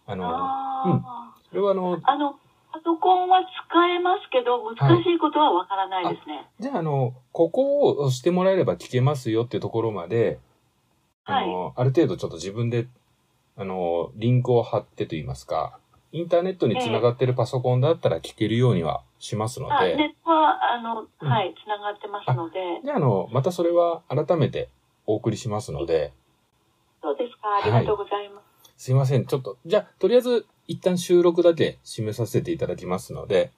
[0.06, 2.34] あの、あうんあ、それはあの、あの、
[2.72, 6.46] パソコンは使えますけど、難しいことはわからないですね。
[6.60, 10.38] じゃああの、ここを押してもらえれば聞けますよっていうところまで、
[11.24, 12.86] あの、ある程度ちょっと自分で、
[13.56, 15.78] あの、リンクを貼ってと言いますか、
[16.12, 21.28] インターネットにつながってるパソコンだったら聞けるようにはしますのあ、で、ネットは、あの、うん。
[21.28, 24.68] はい、つながってますので、じゃああの、またそれは改めて
[25.06, 26.12] お送りしますので、
[27.02, 28.40] そうですか、ありがとうございま
[28.76, 28.84] す。
[28.84, 29.26] すいません。
[29.26, 33.52] ちょっと、じゃあ、とりあえず、一旦収録だけ締めさせていただきますので、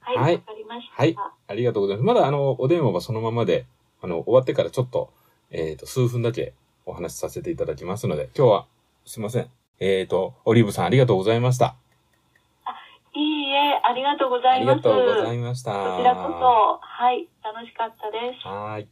[0.00, 0.38] はい、わ、はい。
[0.40, 1.02] かりました。
[1.02, 1.16] はい。
[1.46, 2.06] ありがとうございます。
[2.06, 3.66] まだ、あの、お電話はそのままで、
[4.02, 5.12] あの、終わってからちょっと、
[5.50, 6.54] えっ、と、数分だけ
[6.86, 8.66] お話しさせていただきますので、今日は、
[9.04, 9.50] すいません。
[9.80, 11.74] えっ、ー、と、オリーブさんありがとうございました。
[12.64, 12.74] あ
[13.14, 14.88] いいえ、ありがとうございます。
[14.88, 15.72] ありがとうございました。
[15.72, 18.46] こちらこそ、はい、楽しかったです。
[18.46, 18.88] はい。